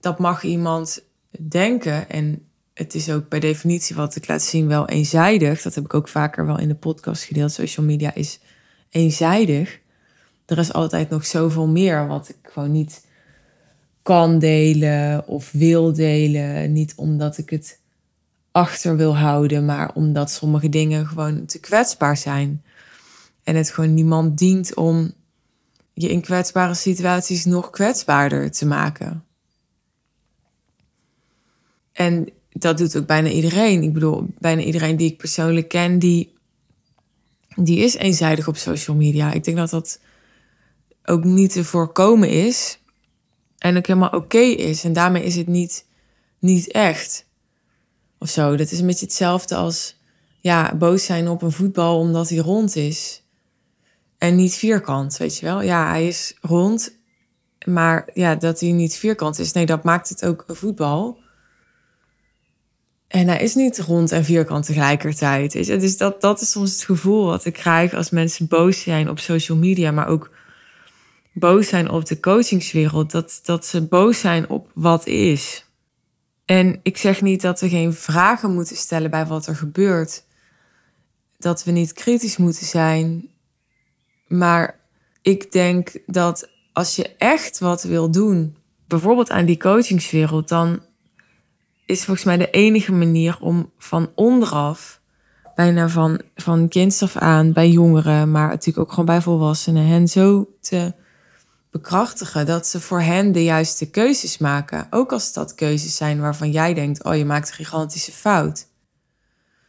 dat 0.00 0.18
mag 0.18 0.42
iemand 0.42 1.02
denken 1.48 2.08
en 2.08 2.48
het 2.74 2.94
is 2.94 3.10
ook 3.10 3.28
bij 3.28 3.40
definitie 3.40 3.96
wat 3.96 4.16
ik 4.16 4.28
laat 4.28 4.42
zien 4.42 4.68
wel 4.68 4.88
eenzijdig. 4.88 5.62
Dat 5.62 5.74
heb 5.74 5.84
ik 5.84 5.94
ook 5.94 6.08
vaker 6.08 6.46
wel 6.46 6.58
in 6.58 6.68
de 6.68 6.74
podcast 6.74 7.22
gedeeld. 7.22 7.52
Social 7.52 7.86
media 7.86 8.14
is 8.14 8.38
eenzijdig 8.90 9.80
er 10.46 10.58
is 10.58 10.72
altijd 10.72 11.10
nog 11.10 11.26
zoveel 11.26 11.66
meer 11.66 12.06
wat 12.06 12.28
ik 12.28 12.36
gewoon 12.42 12.72
niet 12.72 13.04
kan 14.02 14.38
delen 14.38 15.26
of 15.26 15.52
wil 15.52 15.92
delen. 15.92 16.72
Niet 16.72 16.92
omdat 16.96 17.38
ik 17.38 17.50
het 17.50 17.80
achter 18.52 18.96
wil 18.96 19.16
houden, 19.16 19.64
maar 19.64 19.94
omdat 19.94 20.30
sommige 20.30 20.68
dingen 20.68 21.06
gewoon 21.06 21.46
te 21.46 21.58
kwetsbaar 21.58 22.16
zijn. 22.16 22.62
En 23.42 23.56
het 23.56 23.70
gewoon 23.70 23.94
niemand 23.94 24.38
dient 24.38 24.74
om 24.74 25.12
je 25.92 26.10
in 26.10 26.20
kwetsbare 26.20 26.74
situaties 26.74 27.44
nog 27.44 27.70
kwetsbaarder 27.70 28.50
te 28.50 28.66
maken. 28.66 29.24
En 31.92 32.28
dat 32.52 32.78
doet 32.78 32.96
ook 32.96 33.06
bijna 33.06 33.28
iedereen. 33.28 33.82
Ik 33.82 33.92
bedoel, 33.92 34.26
bijna 34.38 34.62
iedereen 34.62 34.96
die 34.96 35.10
ik 35.10 35.16
persoonlijk 35.16 35.68
ken, 35.68 35.98
die, 35.98 36.34
die 37.54 37.78
is 37.78 37.94
eenzijdig 37.94 38.48
op 38.48 38.56
social 38.56 38.96
media. 38.96 39.32
Ik 39.32 39.44
denk 39.44 39.56
dat 39.56 39.70
dat 39.70 40.00
ook 41.06 41.24
niet 41.24 41.52
te 41.52 41.64
voorkomen 41.64 42.28
is. 42.28 42.78
En 43.58 43.76
ook 43.76 43.86
helemaal 43.86 44.10
oké 44.10 44.38
is. 44.38 44.84
En 44.84 44.92
daarmee 44.92 45.24
is 45.24 45.36
het 45.36 45.46
niet, 45.46 45.86
niet 46.38 46.72
echt. 46.72 47.26
Of 48.18 48.28
zo. 48.28 48.56
Dat 48.56 48.70
is 48.70 48.80
een 48.80 48.86
beetje 48.86 49.06
hetzelfde 49.06 49.54
als 49.54 49.96
ja, 50.40 50.74
boos 50.74 51.04
zijn 51.04 51.28
op 51.28 51.42
een 51.42 51.52
voetbal 51.52 51.98
omdat 51.98 52.28
hij 52.28 52.38
rond 52.38 52.76
is. 52.76 53.22
En 54.18 54.36
niet 54.36 54.54
vierkant, 54.54 55.16
weet 55.16 55.38
je 55.38 55.46
wel. 55.46 55.62
Ja, 55.62 55.88
hij 55.88 56.06
is 56.06 56.36
rond. 56.40 56.98
Maar 57.66 58.10
ja, 58.14 58.34
dat 58.34 58.60
hij 58.60 58.72
niet 58.72 58.94
vierkant 58.94 59.38
is. 59.38 59.52
Nee, 59.52 59.66
dat 59.66 59.84
maakt 59.84 60.08
het 60.08 60.24
ook 60.24 60.44
een 60.46 60.56
voetbal. 60.56 61.18
En 63.08 63.28
hij 63.28 63.40
is 63.40 63.54
niet 63.54 63.78
rond 63.78 64.12
en 64.12 64.24
vierkant 64.24 64.66
tegelijkertijd. 64.66 65.52
Dus 65.52 65.96
dat, 65.96 66.20
dat 66.20 66.40
is 66.40 66.50
soms 66.50 66.72
het 66.72 66.84
gevoel 66.84 67.26
wat 67.26 67.44
ik 67.44 67.52
krijg 67.52 67.94
als 67.94 68.10
mensen 68.10 68.46
boos 68.46 68.80
zijn 68.80 69.10
op 69.10 69.18
social 69.18 69.58
media, 69.58 69.90
maar 69.90 70.08
ook 70.08 70.30
boos 71.38 71.68
zijn 71.68 71.90
op 71.90 72.06
de 72.06 72.20
coachingswereld. 72.20 73.10
Dat, 73.10 73.40
dat 73.42 73.66
ze 73.66 73.86
boos 73.86 74.20
zijn 74.20 74.48
op 74.48 74.70
wat 74.74 75.06
is. 75.06 75.66
En 76.44 76.80
ik 76.82 76.96
zeg 76.96 77.22
niet 77.22 77.40
dat 77.40 77.60
we 77.60 77.68
geen 77.68 77.92
vragen 77.92 78.54
moeten 78.54 78.76
stellen 78.76 79.10
bij 79.10 79.26
wat 79.26 79.46
er 79.46 79.56
gebeurt. 79.56 80.24
Dat 81.38 81.64
we 81.64 81.70
niet 81.70 81.92
kritisch 81.92 82.36
moeten 82.36 82.66
zijn. 82.66 83.28
Maar 84.26 84.78
ik 85.22 85.52
denk 85.52 85.98
dat 86.06 86.48
als 86.72 86.96
je 86.96 87.16
echt 87.16 87.58
wat 87.58 87.82
wil 87.82 88.10
doen, 88.10 88.56
bijvoorbeeld 88.86 89.30
aan 89.30 89.44
die 89.44 89.56
coachingswereld, 89.56 90.48
dan 90.48 90.80
is 91.86 92.04
volgens 92.04 92.26
mij 92.26 92.36
de 92.36 92.50
enige 92.50 92.92
manier 92.92 93.36
om 93.40 93.72
van 93.78 94.10
onderaf, 94.14 95.00
bijna 95.54 95.88
van, 95.88 96.20
van 96.34 96.68
kinds 96.68 97.02
af 97.02 97.16
aan, 97.16 97.52
bij 97.52 97.70
jongeren, 97.70 98.30
maar 98.30 98.48
natuurlijk 98.48 98.78
ook 98.78 98.90
gewoon 98.90 99.04
bij 99.04 99.20
volwassenen, 99.20 99.86
hen 99.86 100.08
zo 100.08 100.48
te 100.60 100.92
bekrachtigen 101.76 102.46
dat 102.46 102.66
ze 102.66 102.80
voor 102.80 103.00
hen 103.00 103.32
de 103.32 103.44
juiste 103.44 103.90
keuzes 103.90 104.38
maken. 104.38 104.86
Ook 104.90 105.12
als 105.12 105.32
dat 105.32 105.54
keuzes 105.54 105.96
zijn 105.96 106.20
waarvan 106.20 106.50
jij 106.50 106.74
denkt: 106.74 107.04
oh, 107.04 107.16
je 107.16 107.24
maakt 107.24 107.48
een 107.48 107.54
gigantische 107.54 108.12
fout. 108.12 108.66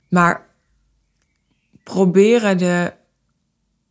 Maar 0.10 0.46
proberen 1.84 2.58
de 2.58 2.94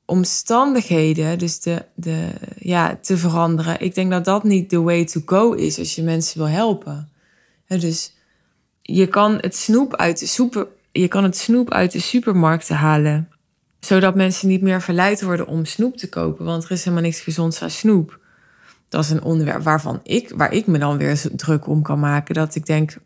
omstandigheden, 0.05 1.39
dus 1.39 1.61
de, 1.61 1.85
de, 1.95 2.31
ja, 2.59 2.99
te 3.03 3.17
veranderen. 3.17 3.81
Ik 3.81 3.95
denk 3.95 4.11
dat 4.11 4.25
dat 4.25 4.45
niet 4.45 4.71
de 4.71 4.81
way 4.81 5.05
to 5.05 5.21
go 5.27 5.53
is 5.53 5.79
als 5.79 5.95
je 5.95 6.03
mensen 6.03 6.39
wil 6.39 6.49
helpen. 6.49 7.09
dus 7.67 8.13
je 8.83 9.07
kan 9.07 9.39
het 9.41 9.57
snoep 9.57 9.97
uit 9.97 10.19
de 10.19 10.27
super, 10.27 10.67
je 10.93 11.09
kan 11.09 11.25
het 11.25 11.37
snoep 11.37 11.71
uit 11.73 11.93
de 11.93 12.01
supermarkten 12.01 12.77
halen 12.77 13.36
zodat 13.87 14.15
mensen 14.15 14.49
niet 14.49 14.63
meer 14.63 14.83
verleid 14.83 15.23
worden 15.23 15.47
om 15.47 15.65
snoep 15.65 15.97
te 15.97 16.09
kopen. 16.09 16.45
Want 16.45 16.65
er 16.65 16.71
is 16.71 16.85
helemaal 16.85 17.05
niks 17.05 17.21
gezonds 17.21 17.63
aan 17.63 17.71
snoep. 17.71 18.21
Dat 18.89 19.05
is 19.05 19.11
een 19.11 19.23
onderwerp 19.23 19.63
waarvan 19.63 20.01
ik, 20.03 20.33
waar 20.37 20.53
ik 20.53 20.67
me 20.67 20.79
dan 20.79 20.99
weer 20.99 21.23
druk 21.37 21.67
om 21.67 21.83
kan 21.83 22.01
maken. 22.01 22.35
Dat 22.35 22.55
ik 22.55 22.67
denk, 22.67 22.97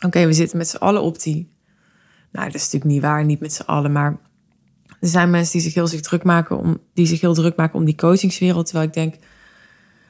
Oké, 0.00 0.26
we 0.26 0.32
zitten 0.32 0.58
met 0.58 0.68
z'n 0.68 0.76
allen 0.76 1.02
op 1.02 1.20
die. 1.20 1.52
Nou, 2.32 2.46
dat 2.46 2.54
is 2.54 2.62
natuurlijk 2.62 2.90
niet 2.90 3.02
waar, 3.02 3.24
niet 3.24 3.40
met 3.40 3.52
z'n 3.52 3.62
allen, 3.62 3.92
maar 3.92 4.18
er 5.00 5.08
zijn 5.08 5.30
mensen 5.30 5.52
die 5.52 5.60
zich 5.60 5.74
heel 5.74 5.86
zich 5.86 6.00
druk 6.00 6.22
maken 6.22 6.58
om 6.58 6.78
die 6.94 7.06
zich 7.06 7.20
heel 7.20 7.34
druk 7.34 7.56
maken 7.56 7.78
om 7.78 7.84
die 7.84 7.94
coachingswereld. 7.94 8.66
Terwijl 8.66 8.88
ik 8.88 8.94
denk, 8.94 9.14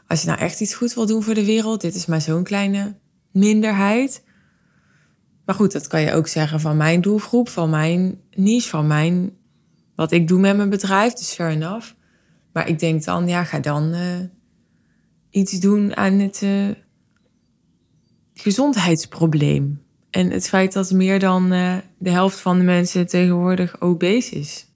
als 0.06 0.20
je 0.20 0.26
nou 0.26 0.38
echt 0.38 0.60
iets 0.60 0.74
goed 0.74 0.94
wil 0.94 1.06
doen 1.06 1.22
voor 1.22 1.34
de 1.34 1.44
wereld, 1.44 1.80
dit 1.80 1.94
is 1.94 2.06
maar 2.06 2.20
zo'n 2.20 2.42
kleine 2.42 2.96
minderheid. 3.32 4.24
Maar 5.44 5.54
goed, 5.54 5.72
dat 5.72 5.86
kan 5.86 6.00
je 6.00 6.12
ook 6.12 6.28
zeggen 6.28 6.60
van 6.60 6.76
mijn 6.76 7.00
doelgroep, 7.00 7.48
van 7.48 7.70
mijn 7.70 8.20
niche, 8.30 8.68
van 8.68 8.86
mijn 8.86 9.36
wat 9.98 10.12
ik 10.12 10.28
doe 10.28 10.40
met 10.40 10.56
mijn 10.56 10.70
bedrijf. 10.70 11.12
Dus 11.12 11.32
fair 11.32 11.50
enough. 11.50 11.92
Maar 12.52 12.68
ik 12.68 12.78
denk 12.78 13.04
dan, 13.04 13.28
ja, 13.28 13.44
ga 13.44 13.58
dan 13.58 13.94
uh, 13.94 14.20
iets 15.30 15.60
doen 15.60 15.96
aan 15.96 16.18
het 16.18 16.42
uh, 16.42 16.68
gezondheidsprobleem. 18.34 19.82
En 20.10 20.30
het 20.30 20.48
feit 20.48 20.72
dat 20.72 20.90
meer 20.90 21.18
dan 21.18 21.52
uh, 21.52 21.76
de 21.98 22.10
helft 22.10 22.40
van 22.40 22.58
de 22.58 22.64
mensen 22.64 23.06
tegenwoordig 23.06 23.80
obese 23.80 24.34
is. 24.34 24.66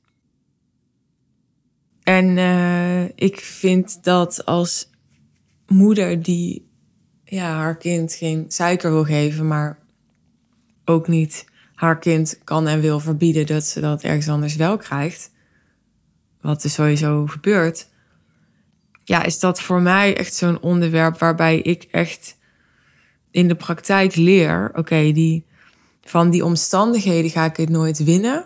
En 2.03 2.39
ik 3.15 3.41
vind 3.41 4.05
dat 4.05 4.45
als 4.45 4.91
moeder 5.67 6.23
die 6.23 6.71
ja, 7.25 7.55
haar 7.55 7.77
kind 7.77 8.13
geen 8.13 8.45
suiker 8.49 8.91
wil 8.91 9.05
geven, 9.05 9.47
maar 9.47 9.79
ook 10.85 11.09
niet 11.09 11.45
haar 11.83 11.99
kind 11.99 12.39
kan 12.45 12.69
en 12.69 12.81
wil 12.81 13.01
verbieden 13.01 13.47
dat 13.47 13.65
ze 13.65 13.81
dat 13.81 14.03
ergens 14.03 14.29
anders 14.29 14.57
wel 14.57 14.77
krijgt, 14.77 15.31
wat 16.41 16.65
er 16.65 16.71
sowieso 16.71 17.27
gebeurt, 17.27 17.89
ja, 19.05 19.23
is 19.23 19.39
dat 19.39 19.61
voor 19.61 19.81
mij 19.81 20.17
echt 20.17 20.35
zo'n 20.35 20.61
onderwerp 20.61 21.19
waarbij 21.19 21.59
ik 21.59 21.83
echt 21.83 22.39
in 23.31 23.49
de 23.49 23.55
praktijk 23.55 24.15
leer, 24.15 24.71
oké, 24.75 25.13
die 25.13 25.47
van 26.01 26.31
die 26.31 26.45
omstandigheden 26.45 27.31
ga 27.31 27.45
ik 27.45 27.57
het 27.57 27.69
nooit 27.69 28.05
winnen. 28.05 28.45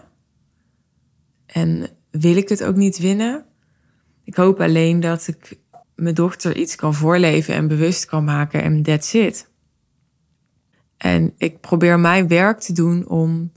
En 1.47 1.89
wil 2.11 2.37
ik 2.37 2.49
het 2.49 2.65
ook 2.65 2.77
niet 2.77 2.99
winnen. 2.99 3.45
Ik 4.25 4.35
hoop 4.35 4.61
alleen 4.61 5.01
dat 5.01 5.27
ik 5.27 5.59
mijn 5.95 6.15
dochter 6.15 6.57
iets 6.57 6.77
kan 6.77 6.95
voorleven 6.95 7.55
en 7.55 7.69
bewust 7.69 8.05
kan 8.05 8.25
maken 8.25 8.63
en 8.63 8.83
that's 8.83 9.13
it. 9.13 9.49
En 10.97 11.35
ik 11.37 11.61
probeer 11.61 12.01
mijn 12.01 12.29
werk 12.29 12.61
te 12.61 12.73
doen 12.73 13.09
om 13.09 13.53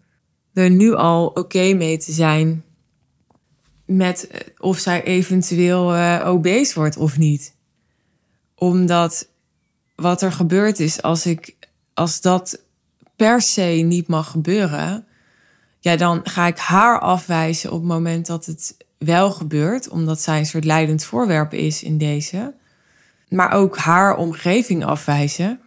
er 0.54 0.69
nu 0.69 0.93
al 0.95 1.28
oké 1.28 1.73
mee 1.73 1.97
te 1.97 2.12
zijn 2.12 2.63
met 3.86 4.28
eh, 4.28 4.39
of 4.58 4.78
zij 4.78 5.04
eventueel 5.04 5.95
uh, 5.95 6.23
obese 6.25 6.80
wordt 6.80 6.97
of 6.97 7.17
niet. 7.17 7.56
Omdat 8.56 9.30
wat 9.95 10.21
er 10.21 10.32
gebeurd 10.32 10.80
is 10.80 11.02
als 11.02 11.25
ik 11.25 11.58
als 11.93 12.21
dat 12.21 12.63
per 13.15 13.41
se 13.41 13.62
niet 13.62 14.08
mag 14.08 14.32
gebeuren, 14.32 15.06
ja, 15.80 15.95
dan 15.95 16.19
ga 16.23 16.47
ik 16.47 16.58
haar 16.58 16.99
afwijzen 16.99 17.71
op 17.71 17.80
het 17.80 17.88
moment 17.88 18.25
dat 18.25 18.45
het 18.45 18.78
wel 18.97 19.32
gebeurt, 19.32 19.89
omdat 19.89 20.21
zij 20.21 20.39
een 20.39 20.45
soort 20.45 20.65
leidend 20.65 21.04
voorwerp 21.04 21.54
is 21.54 21.84
in 21.84 21.97
deze. 21.97 22.54
Maar 23.30 23.52
ook 23.52 23.78
haar 23.78 24.15
omgeving 24.17 24.86
afwijzen. 24.86 25.60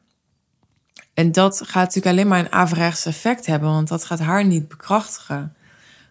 En 1.14 1.32
dat 1.32 1.60
gaat 1.64 1.84
natuurlijk 1.86 2.06
alleen 2.06 2.28
maar 2.28 2.38
een 2.38 2.52
averechts 2.52 3.06
effect 3.06 3.46
hebben, 3.46 3.68
want 3.68 3.88
dat 3.88 4.04
gaat 4.04 4.18
haar 4.18 4.44
niet 4.44 4.68
bekrachtigen. 4.68 5.54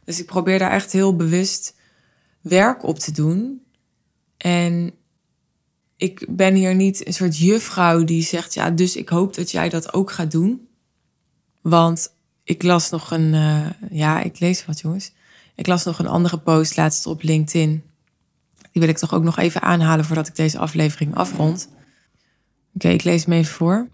Dus 0.05 0.19
ik 0.19 0.25
probeer 0.25 0.59
daar 0.59 0.71
echt 0.71 0.91
heel 0.91 1.15
bewust 1.15 1.75
werk 2.41 2.83
op 2.83 2.99
te 2.99 3.11
doen. 3.11 3.61
En 4.37 4.91
ik 5.95 6.25
ben 6.29 6.53
hier 6.53 6.75
niet 6.75 7.07
een 7.07 7.13
soort 7.13 7.37
juffrouw 7.37 8.03
die 8.03 8.23
zegt, 8.23 8.53
ja, 8.53 8.69
dus 8.69 8.95
ik 8.95 9.09
hoop 9.09 9.35
dat 9.35 9.51
jij 9.51 9.69
dat 9.69 9.93
ook 9.93 10.11
gaat 10.11 10.31
doen. 10.31 10.67
Want 11.61 12.13
ik 12.43 12.63
las 12.63 12.89
nog 12.89 13.11
een, 13.11 13.33
uh, 13.33 13.69
ja, 13.91 14.21
ik 14.21 14.39
lees 14.39 14.65
wat 14.65 14.79
jongens. 14.79 15.13
Ik 15.55 15.67
las 15.67 15.83
nog 15.83 15.99
een 15.99 16.07
andere 16.07 16.37
post 16.37 16.77
laatst 16.77 17.05
op 17.05 17.21
LinkedIn. 17.21 17.83
Die 18.71 18.81
wil 18.81 18.89
ik 18.89 18.97
toch 18.97 19.13
ook 19.13 19.23
nog 19.23 19.37
even 19.37 19.61
aanhalen 19.61 20.05
voordat 20.05 20.27
ik 20.27 20.35
deze 20.35 20.57
aflevering 20.57 21.15
afrond. 21.15 21.69
Oké, 22.75 22.89
ik 22.89 23.03
lees 23.03 23.25
hem 23.25 23.33
even 23.33 23.53
voor. 23.53 23.87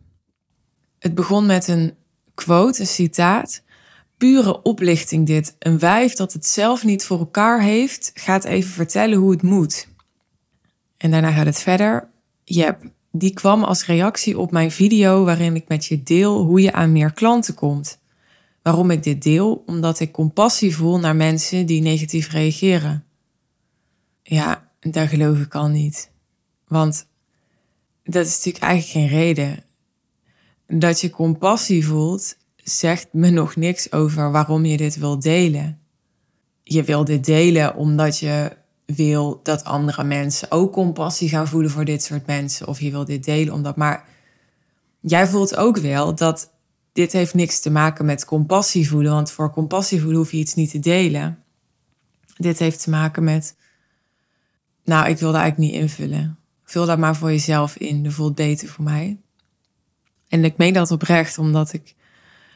Het 0.99 1.15
begon 1.15 1.45
met 1.45 1.67
een 1.67 1.95
quote, 2.33 2.79
een 2.79 2.87
citaat. 2.87 3.63
Pure 4.17 4.61
oplichting 4.61 5.25
dit. 5.25 5.55
Een 5.59 5.79
wijf 5.79 6.13
dat 6.13 6.33
het 6.33 6.45
zelf 6.45 6.83
niet 6.83 7.05
voor 7.05 7.19
elkaar 7.19 7.61
heeft, 7.61 8.11
gaat 8.13 8.43
even 8.43 8.71
vertellen 8.71 9.17
hoe 9.17 9.31
het 9.31 9.41
moet. 9.41 9.87
En 10.97 11.11
daarna 11.11 11.31
gaat 11.31 11.45
het 11.45 11.59
verder. 11.59 12.09
Jep, 12.43 12.91
die 13.11 13.33
kwam 13.33 13.63
als 13.63 13.85
reactie 13.85 14.39
op 14.39 14.51
mijn 14.51 14.71
video 14.71 15.23
waarin 15.23 15.55
ik 15.55 15.67
met 15.67 15.85
je 15.85 16.03
deel 16.03 16.43
hoe 16.43 16.61
je 16.61 16.73
aan 16.73 16.91
meer 16.91 17.13
klanten 17.13 17.53
komt. 17.53 17.99
Waarom 18.61 18.91
ik 18.91 19.03
dit 19.03 19.23
deel? 19.23 19.63
Omdat 19.65 19.99
ik 19.99 20.11
compassie 20.11 20.75
voel 20.75 20.99
naar 20.99 21.15
mensen 21.15 21.65
die 21.65 21.81
negatief 21.81 22.31
reageren. 22.31 23.05
Ja, 24.23 24.71
daar 24.79 25.07
geloof 25.07 25.39
ik 25.39 25.55
al 25.55 25.67
niet. 25.67 26.11
Want 26.67 27.07
dat 28.03 28.25
is 28.25 28.35
natuurlijk 28.35 28.63
eigenlijk 28.63 28.91
geen 28.91 29.19
reden. 29.19 29.63
Dat 30.67 31.01
je 31.01 31.09
compassie 31.09 31.87
voelt, 31.87 32.37
zegt 32.63 33.07
me 33.11 33.29
nog 33.29 33.55
niks 33.55 33.91
over 33.91 34.31
waarom 34.31 34.65
je 34.65 34.77
dit 34.77 34.97
wil 34.97 35.19
delen. 35.19 35.79
Je 36.63 36.83
wil 36.83 37.03
dit 37.03 37.25
delen 37.25 37.75
omdat 37.75 38.19
je 38.19 38.57
wil 38.85 39.39
dat 39.43 39.63
andere 39.63 40.03
mensen 40.03 40.51
ook 40.51 40.73
compassie 40.73 41.29
gaan 41.29 41.47
voelen 41.47 41.71
voor 41.71 41.85
dit 41.85 42.03
soort 42.03 42.25
mensen. 42.25 42.67
Of 42.67 42.79
je 42.79 42.91
wil 42.91 43.05
dit 43.05 43.23
delen 43.23 43.53
omdat. 43.53 43.75
Maar 43.75 44.05
jij 44.99 45.27
voelt 45.27 45.55
ook 45.55 45.77
wel 45.77 46.15
dat 46.15 46.51
dit 46.93 47.11
heeft 47.11 47.33
niks 47.33 47.59
te 47.59 47.69
maken 47.69 48.05
met 48.05 48.25
compassie 48.25 48.89
voelen. 48.89 49.11
Want 49.11 49.31
voor 49.31 49.51
compassie 49.51 49.99
voelen 49.99 50.17
hoef 50.17 50.31
je 50.31 50.37
iets 50.37 50.53
niet 50.53 50.71
te 50.71 50.79
delen. 50.79 51.43
Dit 52.37 52.59
heeft 52.59 52.83
te 52.83 52.89
maken 52.89 53.23
met. 53.23 53.55
Nou, 54.83 55.09
ik 55.09 55.17
wil 55.17 55.31
dat 55.31 55.41
eigenlijk 55.41 55.71
niet 55.71 55.81
invullen. 55.81 56.37
Vul 56.63 56.85
dat 56.85 56.97
maar 56.97 57.15
voor 57.15 57.29
jezelf 57.29 57.75
in. 57.75 58.03
Dat 58.03 58.13
voelt 58.13 58.35
beter 58.35 58.67
voor 58.67 58.83
mij. 58.83 59.17
En 60.29 60.43
ik 60.43 60.57
meen 60.57 60.73
dat 60.73 60.91
oprecht, 60.91 61.37
omdat 61.37 61.73
ik 61.73 61.95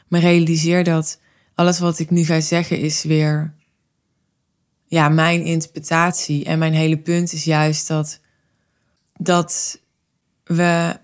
me 0.08 0.18
realiseer 0.18 0.84
dat 0.84 1.20
alles 1.54 1.78
wat 1.78 1.98
ik 1.98 2.10
nu 2.10 2.24
ga 2.24 2.40
zeggen 2.40 2.78
is 2.78 3.02
weer 3.02 3.54
ja, 4.86 5.08
mijn 5.08 5.44
interpretatie. 5.44 6.44
En 6.44 6.58
mijn 6.58 6.72
hele 6.72 6.98
punt 6.98 7.32
is 7.32 7.44
juist 7.44 7.88
dat, 7.88 8.20
dat 9.16 9.80
we 10.44 10.96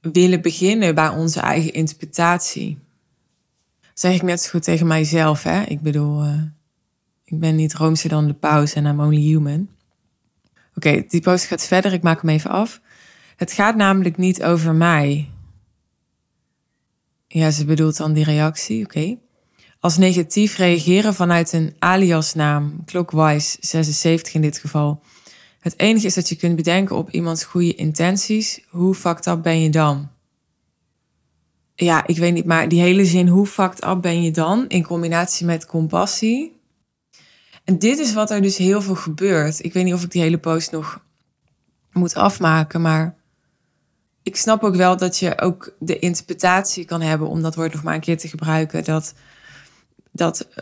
willen 0.00 0.40
beginnen 0.40 0.94
bij 0.94 1.08
onze 1.08 1.40
eigen 1.40 1.72
interpretatie. 1.72 2.78
zeg 3.94 4.14
ik 4.14 4.22
net 4.22 4.40
zo 4.40 4.50
goed 4.50 4.62
tegen 4.62 4.86
mijzelf. 4.86 5.42
Hè? 5.42 5.62
Ik 5.62 5.80
bedoel, 5.80 6.24
uh, 6.24 6.42
ik 7.24 7.38
ben 7.38 7.56
niet 7.56 7.74
roomser 7.74 8.08
dan 8.08 8.26
de 8.26 8.34
paus 8.34 8.72
en 8.72 8.84
I'm 8.84 9.00
only 9.00 9.20
human. 9.20 9.68
Oké, 10.74 11.04
die 11.08 11.20
post 11.20 11.44
gaat 11.44 11.66
verder. 11.66 11.92
Ik 11.92 12.02
maak 12.02 12.20
hem 12.20 12.30
even 12.30 12.50
af. 12.50 12.80
Het 13.36 13.52
gaat 13.52 13.76
namelijk 13.76 14.16
niet 14.16 14.42
over 14.42 14.74
mij. 14.74 15.30
Ja, 17.28 17.50
ze 17.50 17.64
bedoelt 17.64 17.96
dan 17.96 18.12
die 18.12 18.24
reactie. 18.24 18.84
Oké. 18.84 19.18
Als 19.80 19.96
negatief 19.96 20.56
reageren 20.56 21.14
vanuit 21.14 21.52
een 21.52 21.74
aliasnaam, 21.78 22.84
clockwise 22.84 23.56
76 23.60 24.34
in 24.34 24.40
dit 24.40 24.58
geval. 24.58 25.02
Het 25.60 25.78
enige 25.78 26.06
is 26.06 26.14
dat 26.14 26.28
je 26.28 26.36
kunt 26.36 26.56
bedenken 26.56 26.96
op 26.96 27.10
iemands 27.10 27.44
goede 27.44 27.74
intenties. 27.74 28.60
Hoe 28.68 28.94
fucked 28.94 29.26
up 29.26 29.42
ben 29.42 29.60
je 29.60 29.70
dan? 29.70 30.08
Ja, 31.74 32.06
ik 32.06 32.16
weet 32.16 32.32
niet, 32.32 32.44
maar 32.44 32.68
die 32.68 32.80
hele 32.80 33.04
zin, 33.04 33.28
hoe 33.28 33.46
fucked 33.46 33.84
up 33.84 34.02
ben 34.02 34.22
je 34.22 34.30
dan? 34.30 34.68
In 34.68 34.82
combinatie 34.82 35.46
met 35.46 35.66
compassie. 35.66 36.60
En 37.64 37.78
dit 37.78 37.98
is 37.98 38.12
wat 38.12 38.30
er 38.30 38.42
dus 38.42 38.56
heel 38.56 38.82
veel 38.82 38.94
gebeurt. 38.94 39.64
Ik 39.64 39.72
weet 39.72 39.84
niet 39.84 39.94
of 39.94 40.02
ik 40.02 40.10
die 40.10 40.22
hele 40.22 40.38
post 40.38 40.72
nog 40.72 41.00
moet 41.92 42.14
afmaken, 42.14 42.80
maar 42.80 43.14
ik 44.26 44.36
snap 44.36 44.62
ook 44.64 44.74
wel 44.74 44.96
dat 44.96 45.18
je 45.18 45.40
ook 45.40 45.74
de 45.78 45.98
interpretatie 45.98 46.84
kan 46.84 47.00
hebben 47.00 47.28
om 47.28 47.42
dat 47.42 47.54
woord 47.54 47.72
nog 47.72 47.82
maar 47.82 47.94
een 47.94 48.00
keer 48.00 48.18
te 48.18 48.28
gebruiken. 48.28 48.84
Dat, 48.84 49.14
dat 50.10 50.46
uh, 50.50 50.56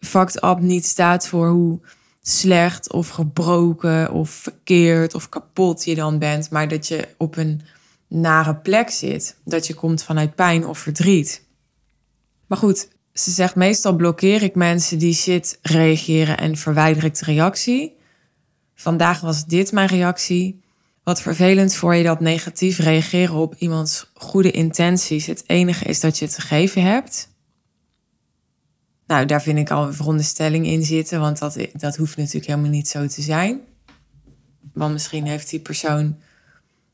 fucked 0.00 0.44
up 0.44 0.58
niet 0.58 0.86
staat 0.86 1.28
voor 1.28 1.48
hoe 1.48 1.80
slecht 2.22 2.92
of 2.92 3.08
gebroken 3.08 4.12
of 4.12 4.30
verkeerd 4.30 5.14
of 5.14 5.28
kapot 5.28 5.84
je 5.84 5.94
dan 5.94 6.18
bent, 6.18 6.50
maar 6.50 6.68
dat 6.68 6.88
je 6.88 7.08
op 7.16 7.36
een 7.36 7.60
nare 8.08 8.54
plek 8.54 8.90
zit. 8.90 9.36
Dat 9.44 9.66
je 9.66 9.74
komt 9.74 10.02
vanuit 10.02 10.34
pijn 10.34 10.66
of 10.66 10.78
verdriet. 10.78 11.44
Maar 12.46 12.58
goed, 12.58 12.88
ze 13.12 13.30
zegt 13.30 13.54
meestal 13.54 13.96
blokkeer 13.96 14.42
ik 14.42 14.54
mensen 14.54 14.98
die 14.98 15.14
shit 15.14 15.58
reageren 15.62 16.38
en 16.38 16.56
verwijder 16.56 17.04
ik 17.04 17.18
de 17.18 17.24
reactie. 17.24 17.96
Vandaag 18.74 19.20
was 19.20 19.44
dit 19.44 19.72
mijn 19.72 19.88
reactie. 19.88 20.60
Wat 21.10 21.22
vervelend 21.22 21.74
voor 21.74 21.94
je 21.94 22.04
dat 22.04 22.20
negatief 22.20 22.78
reageren 22.78 23.34
op 23.34 23.54
iemands 23.58 24.10
goede 24.14 24.50
intenties 24.50 25.26
het 25.26 25.42
enige 25.46 25.84
is 25.84 26.00
dat 26.00 26.18
je 26.18 26.24
het 26.24 26.38
gegeven 26.38 26.82
hebt. 26.82 27.28
Nou, 29.06 29.26
daar 29.26 29.42
vind 29.42 29.58
ik 29.58 29.70
al 29.70 29.86
een 29.86 29.94
veronderstelling 29.94 30.66
in 30.66 30.84
zitten, 30.84 31.20
want 31.20 31.38
dat, 31.38 31.56
dat 31.72 31.96
hoeft 31.96 32.16
natuurlijk 32.16 32.46
helemaal 32.46 32.70
niet 32.70 32.88
zo 32.88 33.06
te 33.06 33.22
zijn. 33.22 33.60
Want 34.72 34.92
misschien 34.92 35.26
heeft 35.26 35.50
die 35.50 35.60
persoon 35.60 36.18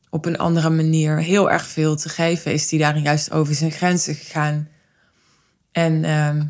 op 0.09 0.25
een 0.25 0.37
andere 0.37 0.69
manier 0.69 1.17
heel 1.17 1.51
erg 1.51 1.65
veel 1.67 1.95
te 1.95 2.09
geven, 2.09 2.53
is 2.53 2.67
die 2.67 2.79
daarin 2.79 3.03
juist 3.03 3.31
over 3.31 3.55
zijn 3.55 3.71
grenzen 3.71 4.15
gegaan. 4.15 4.67
En 5.71 6.03
ehm, 6.03 6.45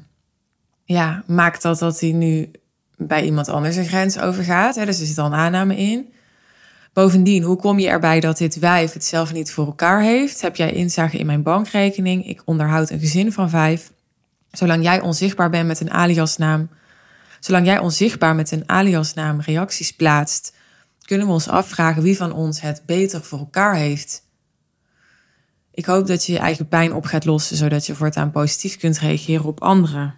ja, 0.84 1.24
maakt 1.26 1.62
dat 1.62 1.80
dat 1.80 2.00
hij 2.00 2.12
nu 2.12 2.52
bij 2.96 3.24
iemand 3.24 3.48
anders 3.48 3.76
een 3.76 3.88
grens 3.88 4.20
overgaat. 4.20 4.76
Hè? 4.76 4.86
Dus 4.86 5.00
er 5.00 5.06
zit 5.06 5.18
al 5.18 5.26
een 5.26 5.34
aanname 5.34 5.78
in. 5.78 6.16
Bovendien, 6.98 7.44
hoe 7.44 7.56
kom 7.56 7.80
je 7.80 7.88
erbij 7.88 8.20
dat 8.20 8.38
dit 8.38 8.60
wijf 8.60 8.94
het 8.94 9.06
zelf 9.06 9.34
niet 9.34 9.52
voor 9.52 9.66
elkaar 9.66 10.02
heeft? 10.02 10.42
Heb 10.42 10.56
jij 10.56 10.72
inzage 10.72 11.18
in 11.18 11.26
mijn 11.26 11.44
bankrekening? 11.44 12.28
Ik 12.28 12.42
onderhoud 12.46 12.90
een 12.90 13.00
gezin 13.00 13.32
van 13.32 13.50
vijf. 13.50 13.92
Zolang 14.52 14.84
jij 14.84 15.02
onzichtbaar 15.02 15.50
bent 15.50 15.68
met 15.68 15.80
een 15.80 15.92
aliasnaam, 15.92 16.70
zolang 17.40 17.66
jij 17.66 17.80
onzichtbaar 17.80 18.36
met 18.36 18.52
een 18.52 18.70
aliasnaam 18.70 19.40
reacties 19.40 19.92
plaatst, 19.92 20.56
kunnen 21.06 21.28
we 21.28 21.34
ons 21.34 21.48
afvragen 21.48 22.04
wie 22.04 22.18
van 22.18 22.34
ons 22.34 22.62
het 22.62 22.82
beter 22.86 23.24
voor 23.24 23.40
elkaar 23.40 23.76
heeft. 23.76 24.24
Ik 25.72 25.86
hoop 25.86 26.08
dat 26.08 26.26
je 26.26 26.32
je 26.32 26.40
eigen 26.40 26.68
pijn 26.68 26.94
op 26.94 27.06
gaat 27.06 27.26
lossen, 27.26 27.58
zodat 27.58 27.86
je 27.86 27.96
voortaan 27.96 28.32
positief 28.32 28.78
kunt 28.78 29.00
reageren 29.00 29.46
op 29.46 29.62
anderen. 29.62 30.16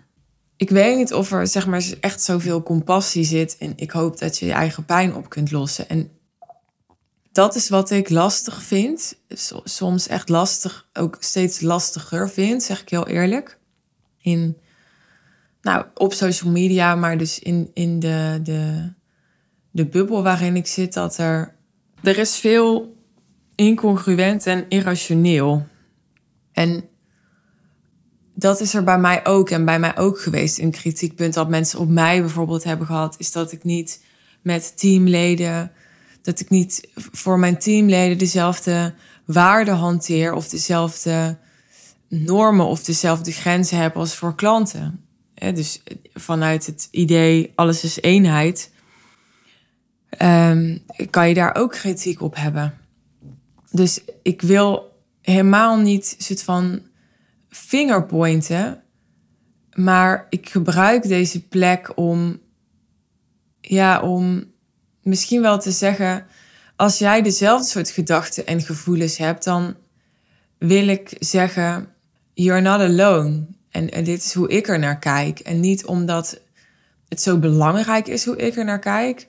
Ik 0.56 0.70
weet 0.70 0.98
niet 0.98 1.13
of 1.13 1.32
er 1.32 1.48
zeg 1.48 1.68
maar 1.68 1.86
echt 2.00 2.22
zoveel 2.22 2.63
compassie 2.63 3.24
zit 3.24 3.58
en 3.58 3.74
ik 3.76 3.92
hoop 3.92 4.20
dat 4.20 4.38
je 4.38 4.46
je 4.46 4.54
eigen 4.54 4.86
pijn 4.86 5.15
op 5.15 5.30
kunt 5.30 5.52
lossen. 5.52 5.89
En 5.89 6.12
dat 7.39 7.56
is 7.56 7.69
wat 7.69 7.91
ik 7.91 8.10
lastig 8.10 8.63
vind. 8.63 9.15
Soms 9.63 10.08
echt 10.08 10.30
lastig, 10.30 10.89
ook 10.93 11.17
steeds 11.19 11.62
lastiger 11.62 12.30
vind, 12.30 12.63
zeg 12.63 12.82
ik 12.82 12.89
heel 12.89 13.08
eerlijk. 13.08 13.58
In, 14.21 14.58
nou, 15.62 15.86
op 15.93 16.13
social 16.13 16.52
media, 16.52 16.95
maar 16.95 17.17
dus 17.17 17.39
in, 17.39 17.71
in 17.73 17.99
de, 17.99 18.39
de, 18.43 18.91
de 19.71 19.86
bubbel 19.86 20.23
waarin 20.23 20.56
ik 20.56 20.67
zit, 20.67 20.93
dat 20.93 21.17
er. 21.17 21.56
Er 22.04 22.17
is 22.17 22.36
veel 22.36 22.95
incongruent 23.56 24.45
en 24.45 24.65
irrationeel. 24.69 25.67
En 26.52 26.84
dat 28.36 28.60
is 28.60 28.73
er 28.73 28.84
bij 28.84 28.99
mij 28.99 29.25
ook 29.25 29.49
en 29.49 29.65
bij 29.65 29.80
mij 29.80 29.97
ook 29.97 30.19
geweest. 30.19 30.60
Een 30.60 30.71
kritiekpunt 30.71 31.34
dat 31.34 31.49
mensen 31.49 31.80
op 31.80 31.89
mij 31.89 32.19
bijvoorbeeld 32.19 32.63
hebben 32.63 32.88
gehad, 32.88 33.15
is 33.17 33.32
dat 33.32 33.52
ik 33.52 33.63
niet 33.63 34.04
met 34.41 34.78
teamleden 34.78 35.71
dat 36.30 36.39
ik 36.39 36.50
niet 36.50 36.89
voor 36.94 37.39
mijn 37.39 37.58
teamleden 37.58 38.18
dezelfde 38.18 38.94
waarden 39.26 39.76
hanteer 39.76 40.34
of 40.34 40.50
dezelfde 40.50 41.38
normen 42.08 42.65
of 42.65 42.84
dezelfde 42.84 43.32
grenzen 43.32 43.78
heb 43.78 43.96
als 43.96 44.15
voor 44.15 44.36
klanten. 44.36 45.06
Dus 45.34 45.82
vanuit 46.13 46.65
het 46.65 46.88
idee 46.92 47.52
alles 47.56 47.84
is 47.84 48.02
eenheid, 48.02 48.72
ehm, 50.10 50.78
kan 51.10 51.28
je 51.28 51.34
daar 51.34 51.56
ook 51.56 51.72
kritiek 51.72 52.22
op 52.22 52.36
hebben. 52.36 52.74
Dus 53.72 54.02
ik 54.24 54.42
wil 54.42 54.98
helemaal 55.22 55.78
niet 55.78 56.15
soort 56.18 56.44
van 56.44 56.82
fingerpointen, 57.50 58.84
maar 59.74 60.26
ik 60.30 60.50
gebruik 60.50 61.08
deze 61.08 61.48
plek 61.48 61.92
om, 61.96 62.39
ja, 63.62 64.02
om 64.02 64.49
misschien 65.10 65.41
wel 65.41 65.60
te 65.60 65.72
zeggen, 65.72 66.26
als 66.76 66.98
jij 66.98 67.22
dezelfde 67.22 67.67
soort 67.67 67.89
gedachten 67.89 68.45
en 68.45 68.62
gevoelens 68.62 69.17
hebt, 69.17 69.43
dan 69.43 69.76
wil 70.58 70.88
ik 70.88 71.15
zeggen, 71.19 71.88
you're 72.34 72.62
not 72.62 72.80
alone. 72.80 73.45
En, 73.69 73.89
en 73.91 74.04
dit 74.04 74.24
is 74.24 74.34
hoe 74.34 74.50
ik 74.50 74.67
er 74.67 74.80
naar 74.80 75.00
kijk. 75.00 75.39
En 75.39 75.60
niet 75.60 75.86
omdat 75.86 76.41
het 77.08 77.22
zo 77.22 77.38
belangrijk 77.38 78.08
is 78.08 78.26
hoe 78.26 78.36
ik 78.36 78.56
er 78.56 78.65
naar 78.65 78.80
kijk, 78.80 79.28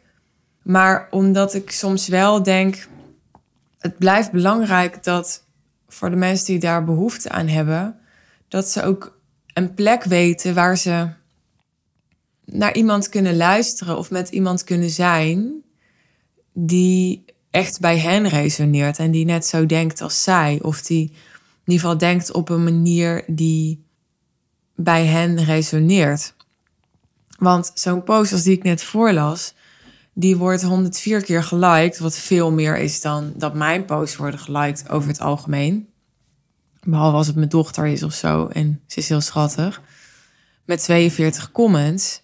maar 0.62 1.08
omdat 1.10 1.54
ik 1.54 1.70
soms 1.70 2.08
wel 2.08 2.42
denk, 2.42 2.88
het 3.78 3.98
blijft 3.98 4.32
belangrijk 4.32 5.04
dat 5.04 5.44
voor 5.88 6.10
de 6.10 6.16
mensen 6.16 6.46
die 6.46 6.58
daar 6.58 6.84
behoefte 6.84 7.28
aan 7.28 7.48
hebben, 7.48 8.00
dat 8.48 8.68
ze 8.68 8.82
ook 8.82 9.18
een 9.52 9.74
plek 9.74 10.04
weten 10.04 10.54
waar 10.54 10.78
ze 10.78 11.08
naar 12.44 12.74
iemand 12.74 13.08
kunnen 13.08 13.36
luisteren 13.36 13.98
of 13.98 14.10
met 14.10 14.28
iemand 14.28 14.64
kunnen 14.64 14.90
zijn 14.90 15.59
die 16.52 17.24
echt 17.50 17.80
bij 17.80 17.98
hen 17.98 18.28
resoneert 18.28 18.98
en 18.98 19.10
die 19.10 19.24
net 19.24 19.46
zo 19.46 19.66
denkt 19.66 20.00
als 20.00 20.22
zij. 20.22 20.58
Of 20.62 20.82
die 20.82 21.02
in 21.64 21.72
ieder 21.72 21.80
geval 21.80 21.98
denkt 21.98 22.32
op 22.32 22.48
een 22.48 22.64
manier 22.64 23.24
die 23.26 23.84
bij 24.74 25.06
hen 25.06 25.44
resoneert. 25.44 26.34
Want 27.38 27.70
zo'n 27.74 28.02
post 28.02 28.32
als 28.32 28.42
die 28.42 28.56
ik 28.56 28.62
net 28.62 28.82
voorlas, 28.82 29.54
die 30.12 30.36
wordt 30.36 30.62
104 30.62 31.22
keer 31.22 31.42
geliked, 31.42 31.98
wat 31.98 32.16
veel 32.16 32.52
meer 32.52 32.76
is 32.76 33.00
dan 33.00 33.32
dat 33.36 33.54
mijn 33.54 33.84
posts 33.84 34.16
worden 34.16 34.40
geliked 34.40 34.88
over 34.88 35.08
het 35.08 35.20
algemeen. 35.20 35.88
Behalve 36.82 37.16
als 37.16 37.26
het 37.26 37.36
mijn 37.36 37.48
dochter 37.48 37.86
is 37.86 38.02
of 38.02 38.14
zo 38.14 38.46
en 38.46 38.80
ze 38.86 38.98
is 38.98 39.08
heel 39.08 39.20
schattig. 39.20 39.82
Met 40.64 40.82
42 40.82 41.52
comments. 41.52 42.22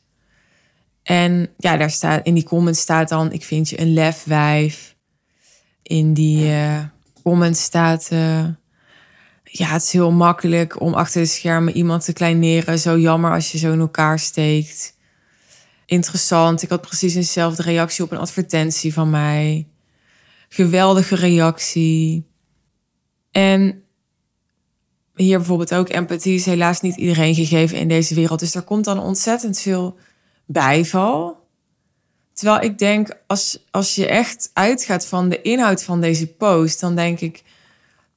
En 1.06 1.48
ja, 1.56 1.76
daar 1.76 1.90
staat, 1.90 2.26
in 2.26 2.34
die 2.34 2.44
comments 2.44 2.80
staat 2.80 3.08
dan: 3.08 3.32
Ik 3.32 3.44
vind 3.44 3.68
je 3.68 3.80
een 3.80 3.92
lefwijf. 3.92 4.96
In 5.82 6.14
die 6.14 6.44
uh, 6.44 6.78
comments 7.22 7.62
staat: 7.62 8.08
uh, 8.12 8.44
Ja, 9.44 9.66
het 9.66 9.82
is 9.82 9.92
heel 9.92 10.12
makkelijk 10.12 10.80
om 10.80 10.94
achter 10.94 11.20
de 11.20 11.26
schermen 11.26 11.76
iemand 11.76 12.04
te 12.04 12.12
kleineren. 12.12 12.78
Zo 12.78 12.98
jammer 12.98 13.32
als 13.32 13.52
je 13.52 13.58
zo 13.58 13.72
in 13.72 13.80
elkaar 13.80 14.18
steekt. 14.18 14.96
Interessant. 15.84 16.62
Ik 16.62 16.68
had 16.68 16.80
precies 16.80 17.14
dezelfde 17.14 17.62
reactie 17.62 18.04
op 18.04 18.10
een 18.10 18.18
advertentie 18.18 18.92
van 18.92 19.10
mij. 19.10 19.68
Geweldige 20.48 21.14
reactie. 21.14 22.26
En 23.30 23.82
hier 25.14 25.38
bijvoorbeeld 25.38 25.74
ook 25.74 25.88
empathie 25.88 26.34
is 26.34 26.46
helaas 26.46 26.80
niet 26.80 26.96
iedereen 26.96 27.34
gegeven 27.34 27.78
in 27.78 27.88
deze 27.88 28.14
wereld. 28.14 28.40
Dus 28.40 28.54
er 28.54 28.62
komt 28.62 28.84
dan 28.84 29.00
ontzettend 29.00 29.60
veel 29.60 29.98
bijval. 30.46 31.44
Terwijl 32.32 32.62
ik 32.62 32.78
denk, 32.78 33.16
als, 33.26 33.64
als 33.70 33.94
je 33.94 34.06
echt 34.06 34.50
uitgaat 34.52 35.06
van 35.06 35.28
de 35.28 35.42
inhoud 35.42 35.82
van 35.82 36.00
deze 36.00 36.26
post, 36.26 36.80
dan 36.80 36.94
denk 36.94 37.20
ik, 37.20 37.42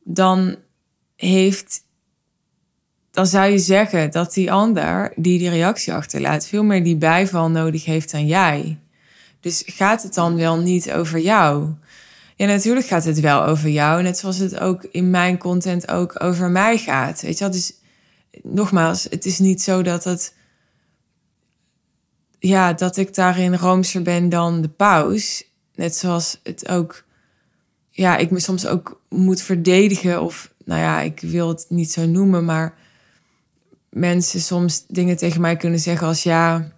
dan 0.03 0.55
heeft. 1.15 1.87
Dan 3.11 3.27
zou 3.27 3.51
je 3.51 3.57
zeggen 3.57 4.11
dat 4.11 4.33
die 4.33 4.51
ander 4.51 5.13
die 5.15 5.39
die 5.39 5.49
reactie 5.49 5.93
achterlaat, 5.93 6.47
veel 6.47 6.63
meer 6.63 6.83
die 6.83 6.95
bijval 6.95 7.49
nodig 7.49 7.85
heeft 7.85 8.11
dan 8.11 8.25
jij. 8.25 8.79
Dus 9.39 9.63
gaat 9.65 10.03
het 10.03 10.13
dan 10.13 10.35
wel 10.35 10.57
niet 10.57 10.91
over 10.91 11.19
jou? 11.19 11.73
Ja, 12.35 12.45
natuurlijk 12.45 12.87
gaat 12.87 13.03
het 13.03 13.19
wel 13.19 13.45
over 13.45 13.69
jou. 13.69 14.01
Net 14.01 14.17
zoals 14.17 14.37
het 14.37 14.59
ook 14.59 14.83
in 14.91 15.09
mijn 15.09 15.37
content 15.37 15.91
ook 15.91 16.23
over 16.23 16.49
mij 16.49 16.77
gaat. 16.77 17.21
Weet 17.21 17.37
je 17.37 17.43
wel? 17.43 17.53
Dus 17.53 17.73
nogmaals, 18.43 19.07
het 19.09 19.25
is 19.25 19.39
niet 19.39 19.61
zo 19.61 19.81
dat 19.81 20.03
het 20.03 20.33
ja, 22.39 22.73
dat 22.73 22.97
ik 22.97 23.15
daarin 23.15 23.55
roomser 23.55 24.01
ben 24.01 24.29
dan 24.29 24.61
de 24.61 24.69
paus. 24.69 25.43
Net 25.75 25.95
zoals 25.95 26.39
het 26.43 26.67
ook, 26.67 27.03
ja, 27.89 28.17
ik 28.17 28.31
me 28.31 28.39
soms 28.39 28.67
ook 28.67 29.01
moet 29.09 29.41
verdedigen. 29.41 30.21
Of, 30.21 30.53
nou 30.65 30.81
ja, 30.81 30.99
ik 30.99 31.19
wil 31.19 31.47
het 31.47 31.65
niet 31.69 31.91
zo 31.91 32.05
noemen, 32.05 32.45
maar 32.45 32.73
mensen 33.89 34.39
soms 34.39 34.85
dingen 34.87 35.17
tegen 35.17 35.41
mij 35.41 35.55
kunnen 35.55 35.79
zeggen 35.79 36.07
als 36.07 36.23
ja, 36.23 36.71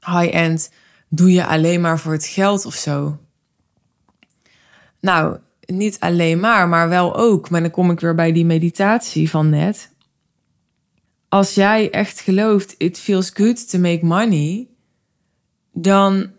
high-end 0.00 0.70
doe 1.08 1.32
je 1.32 1.46
alleen 1.46 1.80
maar 1.80 1.98
voor 1.98 2.12
het 2.12 2.26
geld 2.26 2.66
of 2.66 2.74
zo. 2.74 3.18
Nou, 5.00 5.38
niet 5.66 6.00
alleen 6.00 6.40
maar, 6.40 6.68
maar 6.68 6.88
wel 6.88 7.16
ook. 7.16 7.50
Maar 7.50 7.60
dan 7.60 7.70
kom 7.70 7.90
ik 7.90 8.00
weer 8.00 8.14
bij 8.14 8.32
die 8.32 8.44
meditatie 8.44 9.30
van 9.30 9.48
net. 9.48 9.90
Als 11.28 11.54
jij 11.54 11.90
echt 11.90 12.20
gelooft, 12.20 12.74
it 12.78 12.98
feels 12.98 13.30
good 13.30 13.70
to 13.70 13.78
make 13.78 14.04
money, 14.04 14.68
dan 15.72 16.30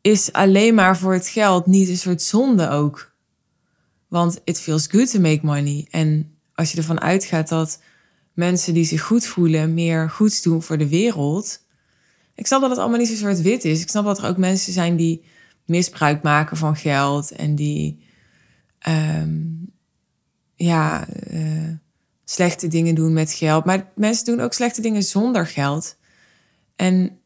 is 0.00 0.32
alleen 0.32 0.74
maar 0.74 0.98
voor 0.98 1.12
het 1.12 1.28
geld 1.28 1.66
niet 1.66 1.88
een 1.88 1.96
soort 1.96 2.22
zonde 2.22 2.68
ook. 2.68 3.14
Want 4.08 4.40
it 4.44 4.60
feels 4.60 4.86
good 4.86 5.10
to 5.10 5.20
make 5.20 5.40
money. 5.42 5.86
En 5.90 6.38
als 6.54 6.72
je 6.72 6.78
ervan 6.78 7.00
uitgaat 7.00 7.48
dat 7.48 7.80
mensen 8.32 8.74
die 8.74 8.84
zich 8.84 9.02
goed 9.02 9.26
voelen 9.26 9.74
meer 9.74 10.10
goeds 10.10 10.42
doen 10.42 10.62
voor 10.62 10.78
de 10.78 10.88
wereld. 10.88 11.64
Ik 12.34 12.46
snap 12.46 12.60
dat 12.60 12.70
het 12.70 12.78
allemaal 12.78 12.98
niet 12.98 13.08
zo 13.08 13.14
zwart-wit 13.14 13.64
is. 13.64 13.80
Ik 13.80 13.88
snap 13.88 14.04
dat 14.04 14.18
er 14.18 14.28
ook 14.28 14.36
mensen 14.36 14.72
zijn 14.72 14.96
die 14.96 15.24
misbruik 15.64 16.22
maken 16.22 16.56
van 16.56 16.76
geld 16.76 17.30
en 17.30 17.54
die 17.54 18.04
ehm, 18.78 19.44
ja, 20.54 21.06
uh, 21.30 21.68
slechte 22.24 22.68
dingen 22.68 22.94
doen 22.94 23.12
met 23.12 23.32
geld. 23.32 23.64
Maar 23.64 23.92
mensen 23.94 24.24
doen 24.24 24.40
ook 24.40 24.52
slechte 24.52 24.80
dingen 24.80 25.02
zonder 25.02 25.46
geld. 25.46 25.96
En 26.76 27.18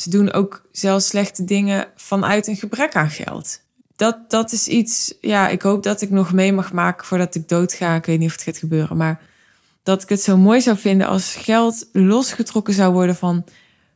ze 0.00 0.10
doen 0.10 0.32
ook 0.32 0.62
zelfs 0.72 1.06
slechte 1.06 1.44
dingen 1.44 1.88
vanuit 1.96 2.46
een 2.46 2.56
gebrek 2.56 2.94
aan 2.94 3.10
geld. 3.10 3.60
Dat, 3.96 4.30
dat 4.30 4.52
is 4.52 4.68
iets, 4.68 5.14
ja, 5.20 5.48
ik 5.48 5.62
hoop 5.62 5.82
dat 5.82 6.02
ik 6.02 6.10
nog 6.10 6.32
mee 6.32 6.52
mag 6.52 6.72
maken 6.72 7.06
voordat 7.06 7.34
ik 7.34 7.48
doodga. 7.48 7.94
Ik 7.94 8.04
weet 8.04 8.18
niet 8.18 8.28
of 8.28 8.34
het 8.34 8.42
gaat 8.42 8.58
gebeuren, 8.58 8.96
maar 8.96 9.20
dat 9.82 10.02
ik 10.02 10.08
het 10.08 10.22
zo 10.22 10.36
mooi 10.36 10.60
zou 10.60 10.78
vinden 10.78 11.06
als 11.06 11.34
geld 11.34 11.88
losgetrokken 11.92 12.74
zou 12.74 12.92
worden 12.92 13.16
van 13.16 13.44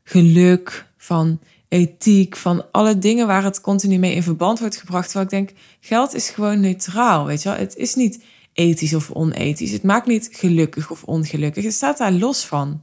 geluk, 0.02 0.86
van 0.96 1.40
ethiek, 1.68 2.36
van 2.36 2.64
alle 2.70 2.98
dingen 2.98 3.26
waar 3.26 3.44
het 3.44 3.60
continu 3.60 3.98
mee 3.98 4.14
in 4.14 4.22
verband 4.22 4.58
wordt 4.58 4.76
gebracht. 4.76 5.10
Terwijl 5.10 5.24
ik 5.24 5.30
denk, 5.30 5.58
geld 5.80 6.14
is 6.14 6.28
gewoon 6.28 6.60
neutraal, 6.60 7.26
weet 7.26 7.42
je 7.42 7.48
wel. 7.48 7.58
Het 7.58 7.76
is 7.76 7.94
niet 7.94 8.24
ethisch 8.52 8.94
of 8.94 9.10
onethisch. 9.10 9.70
Het 9.70 9.82
maakt 9.82 10.06
niet 10.06 10.28
gelukkig 10.32 10.90
of 10.90 11.02
ongelukkig. 11.04 11.64
Het 11.64 11.72
staat 11.72 11.98
daar 11.98 12.12
los 12.12 12.46
van. 12.46 12.82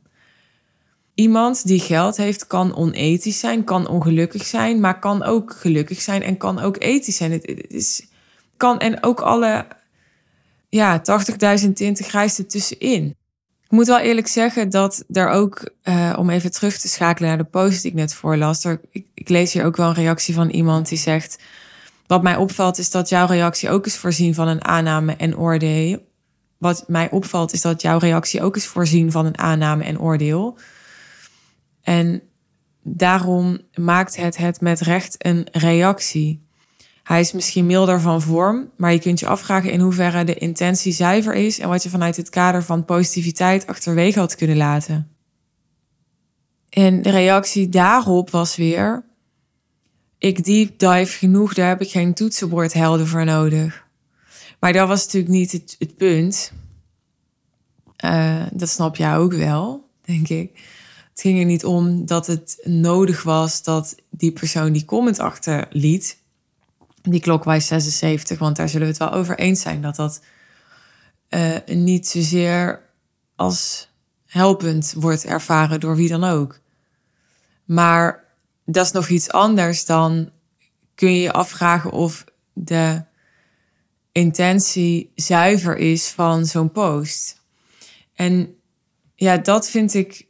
Iemand 1.21 1.67
die 1.67 1.79
geld 1.79 2.17
heeft 2.17 2.47
kan 2.47 2.75
onethisch 2.75 3.39
zijn, 3.39 3.63
kan 3.63 3.87
ongelukkig 3.87 4.45
zijn, 4.45 4.79
maar 4.79 4.99
kan 4.99 5.23
ook 5.23 5.55
gelukkig 5.59 6.01
zijn 6.01 6.23
en 6.23 6.37
kan 6.37 6.59
ook 6.59 6.75
ethisch 6.79 7.15
zijn. 7.15 7.31
Het, 7.31 7.65
is, 7.67 8.05
kan 8.57 8.79
en 8.79 9.03
ook 9.03 9.19
alle 9.19 9.65
ja, 10.69 11.01
80.000 11.61 11.73
tinten 11.73 12.05
grijs 12.05 12.41
tussenin. 12.47 13.15
Ik 13.63 13.71
moet 13.71 13.87
wel 13.87 13.99
eerlijk 13.99 14.27
zeggen 14.27 14.69
dat 14.69 15.03
er 15.11 15.29
ook, 15.29 15.71
uh, 15.83 16.13
om 16.17 16.29
even 16.29 16.51
terug 16.51 16.77
te 16.77 16.87
schakelen 16.87 17.29
naar 17.29 17.37
de 17.37 17.43
post 17.43 17.81
die 17.81 17.91
ik 17.91 17.97
net 17.97 18.13
voorlas, 18.13 18.63
er, 18.63 18.81
ik, 18.91 19.05
ik 19.13 19.29
lees 19.29 19.53
hier 19.53 19.65
ook 19.65 19.77
wel 19.77 19.87
een 19.87 19.93
reactie 19.93 20.33
van 20.33 20.49
iemand 20.49 20.89
die 20.89 20.97
zegt: 20.97 21.39
Wat 22.07 22.23
mij 22.23 22.35
opvalt 22.35 22.77
is 22.77 22.91
dat 22.91 23.09
jouw 23.09 23.27
reactie 23.27 23.69
ook 23.69 23.85
is 23.85 23.97
voorzien 23.97 24.33
van 24.33 24.47
een 24.47 24.65
aanname 24.65 25.15
en 25.15 25.37
oordeel. 25.37 25.99
Wat 26.57 26.83
mij 26.87 27.09
opvalt 27.09 27.53
is 27.53 27.61
dat 27.61 27.81
jouw 27.81 27.97
reactie 27.97 28.41
ook 28.41 28.55
is 28.55 28.65
voorzien 28.65 29.11
van 29.11 29.25
een 29.25 29.37
aanname 29.37 29.83
en 29.83 29.99
oordeel. 29.99 30.57
En 31.81 32.21
daarom 32.83 33.59
maakt 33.75 34.15
het 34.15 34.37
het 34.37 34.61
met 34.61 34.79
recht 34.79 35.25
een 35.25 35.47
reactie. 35.51 36.41
Hij 37.03 37.19
is 37.19 37.31
misschien 37.31 37.65
milder 37.65 38.01
van 38.01 38.21
vorm, 38.21 38.69
maar 38.77 38.91
je 38.93 38.99
kunt 38.99 39.19
je 39.19 39.27
afvragen 39.27 39.71
in 39.71 39.79
hoeverre 39.79 40.23
de 40.23 40.33
intentie 40.33 40.91
zuiver 40.91 41.33
is 41.33 41.59
en 41.59 41.69
wat 41.69 41.83
je 41.83 41.89
vanuit 41.89 42.17
het 42.17 42.29
kader 42.29 42.63
van 42.63 42.85
positiviteit 42.85 43.67
achterwege 43.67 44.19
had 44.19 44.35
kunnen 44.35 44.57
laten. 44.57 45.09
En 46.69 47.01
de 47.01 47.09
reactie 47.09 47.69
daarop 47.69 48.29
was 48.29 48.55
weer: 48.55 49.03
ik 50.17 50.43
deep 50.43 50.79
dive 50.79 51.17
genoeg, 51.17 51.53
daar 51.53 51.67
heb 51.67 51.81
ik 51.81 51.89
geen 51.89 52.13
toetsenbordhelden 52.13 53.07
voor 53.07 53.25
nodig. 53.25 53.85
Maar 54.59 54.73
dat 54.73 54.87
was 54.87 55.05
natuurlijk 55.05 55.33
niet 55.33 55.51
het, 55.51 55.75
het 55.79 55.97
punt. 55.97 56.51
Uh, 58.05 58.43
dat 58.53 58.69
snap 58.69 58.95
jij 58.95 59.17
ook 59.17 59.33
wel, 59.33 59.89
denk 60.01 60.27
ik. 60.27 60.59
Het 61.11 61.21
ging 61.21 61.39
er 61.39 61.45
niet 61.45 61.65
om 61.65 62.05
dat 62.05 62.27
het 62.27 62.59
nodig 62.63 63.23
was 63.23 63.63
dat 63.63 63.95
die 64.09 64.31
persoon 64.31 64.71
die 64.71 64.85
comment 64.85 65.19
achterliet, 65.19 66.17
die 67.01 67.19
klokwijs 67.19 67.67
76, 67.67 68.39
want 68.39 68.55
daar 68.55 68.69
zullen 68.69 68.87
we 68.87 68.93
het 68.93 69.01
wel 69.01 69.19
over 69.19 69.37
eens 69.39 69.61
zijn 69.61 69.81
dat 69.81 69.95
dat 69.95 70.21
uh, 71.29 71.57
niet 71.65 72.07
zozeer 72.07 72.81
als 73.35 73.89
helpend 74.25 74.93
wordt 74.97 75.25
ervaren 75.25 75.79
door 75.79 75.95
wie 75.95 76.09
dan 76.09 76.23
ook. 76.23 76.59
Maar 77.65 78.23
dat 78.65 78.85
is 78.85 78.91
nog 78.91 79.07
iets 79.09 79.31
anders 79.31 79.85
dan 79.85 80.31
kun 80.95 81.13
je 81.13 81.21
je 81.21 81.31
afvragen 81.31 81.91
of 81.91 82.23
de 82.53 83.03
intentie 84.11 85.11
zuiver 85.15 85.77
is 85.77 86.09
van 86.09 86.45
zo'n 86.45 86.71
post. 86.71 87.41
En 88.13 88.55
ja, 89.15 89.37
dat 89.37 89.69
vind 89.69 89.93
ik 89.93 90.27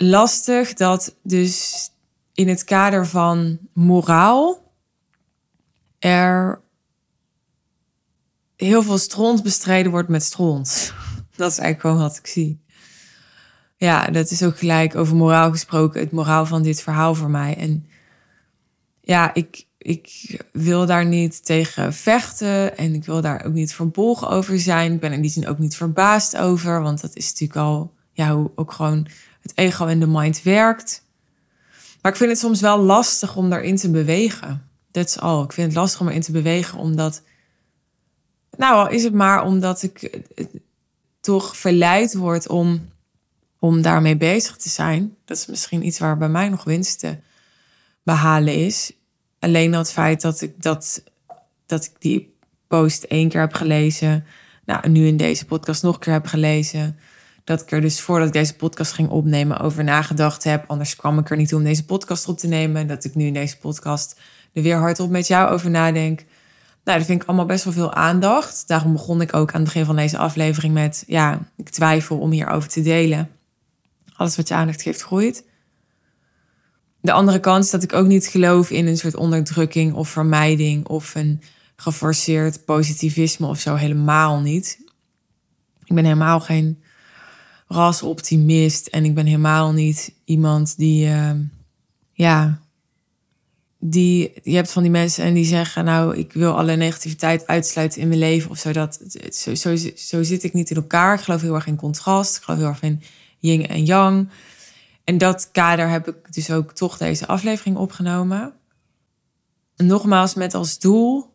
lastig 0.00 0.74
dat 0.74 1.14
dus 1.22 1.90
in 2.34 2.48
het 2.48 2.64
kader 2.64 3.06
van 3.06 3.58
moraal 3.72 4.72
er 5.98 6.60
heel 8.56 8.82
veel 8.82 8.98
stront 8.98 9.42
bestreden 9.42 9.90
wordt 9.90 10.08
met 10.08 10.22
stront. 10.22 10.92
Dat 11.36 11.50
is 11.50 11.58
eigenlijk 11.58 11.80
gewoon 11.80 11.98
wat 11.98 12.16
ik 12.16 12.26
zie. 12.26 12.60
Ja, 13.76 14.06
dat 14.06 14.30
is 14.30 14.42
ook 14.42 14.58
gelijk 14.58 14.96
over 14.96 15.16
moraal 15.16 15.50
gesproken, 15.50 16.00
het 16.00 16.10
moraal 16.10 16.46
van 16.46 16.62
dit 16.62 16.82
verhaal 16.82 17.14
voor 17.14 17.30
mij. 17.30 17.56
En 17.56 17.86
ja, 19.00 19.34
ik, 19.34 19.66
ik 19.78 20.36
wil 20.52 20.86
daar 20.86 21.06
niet 21.06 21.44
tegen 21.44 21.92
vechten 21.92 22.76
en 22.76 22.94
ik 22.94 23.04
wil 23.04 23.20
daar 23.20 23.44
ook 23.44 23.52
niet 23.52 23.74
verbolgen 23.74 24.28
over 24.28 24.60
zijn. 24.60 24.92
Ik 24.92 25.00
ben 25.00 25.12
in 25.12 25.20
die 25.20 25.30
zin 25.30 25.48
ook 25.48 25.58
niet 25.58 25.76
verbaasd 25.76 26.36
over, 26.36 26.82
want 26.82 27.00
dat 27.00 27.16
is 27.16 27.30
natuurlijk 27.30 27.58
al 27.58 27.94
ja, 28.12 28.34
hoe 28.34 28.50
ook 28.54 28.72
gewoon 28.72 29.06
het 29.42 29.52
ego 29.54 29.86
en 29.86 30.00
de 30.00 30.06
mind 30.06 30.42
werkt. 30.42 31.02
Maar 32.02 32.12
ik 32.12 32.18
vind 32.18 32.30
het 32.30 32.38
soms 32.38 32.60
wel 32.60 32.78
lastig 32.78 33.36
om 33.36 33.50
daarin 33.50 33.76
te 33.76 33.90
bewegen. 33.90 34.68
That's 34.90 35.16
all. 35.16 35.44
Ik 35.44 35.52
vind 35.52 35.66
het 35.66 35.76
lastig 35.76 36.00
om 36.00 36.08
erin 36.08 36.20
te 36.20 36.32
bewegen, 36.32 36.78
omdat. 36.78 37.22
Nou, 38.56 38.94
is 38.94 39.04
het 39.04 39.14
maar 39.14 39.44
omdat 39.44 39.82
ik 39.82 40.22
toch 41.20 41.56
verleid 41.56 42.14
word 42.14 42.48
om, 42.48 42.88
om 43.58 43.82
daarmee 43.82 44.16
bezig 44.16 44.56
te 44.56 44.68
zijn. 44.68 45.16
Dat 45.24 45.36
is 45.36 45.46
misschien 45.46 45.86
iets 45.86 45.98
waar 45.98 46.18
bij 46.18 46.28
mij 46.28 46.48
nog 46.48 46.64
winst 46.64 46.98
te 46.98 47.16
behalen 48.02 48.54
is. 48.54 48.92
Alleen 49.38 49.70
dat 49.70 49.92
feit 49.92 50.20
dat 50.20 50.40
ik, 50.40 50.62
dat, 50.62 51.02
dat 51.66 51.84
ik 51.84 51.92
die 51.98 52.34
post 52.66 53.02
één 53.02 53.28
keer 53.28 53.40
heb 53.40 53.54
gelezen. 53.54 54.24
Nou, 54.64 54.88
nu 54.88 55.06
in 55.06 55.16
deze 55.16 55.44
podcast 55.44 55.82
nog 55.82 55.94
een 55.94 56.00
keer 56.00 56.12
heb 56.12 56.26
gelezen 56.26 56.98
dat 57.48 57.60
ik 57.60 57.72
er 57.72 57.80
dus 57.80 58.00
voordat 58.00 58.26
ik 58.26 58.32
deze 58.32 58.56
podcast 58.56 58.92
ging 58.92 59.08
opnemen 59.08 59.58
over 59.60 59.84
nagedacht 59.84 60.44
heb. 60.44 60.64
Anders 60.66 60.96
kwam 60.96 61.18
ik 61.18 61.30
er 61.30 61.36
niet 61.36 61.54
om 61.54 61.64
deze 61.64 61.84
podcast 61.84 62.28
op 62.28 62.38
te 62.38 62.46
nemen. 62.46 62.86
Dat 62.86 63.04
ik 63.04 63.14
nu 63.14 63.26
in 63.26 63.32
deze 63.32 63.58
podcast 63.58 64.20
er 64.52 64.62
weer 64.62 64.76
hardop 64.76 65.10
met 65.10 65.26
jou 65.26 65.50
over 65.50 65.70
nadenk. 65.70 66.24
Nou, 66.84 66.98
dat 66.98 67.06
vind 67.06 67.22
ik 67.22 67.28
allemaal 67.28 67.46
best 67.46 67.64
wel 67.64 67.72
veel 67.72 67.94
aandacht. 67.94 68.68
Daarom 68.68 68.92
begon 68.92 69.20
ik 69.20 69.34
ook 69.34 69.52
aan 69.52 69.60
het 69.60 69.64
begin 69.64 69.84
van 69.84 69.96
deze 69.96 70.18
aflevering 70.18 70.74
met... 70.74 71.04
ja, 71.06 71.50
ik 71.56 71.68
twijfel 71.68 72.18
om 72.18 72.30
hierover 72.30 72.68
te 72.68 72.82
delen. 72.82 73.30
Alles 74.16 74.36
wat 74.36 74.48
je 74.48 74.54
aandacht 74.54 74.82
geeft, 74.82 75.02
groeit. 75.02 75.44
De 77.00 77.12
andere 77.12 77.40
kant 77.40 77.64
is 77.64 77.70
dat 77.70 77.82
ik 77.82 77.92
ook 77.92 78.06
niet 78.06 78.26
geloof 78.26 78.70
in 78.70 78.86
een 78.86 78.98
soort 78.98 79.16
onderdrukking 79.16 79.94
of 79.94 80.08
vermijding... 80.08 80.86
of 80.86 81.14
een 81.14 81.42
geforceerd 81.76 82.64
positivisme 82.64 83.46
of 83.46 83.60
zo. 83.60 83.74
Helemaal 83.74 84.40
niet. 84.40 84.78
Ik 85.84 85.94
ben 85.94 86.04
helemaal 86.04 86.40
geen 86.40 86.82
rasoptimist. 87.68 88.86
En 88.86 89.04
ik 89.04 89.14
ben 89.14 89.26
helemaal 89.26 89.72
niet 89.72 90.12
iemand 90.24 90.76
die, 90.76 91.06
uh, 91.06 91.30
ja, 92.12 92.60
die, 93.78 94.32
je 94.42 94.54
hebt 94.54 94.72
van 94.72 94.82
die 94.82 94.90
mensen 94.90 95.24
en 95.24 95.34
die 95.34 95.44
zeggen, 95.44 95.84
nou, 95.84 96.16
ik 96.16 96.32
wil 96.32 96.56
alle 96.56 96.76
negativiteit 96.76 97.46
uitsluiten 97.46 98.00
in 98.00 98.08
mijn 98.08 98.20
leven 98.20 98.50
of 98.50 98.58
zo. 98.58 98.72
Dat, 98.72 99.00
zo, 99.30 99.54
zo, 99.54 99.76
zo 99.96 100.22
zit 100.22 100.42
ik 100.42 100.52
niet 100.52 100.70
in 100.70 100.76
elkaar. 100.76 101.14
Ik 101.14 101.20
geloof 101.20 101.40
heel 101.40 101.54
erg 101.54 101.66
in 101.66 101.76
contrast. 101.76 102.36
Ik 102.36 102.42
geloof 102.42 102.60
heel 102.60 102.68
erg 102.68 102.82
in 102.82 103.02
yin 103.38 103.66
en 103.66 103.84
yang. 103.84 104.28
En 105.04 105.18
dat 105.18 105.48
kader 105.52 105.88
heb 105.88 106.08
ik 106.08 106.32
dus 106.32 106.50
ook 106.50 106.72
toch 106.72 106.98
deze 106.98 107.26
aflevering 107.26 107.76
opgenomen. 107.76 108.52
nogmaals, 109.76 110.34
met 110.34 110.54
als 110.54 110.78
doel 110.78 111.34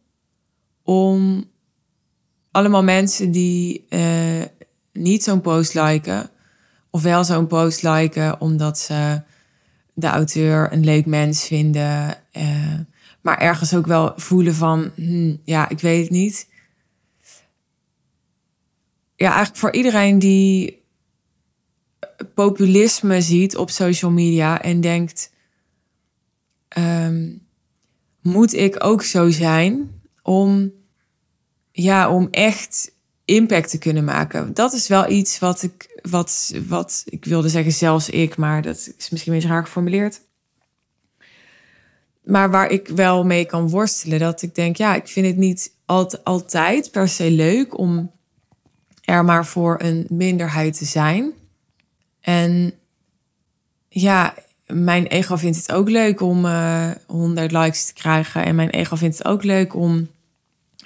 om 0.83 1.45
allemaal 2.51 2.83
mensen 2.83 3.31
die 3.31 3.85
uh, 3.89 4.41
niet 4.93 5.23
zo'n 5.23 5.41
post 5.41 5.73
liken. 5.73 6.29
Of 6.89 7.01
wel 7.01 7.23
zo'n 7.23 7.47
post 7.47 7.81
liken 7.81 8.41
omdat 8.41 8.79
ze 8.79 9.21
de 9.93 10.07
auteur 10.07 10.73
een 10.73 10.83
leuk 10.83 11.05
mens 11.05 11.43
vinden. 11.43 12.17
Uh, 12.37 12.79
maar 13.21 13.37
ergens 13.37 13.75
ook 13.75 13.85
wel 13.85 14.13
voelen 14.15 14.55
van, 14.55 14.91
hmm, 14.95 15.41
ja, 15.43 15.69
ik 15.69 15.79
weet 15.79 16.01
het 16.01 16.11
niet. 16.11 16.47
Ja, 19.15 19.27
eigenlijk 19.27 19.57
voor 19.57 19.73
iedereen 19.73 20.19
die 20.19 20.83
populisme 22.33 23.21
ziet 23.21 23.57
op 23.57 23.69
social 23.69 24.11
media 24.11 24.61
en 24.61 24.81
denkt, 24.81 25.31
um, 26.77 27.47
moet 28.21 28.53
ik 28.53 28.83
ook 28.83 29.03
zo 29.03 29.29
zijn 29.29 30.01
om, 30.21 30.71
ja, 31.71 32.09
om 32.09 32.27
echt 32.31 32.92
impact 33.25 33.69
te 33.69 33.77
kunnen 33.77 34.03
maken. 34.03 34.53
Dat 34.53 34.73
is 34.73 34.87
wel 34.87 35.09
iets 35.09 35.39
wat 35.39 35.63
ik, 35.63 35.99
wat, 36.09 36.53
wat 36.67 37.03
ik 37.05 37.25
wilde 37.25 37.49
zeggen, 37.49 37.71
zelfs 37.71 38.09
ik, 38.09 38.37
maar 38.37 38.61
dat 38.61 38.93
is 38.97 39.09
misschien 39.09 39.33
een 39.33 39.39
beetje 39.39 39.53
raar 39.53 39.65
geformuleerd. 39.65 40.21
Maar 42.23 42.51
waar 42.51 42.69
ik 42.69 42.87
wel 42.87 43.23
mee 43.23 43.45
kan 43.45 43.69
worstelen, 43.69 44.19
dat 44.19 44.41
ik 44.41 44.55
denk, 44.55 44.77
ja, 44.77 44.95
ik 44.95 45.07
vind 45.07 45.25
het 45.25 45.37
niet 45.37 45.71
altijd 46.23 46.91
per 46.91 47.07
se 47.07 47.31
leuk 47.31 47.77
om 47.77 48.11
er 49.01 49.25
maar 49.25 49.45
voor 49.45 49.75
een 49.81 50.05
minderheid 50.09 50.77
te 50.77 50.85
zijn. 50.85 51.33
En 52.21 52.73
ja, 53.89 54.33
mijn 54.67 55.07
ego 55.07 55.35
vindt 55.35 55.57
het 55.57 55.71
ook 55.71 55.89
leuk 55.89 56.21
om 56.21 56.45
uh, 56.45 56.89
eh, 56.89 56.97
100 57.07 57.51
likes 57.51 57.85
te 57.85 57.93
krijgen. 57.93 58.43
En 58.43 58.55
mijn 58.55 58.69
ego 58.69 58.95
vindt 58.95 59.17
het 59.17 59.27
ook 59.27 59.43
leuk 59.43 59.75
om 59.75 60.07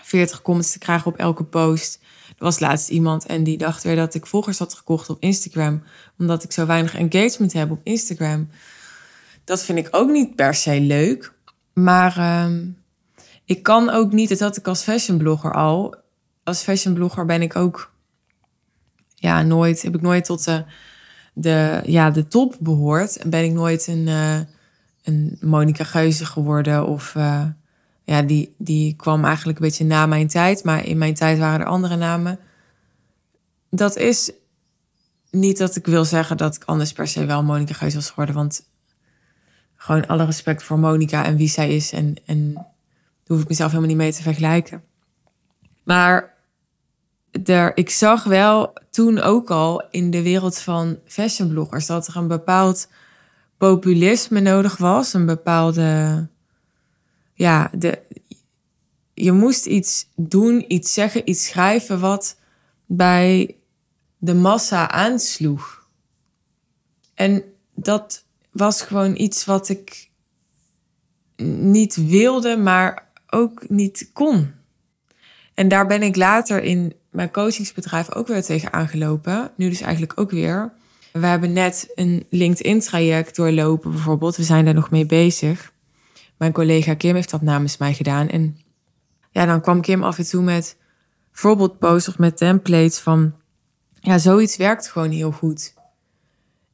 40 0.01 0.41
comments 0.41 0.71
te 0.71 0.79
krijgen 0.79 1.11
op 1.11 1.17
elke 1.17 1.43
post. 1.43 1.99
Er 2.37 2.43
was 2.43 2.59
laatst 2.59 2.89
iemand 2.89 3.25
en 3.25 3.43
die 3.43 3.57
dacht 3.57 3.83
weer 3.83 3.95
dat 3.95 4.13
ik 4.13 4.25
volgers 4.25 4.59
had 4.59 4.73
gekocht 4.73 5.09
op 5.09 5.17
Instagram. 5.19 5.83
Omdat 6.17 6.43
ik 6.43 6.51
zo 6.51 6.65
weinig 6.65 6.95
engagement 6.95 7.53
heb 7.53 7.71
op 7.71 7.79
Instagram. 7.83 8.49
Dat 9.43 9.63
vind 9.63 9.77
ik 9.77 9.87
ook 9.91 10.09
niet 10.09 10.35
per 10.35 10.55
se 10.55 10.81
leuk. 10.81 11.33
Maar 11.73 12.17
uh, 12.17 12.47
ik 13.45 13.63
kan 13.63 13.89
ook 13.89 14.11
niet, 14.11 14.29
dat 14.29 14.39
had 14.39 14.57
ik 14.57 14.67
als 14.67 14.83
fashionblogger 14.83 15.53
al. 15.53 15.95
Als 16.43 16.61
fashionblogger 16.61 17.25
ben 17.25 17.41
ik 17.41 17.55
ook 17.55 17.91
ja, 19.15 19.41
nooit, 19.41 19.81
heb 19.81 19.95
ik 19.95 20.01
nooit 20.01 20.25
tot 20.25 20.43
de, 20.43 20.63
de, 21.33 21.81
ja, 21.85 22.09
de 22.09 22.27
top 22.27 22.55
behoord. 22.59 23.17
En 23.17 23.29
ben 23.29 23.43
ik 23.43 23.51
nooit 23.51 23.87
een, 23.87 24.07
uh, 24.07 24.39
een 25.03 25.37
Monica 25.41 25.83
Geuze 25.83 26.25
geworden. 26.25 26.87
Of 26.87 27.15
eh, 27.15 27.45
ja, 28.07 28.21
die, 28.21 28.55
die 28.57 28.95
kwam 28.95 29.25
eigenlijk 29.25 29.59
een 29.59 29.65
beetje 29.65 29.85
na 29.85 30.05
mijn 30.05 30.27
tijd. 30.27 30.63
Maar 30.63 30.85
in 30.85 30.97
mijn 30.97 31.13
tijd 31.13 31.39
waren 31.39 31.59
er 31.59 31.65
andere 31.65 31.95
namen. 31.95 32.39
Dat 33.69 33.97
is 33.97 34.31
niet 35.31 35.57
dat 35.57 35.75
ik 35.75 35.85
wil 35.85 36.05
zeggen 36.05 36.37
dat 36.37 36.55
ik 36.55 36.63
anders 36.63 36.93
per 36.93 37.07
se 37.07 37.25
wel 37.25 37.43
Monica 37.43 37.73
Geuze 37.73 37.95
was 37.95 38.09
geworden. 38.09 38.35
Want 38.35 38.69
gewoon 39.75 40.07
alle 40.07 40.25
respect 40.25 40.63
voor 40.63 40.79
Monica 40.79 41.25
en 41.25 41.35
wie 41.37 41.47
zij 41.47 41.75
is. 41.75 41.91
En, 41.91 42.15
en 42.25 42.53
daar 42.53 42.65
hoef 43.25 43.41
ik 43.41 43.47
mezelf 43.47 43.69
helemaal 43.69 43.89
niet 43.89 43.99
mee 43.99 44.13
te 44.13 44.21
vergelijken. 44.21 44.83
Maar 45.83 46.33
er, 47.43 47.77
ik 47.77 47.89
zag 47.89 48.23
wel 48.23 48.73
toen 48.89 49.19
ook 49.19 49.49
al 49.49 49.87
in 49.89 50.11
de 50.11 50.21
wereld 50.21 50.59
van 50.59 50.99
fashionbloggers 51.05 51.85
dat 51.85 52.07
er 52.07 52.17
een 52.17 52.27
bepaald 52.27 52.89
populisme 53.57 54.39
nodig 54.39 54.77
was. 54.77 55.13
Een 55.13 55.25
bepaalde. 55.25 56.27
Ja, 57.37 57.71
de, 57.77 57.99
je 59.13 59.31
moest 59.31 59.65
iets 59.65 60.07
doen, 60.15 60.65
iets 60.67 60.93
zeggen, 60.93 61.29
iets 61.29 61.45
schrijven 61.45 61.99
wat 61.99 62.37
bij 62.85 63.55
de 64.17 64.33
massa 64.33 64.89
aansloeg. 64.89 65.87
En 67.13 67.43
dat 67.75 68.23
was 68.51 68.81
gewoon 68.81 69.15
iets 69.15 69.45
wat 69.45 69.69
ik 69.69 70.09
niet 71.61 71.95
wilde, 71.95 72.57
maar 72.57 73.11
ook 73.29 73.69
niet 73.69 74.09
kon. 74.13 74.53
En 75.53 75.67
daar 75.67 75.87
ben 75.87 76.01
ik 76.01 76.15
later 76.15 76.63
in 76.63 76.93
mijn 77.11 77.31
coachingsbedrijf 77.31 78.13
ook 78.13 78.27
weer 78.27 78.43
tegen 78.43 78.73
aangelopen. 78.73 79.51
Nu 79.55 79.69
dus 79.69 79.81
eigenlijk 79.81 80.19
ook 80.19 80.31
weer. 80.31 80.73
We 81.11 81.25
hebben 81.25 81.53
net 81.53 81.91
een 81.95 82.25
LinkedIn-traject 82.29 83.35
doorlopen 83.35 83.91
bijvoorbeeld. 83.91 84.35
We 84.35 84.43
zijn 84.43 84.65
daar 84.65 84.73
nog 84.73 84.91
mee 84.91 85.05
bezig. 85.05 85.75
Mijn 86.37 86.51
collega 86.51 86.93
Kim 86.93 87.15
heeft 87.15 87.29
dat 87.29 87.41
namens 87.41 87.77
mij 87.77 87.93
gedaan. 87.93 88.27
En 88.29 88.57
ja, 89.31 89.45
dan 89.45 89.61
kwam 89.61 89.81
Kim 89.81 90.03
af 90.03 90.17
en 90.17 90.27
toe 90.27 90.43
met 90.43 90.77
voorbeeldposts 91.31 92.09
of 92.09 92.17
met 92.17 92.37
templates 92.37 92.99
van... 92.99 93.33
Ja, 93.99 94.17
zoiets 94.17 94.57
werkt 94.57 94.87
gewoon 94.87 95.11
heel 95.11 95.31
goed. 95.31 95.73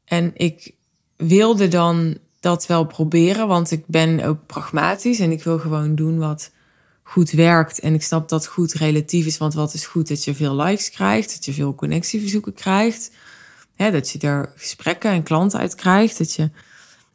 En 0.06 0.32
ik 0.34 0.76
wilde 1.16 1.68
dan 1.68 2.18
dat 2.40 2.66
wel 2.66 2.86
proberen, 2.86 3.48
want 3.48 3.72
ik 3.72 3.88
ben 3.88 4.24
ook 4.24 4.46
pragmatisch 4.46 5.20
en 5.20 5.32
ik 5.32 5.44
wil 5.44 5.60
gewoon 5.60 5.96
doen 5.96 6.18
wat 6.18 6.52
goed 7.04 7.32
werkt. 7.32 7.80
En 7.80 7.94
ik 7.94 8.04
snap 8.04 8.30
dat 8.30 8.48
goed 8.48 8.74
relatief 8.74 9.26
is, 9.26 9.38
want 9.38 9.54
wat 9.54 9.74
is 9.74 9.86
goed? 9.86 10.08
Dat 10.08 10.24
je 10.24 10.36
veel 10.36 10.56
likes 10.56 10.90
krijgt, 10.90 11.34
dat 11.34 11.46
je 11.46 11.54
veel 11.54 11.76
connectieverzoeken 11.76 12.54
krijgt, 12.54 13.12
hè, 13.76 13.92
dat 13.92 14.10
je 14.10 14.20
er 14.20 14.54
gesprekken 14.56 15.12
en 15.12 15.24
klanten 15.24 15.60
uit 15.60 15.76
krijgt. 15.76 16.18
Dat 16.18 16.34
je... 16.34 16.50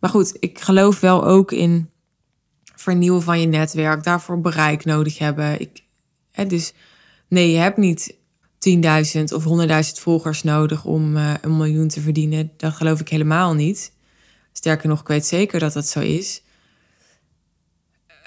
Maar 0.00 0.10
goed, 0.10 0.36
ik 0.40 0.60
geloof 0.60 1.00
wel 1.00 1.24
ook 1.24 1.52
in 1.52 1.90
vernieuwen 2.80 3.22
van 3.22 3.40
je 3.40 3.46
netwerk, 3.46 4.04
daarvoor 4.04 4.40
bereik 4.40 4.84
nodig 4.84 5.18
hebben. 5.18 5.60
Ik, 5.60 5.82
hè, 6.32 6.46
dus 6.46 6.72
nee, 7.28 7.50
je 7.50 7.58
hebt 7.58 7.76
niet 7.76 8.14
10.000 8.58 9.22
of 9.34 9.44
100.000 9.66 10.00
volgers 10.00 10.42
nodig 10.42 10.84
om 10.84 11.16
uh, 11.16 11.34
een 11.40 11.56
miljoen 11.56 11.88
te 11.88 12.00
verdienen. 12.00 12.52
Dat 12.56 12.72
geloof 12.72 13.00
ik 13.00 13.08
helemaal 13.08 13.54
niet. 13.54 13.92
Sterker 14.52 14.88
nog, 14.88 15.00
ik 15.00 15.06
weet 15.06 15.26
zeker 15.26 15.60
dat 15.60 15.72
dat 15.72 15.86
zo 15.86 16.00
is. 16.00 16.42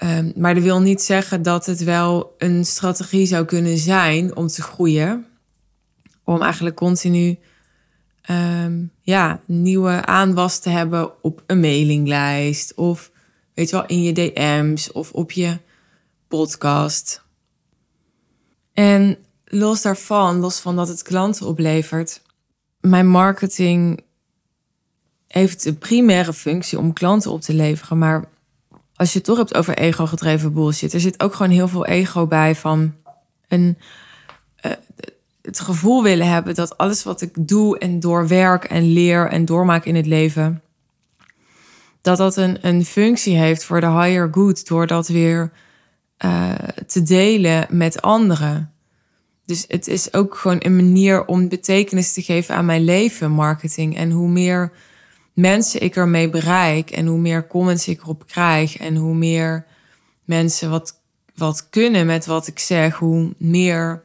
Um, 0.02 0.32
maar 0.36 0.54
dat 0.54 0.62
wil 0.62 0.80
niet 0.80 1.02
zeggen 1.02 1.42
dat 1.42 1.66
het 1.66 1.84
wel 1.84 2.34
een 2.38 2.66
strategie 2.66 3.26
zou 3.26 3.44
kunnen 3.44 3.78
zijn 3.78 4.36
om 4.36 4.46
te 4.46 4.62
groeien. 4.62 5.26
Om 6.24 6.42
eigenlijk 6.42 6.76
continu 6.76 7.38
um, 8.30 8.90
ja, 9.02 9.40
nieuwe 9.46 10.06
aanwas 10.06 10.58
te 10.58 10.70
hebben 10.70 11.22
op 11.22 11.42
een 11.46 11.60
mailinglijst. 11.60 12.74
Of 12.74 13.11
weet 13.54 13.70
je 13.70 13.76
wel, 13.76 13.86
in 13.86 14.02
je 14.02 14.12
DM's 14.12 14.90
of 14.92 15.12
op 15.12 15.32
je 15.32 15.58
podcast. 16.28 17.22
En 18.72 19.18
los 19.44 19.82
daarvan, 19.82 20.36
los 20.36 20.60
van 20.60 20.76
dat 20.76 20.88
het 20.88 21.02
klanten 21.02 21.46
oplevert, 21.46 22.22
mijn 22.80 23.08
marketing 23.08 24.04
heeft 25.26 25.62
de 25.62 25.74
primaire 25.74 26.32
functie 26.32 26.78
om 26.78 26.92
klanten 26.92 27.30
op 27.30 27.40
te 27.40 27.54
leveren. 27.54 27.98
Maar 27.98 28.28
als 28.94 29.12
je 29.12 29.18
het 29.18 29.26
toch 29.26 29.36
hebt 29.36 29.54
over 29.54 29.76
ego-gedreven 29.76 30.52
bullshit, 30.52 30.92
er 30.92 31.00
zit 31.00 31.22
ook 31.22 31.34
gewoon 31.34 31.52
heel 31.52 31.68
veel 31.68 31.86
ego 31.86 32.26
bij 32.26 32.54
van 32.54 32.94
een, 33.48 33.78
uh, 34.66 34.72
het 35.42 35.60
gevoel 35.60 36.02
willen 36.02 36.28
hebben 36.28 36.54
dat 36.54 36.78
alles 36.78 37.02
wat 37.02 37.20
ik 37.20 37.48
doe 37.48 37.78
en 37.78 38.00
doorwerk 38.00 38.64
en 38.64 38.92
leer 38.92 39.28
en 39.28 39.44
doormaak 39.44 39.84
in 39.84 39.94
het 39.94 40.06
leven, 40.06 40.62
dat 42.02 42.16
dat 42.18 42.36
een, 42.36 42.58
een 42.60 42.84
functie 42.84 43.36
heeft 43.36 43.64
voor 43.64 43.80
de 43.80 43.90
higher 43.90 44.28
good, 44.30 44.68
door 44.68 44.86
dat 44.86 45.08
weer 45.08 45.52
uh, 46.24 46.52
te 46.86 47.02
delen 47.02 47.66
met 47.70 48.02
anderen. 48.02 48.72
Dus 49.44 49.64
het 49.68 49.88
is 49.88 50.14
ook 50.14 50.34
gewoon 50.34 50.58
een 50.60 50.76
manier 50.76 51.24
om 51.24 51.48
betekenis 51.48 52.12
te 52.12 52.22
geven 52.22 52.54
aan 52.54 52.64
mijn 52.64 52.84
leven, 52.84 53.30
marketing. 53.30 53.96
En 53.96 54.10
hoe 54.10 54.28
meer 54.28 54.72
mensen 55.32 55.82
ik 55.82 55.96
ermee 55.96 56.30
bereik 56.30 56.90
en 56.90 57.06
hoe 57.06 57.18
meer 57.18 57.46
comments 57.46 57.88
ik 57.88 58.02
erop 58.02 58.26
krijg 58.26 58.76
en 58.76 58.96
hoe 58.96 59.14
meer 59.14 59.66
mensen 60.24 60.70
wat, 60.70 61.00
wat 61.34 61.68
kunnen 61.68 62.06
met 62.06 62.26
wat 62.26 62.46
ik 62.46 62.58
zeg, 62.58 62.96
hoe 62.96 63.34
meer 63.38 64.02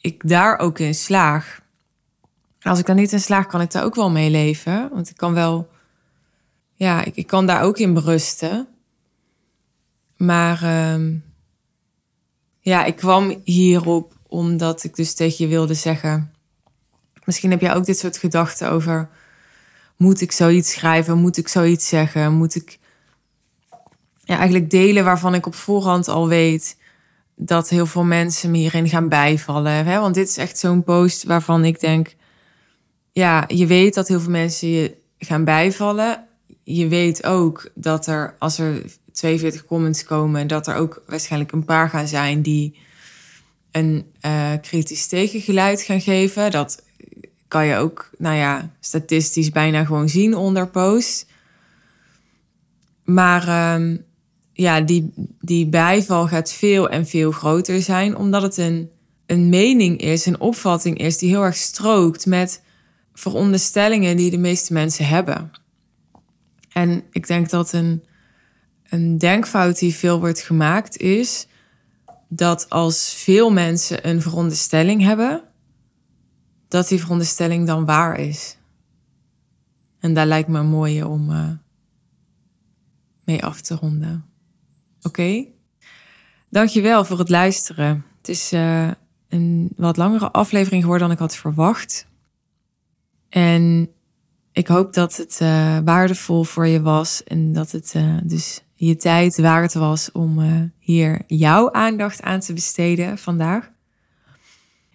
ik 0.00 0.28
daar 0.28 0.58
ook 0.58 0.78
in 0.78 0.94
slaag. 0.94 1.60
Als 2.62 2.78
ik 2.78 2.86
daar 2.86 2.96
niet 2.96 3.12
in 3.12 3.20
slaag, 3.20 3.46
kan 3.46 3.60
ik 3.60 3.70
daar 3.70 3.84
ook 3.84 3.94
wel 3.94 4.10
mee 4.10 4.30
leven. 4.30 4.90
Want 4.92 5.10
ik 5.10 5.16
kan 5.16 5.34
wel, 5.34 5.68
ja, 6.82 7.04
ik, 7.04 7.16
ik 7.16 7.26
kan 7.26 7.46
daar 7.46 7.62
ook 7.62 7.78
in 7.78 7.94
berusten. 7.94 8.68
Maar 10.16 10.92
um, 10.92 11.24
ja, 12.60 12.84
ik 12.84 12.96
kwam 12.96 13.40
hierop 13.44 14.14
omdat 14.28 14.84
ik 14.84 14.96
dus 14.96 15.14
tegen 15.14 15.44
je 15.44 15.50
wilde 15.50 15.74
zeggen. 15.74 16.34
Misschien 17.24 17.50
heb 17.50 17.60
jij 17.60 17.74
ook 17.74 17.84
dit 17.84 17.98
soort 17.98 18.16
gedachten 18.16 18.70
over 18.70 19.08
moet 19.96 20.20
ik 20.20 20.32
zoiets 20.32 20.72
schrijven? 20.72 21.18
Moet 21.18 21.36
ik 21.36 21.48
zoiets 21.48 21.88
zeggen? 21.88 22.32
Moet 22.32 22.54
ik 22.54 22.78
ja, 24.20 24.36
eigenlijk 24.36 24.70
delen 24.70 25.04
waarvan 25.04 25.34
ik 25.34 25.46
op 25.46 25.54
voorhand 25.54 26.08
al 26.08 26.28
weet 26.28 26.76
dat 27.36 27.68
heel 27.68 27.86
veel 27.86 28.04
mensen 28.04 28.50
me 28.50 28.56
hierin 28.56 28.88
gaan 28.88 29.08
bijvallen? 29.08 29.86
Hè? 29.86 30.00
Want 30.00 30.14
dit 30.14 30.28
is 30.28 30.36
echt 30.36 30.58
zo'n 30.58 30.84
post 30.84 31.24
waarvan 31.24 31.64
ik 31.64 31.80
denk, 31.80 32.14
ja, 33.12 33.44
je 33.46 33.66
weet 33.66 33.94
dat 33.94 34.08
heel 34.08 34.20
veel 34.20 34.30
mensen 34.30 34.68
je 34.68 34.96
gaan 35.18 35.44
bijvallen. 35.44 36.30
Je 36.64 36.88
weet 36.88 37.26
ook 37.26 37.70
dat 37.74 38.06
er, 38.06 38.34
als 38.38 38.58
er 38.58 38.82
42 39.12 39.64
comments 39.64 40.04
komen, 40.04 40.46
dat 40.46 40.66
er 40.66 40.74
ook 40.74 41.02
waarschijnlijk 41.06 41.52
een 41.52 41.64
paar 41.64 41.88
gaan 41.88 42.08
zijn 42.08 42.42
die 42.42 42.78
een 43.70 44.04
uh, 44.26 44.52
kritisch 44.60 45.06
tegengeluid 45.06 45.82
gaan 45.82 46.00
geven. 46.00 46.50
Dat 46.50 46.82
kan 47.48 47.66
je 47.66 47.76
ook, 47.76 48.10
nou 48.18 48.36
ja, 48.36 48.70
statistisch 48.80 49.50
bijna 49.50 49.84
gewoon 49.84 50.08
zien 50.08 50.34
onder 50.34 50.68
post. 50.68 51.26
Maar 53.04 53.74
um, 53.74 54.04
ja, 54.52 54.80
die, 54.80 55.12
die 55.40 55.66
bijval 55.66 56.26
gaat 56.26 56.52
veel 56.52 56.88
en 56.88 57.06
veel 57.06 57.30
groter 57.30 57.82
zijn, 57.82 58.16
omdat 58.16 58.42
het 58.42 58.56
een, 58.56 58.90
een 59.26 59.48
mening 59.48 60.00
is, 60.00 60.26
een 60.26 60.40
opvatting 60.40 60.98
is 60.98 61.18
die 61.18 61.28
heel 61.28 61.42
erg 61.42 61.56
strookt 61.56 62.26
met 62.26 62.62
veronderstellingen 63.14 64.16
die 64.16 64.30
de 64.30 64.38
meeste 64.38 64.72
mensen 64.72 65.06
hebben. 65.06 65.50
En 66.72 67.02
ik 67.10 67.26
denk 67.26 67.50
dat 67.50 67.72
een, 67.72 68.04
een 68.88 69.18
denkfout 69.18 69.78
die 69.78 69.94
veel 69.94 70.20
wordt 70.20 70.40
gemaakt 70.40 70.96
is 70.96 71.46
dat 72.28 72.70
als 72.70 73.14
veel 73.14 73.50
mensen 73.50 74.08
een 74.08 74.22
veronderstelling 74.22 75.02
hebben, 75.02 75.42
dat 76.68 76.88
die 76.88 77.00
veronderstelling 77.00 77.66
dan 77.66 77.84
waar 77.84 78.18
is. 78.18 78.56
En 79.98 80.14
daar 80.14 80.26
lijkt 80.26 80.48
me 80.48 80.58
een 80.58 80.66
mooie 80.66 81.08
om 81.08 81.30
uh, 81.30 81.50
mee 83.24 83.44
af 83.44 83.60
te 83.60 83.74
ronden. 83.74 84.24
Oké? 84.96 85.08
Okay? 85.08 85.52
Dankjewel 86.48 87.04
voor 87.04 87.18
het 87.18 87.28
luisteren. 87.28 88.04
Het 88.16 88.28
is 88.28 88.52
uh, 88.52 88.90
een 89.28 89.72
wat 89.76 89.96
langere 89.96 90.30
aflevering 90.30 90.82
geworden 90.82 91.06
dan 91.06 91.16
ik 91.16 91.22
had 91.22 91.36
verwacht. 91.36 92.06
En 93.28 93.90
ik 94.52 94.66
hoop 94.66 94.92
dat 94.92 95.16
het 95.16 95.38
uh, 95.42 95.78
waardevol 95.84 96.44
voor 96.44 96.66
je 96.66 96.82
was 96.82 97.24
en 97.24 97.52
dat 97.52 97.70
het 97.70 97.94
dus 98.22 98.62
je 98.74 98.96
tijd 98.96 99.36
waard 99.36 99.74
was 99.74 100.12
om 100.12 100.40
hier 100.78 101.22
jouw 101.26 101.72
aandacht 101.72 102.22
aan 102.22 102.40
te 102.40 102.52
besteden 102.52 103.18
vandaag. 103.18 103.70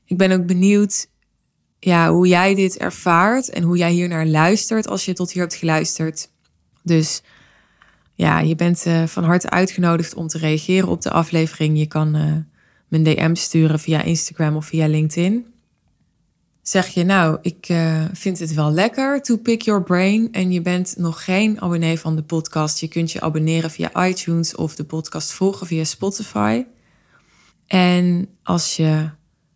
Ik 0.05 0.17
ben 0.17 0.31
ook 0.31 0.45
benieuwd 0.45 1.07
ja, 1.79 2.09
hoe 2.09 2.27
jij 2.27 2.55
dit 2.55 2.77
ervaart 2.77 3.49
en 3.49 3.63
hoe 3.63 3.77
jij 3.77 3.91
hier 3.91 4.07
naar 4.07 4.25
luistert 4.25 4.87
als 4.87 5.05
je 5.05 5.13
tot 5.13 5.31
hier 5.31 5.41
hebt 5.41 5.55
geluisterd. 5.55 6.29
Dus 6.83 7.21
ja, 8.13 8.39
je 8.39 8.55
bent 8.55 8.85
van 9.05 9.23
harte 9.23 9.49
uitgenodigd 9.49 10.13
om 10.13 10.27
te 10.27 10.37
reageren 10.37 10.89
op 10.89 11.01
de 11.01 11.11
aflevering. 11.11 11.77
Je 11.77 11.87
kan 11.87 12.15
uh, 12.15 12.33
mijn 12.87 13.03
DM 13.03 13.35
sturen 13.35 13.79
via 13.79 14.01
Instagram 14.01 14.55
of 14.55 14.65
via 14.65 14.87
LinkedIn. 14.87 15.45
Zeg 16.69 16.87
je, 16.87 17.03
nou, 17.03 17.37
ik 17.41 17.69
uh, 17.69 18.05
vind 18.13 18.39
het 18.39 18.53
wel 18.53 18.71
lekker 18.71 19.21
to 19.21 19.37
pick 19.37 19.61
your 19.61 19.83
brain 19.83 20.31
en 20.31 20.51
je 20.51 20.61
bent 20.61 20.93
nog 20.97 21.23
geen 21.23 21.61
abonnee 21.61 21.99
van 21.99 22.15
de 22.15 22.23
podcast, 22.23 22.79
je 22.79 22.87
kunt 22.87 23.11
je 23.11 23.21
abonneren 23.21 23.71
via 23.71 24.07
iTunes 24.07 24.55
of 24.55 24.75
de 24.75 24.83
podcast 24.83 25.31
volgen 25.31 25.67
via 25.67 25.83
Spotify. 25.83 26.65
En 27.67 28.27
als 28.43 28.75
je 28.75 29.09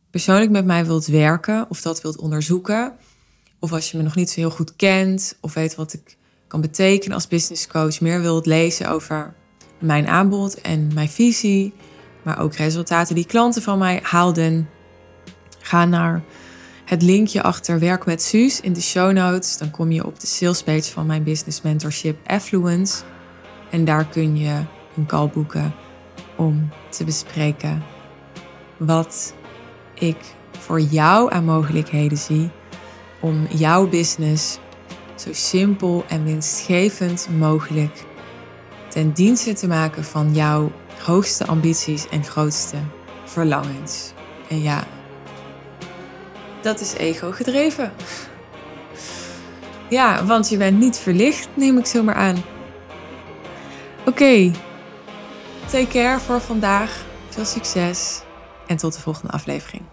persoonlijk 0.10 0.52
met 0.52 0.66
mij 0.66 0.86
wilt 0.86 1.06
werken 1.06 1.66
of 1.70 1.82
dat 1.82 2.02
wilt 2.02 2.18
onderzoeken, 2.18 2.94
of 3.60 3.72
als 3.72 3.92
je 3.92 3.98
me 3.98 4.04
nog 4.04 4.16
niet 4.16 4.30
zo 4.30 4.40
heel 4.40 4.52
goed 4.52 4.76
kent 4.76 5.38
of 5.42 5.54
weet 5.54 5.76
wat 5.76 5.94
ik 5.94 6.18
kan 6.48 6.62
betekenen 6.62 7.16
als 7.16 7.28
business 7.28 7.68
coach, 7.68 8.02
meer 8.02 8.22
wilt 8.22 8.46
lezen 8.46 8.90
over 8.90 9.34
mijn 9.80 10.08
aanbod 10.08 10.62
en 10.62 10.94
mijn 10.94 11.10
visie, 11.10 11.74
maar 12.24 12.40
ook 12.40 12.56
resultaten 12.56 13.16
die 13.16 13.26
klanten 13.26 13.62
van 13.62 13.78
mij 13.78 14.00
haalden, 14.04 14.70
ga 15.60 15.86
naar 15.86 16.24
het 16.92 17.02
linkje 17.02 17.44
achter 17.44 17.80
Werk 17.80 18.06
met 18.06 18.22
Suus 18.22 18.62
in 18.62 18.74
de 18.74 18.82
show 18.82 19.12
notes. 19.12 19.58
Dan 19.58 19.72
kom 19.72 19.92
je 19.92 20.06
op 20.06 20.20
de 20.20 20.28
salespage 20.28 20.92
van 20.92 21.06
mijn 21.06 21.24
business 21.24 21.62
mentorship 21.62 22.18
Affluence. 22.26 23.04
En 23.70 23.86
daar 23.86 24.06
kun 24.06 24.38
je 24.38 24.64
een 24.96 25.06
call 25.06 25.30
boeken 25.30 25.74
om 26.38 26.70
te 26.90 27.04
bespreken 27.04 27.84
wat 28.78 29.34
ik 29.94 30.18
voor 30.60 30.80
jou 30.80 31.32
aan 31.34 31.46
mogelijkheden 31.46 32.18
zie 32.18 32.50
om 33.20 33.48
jouw 33.50 33.88
business 33.88 34.60
zo 35.16 35.30
simpel 35.34 36.06
en 36.08 36.24
winstgevend 36.24 37.28
mogelijk 37.38 38.06
ten 38.90 39.12
dienste 39.12 39.54
te 39.54 39.68
maken 39.68 40.04
van 40.04 40.34
jouw 40.34 40.72
hoogste 41.04 41.46
ambities 41.46 42.10
en 42.10 42.24
grootste 42.24 42.78
verlangens. 43.26 44.14
En 44.50 44.62
ja, 44.62 44.88
dat 46.62 46.80
is 46.80 46.94
ego 46.94 47.32
gedreven. 47.32 47.94
Ja, 49.90 50.26
want 50.26 50.50
je 50.50 50.58
bent 50.58 50.80
niet 50.80 50.98
verlicht, 50.98 51.50
neem 51.54 51.78
ik 51.78 51.86
zomaar 51.86 52.16
aan. 52.16 52.44
Oké, 54.06 54.52
take 55.72 55.88
care 55.88 56.20
voor 56.20 56.42
vandaag. 56.42 57.06
Veel 57.30 57.46
succes 57.46 58.22
en 58.68 58.78
tot 58.78 58.94
de 58.94 59.02
volgende 59.02 59.32
aflevering. 59.32 59.84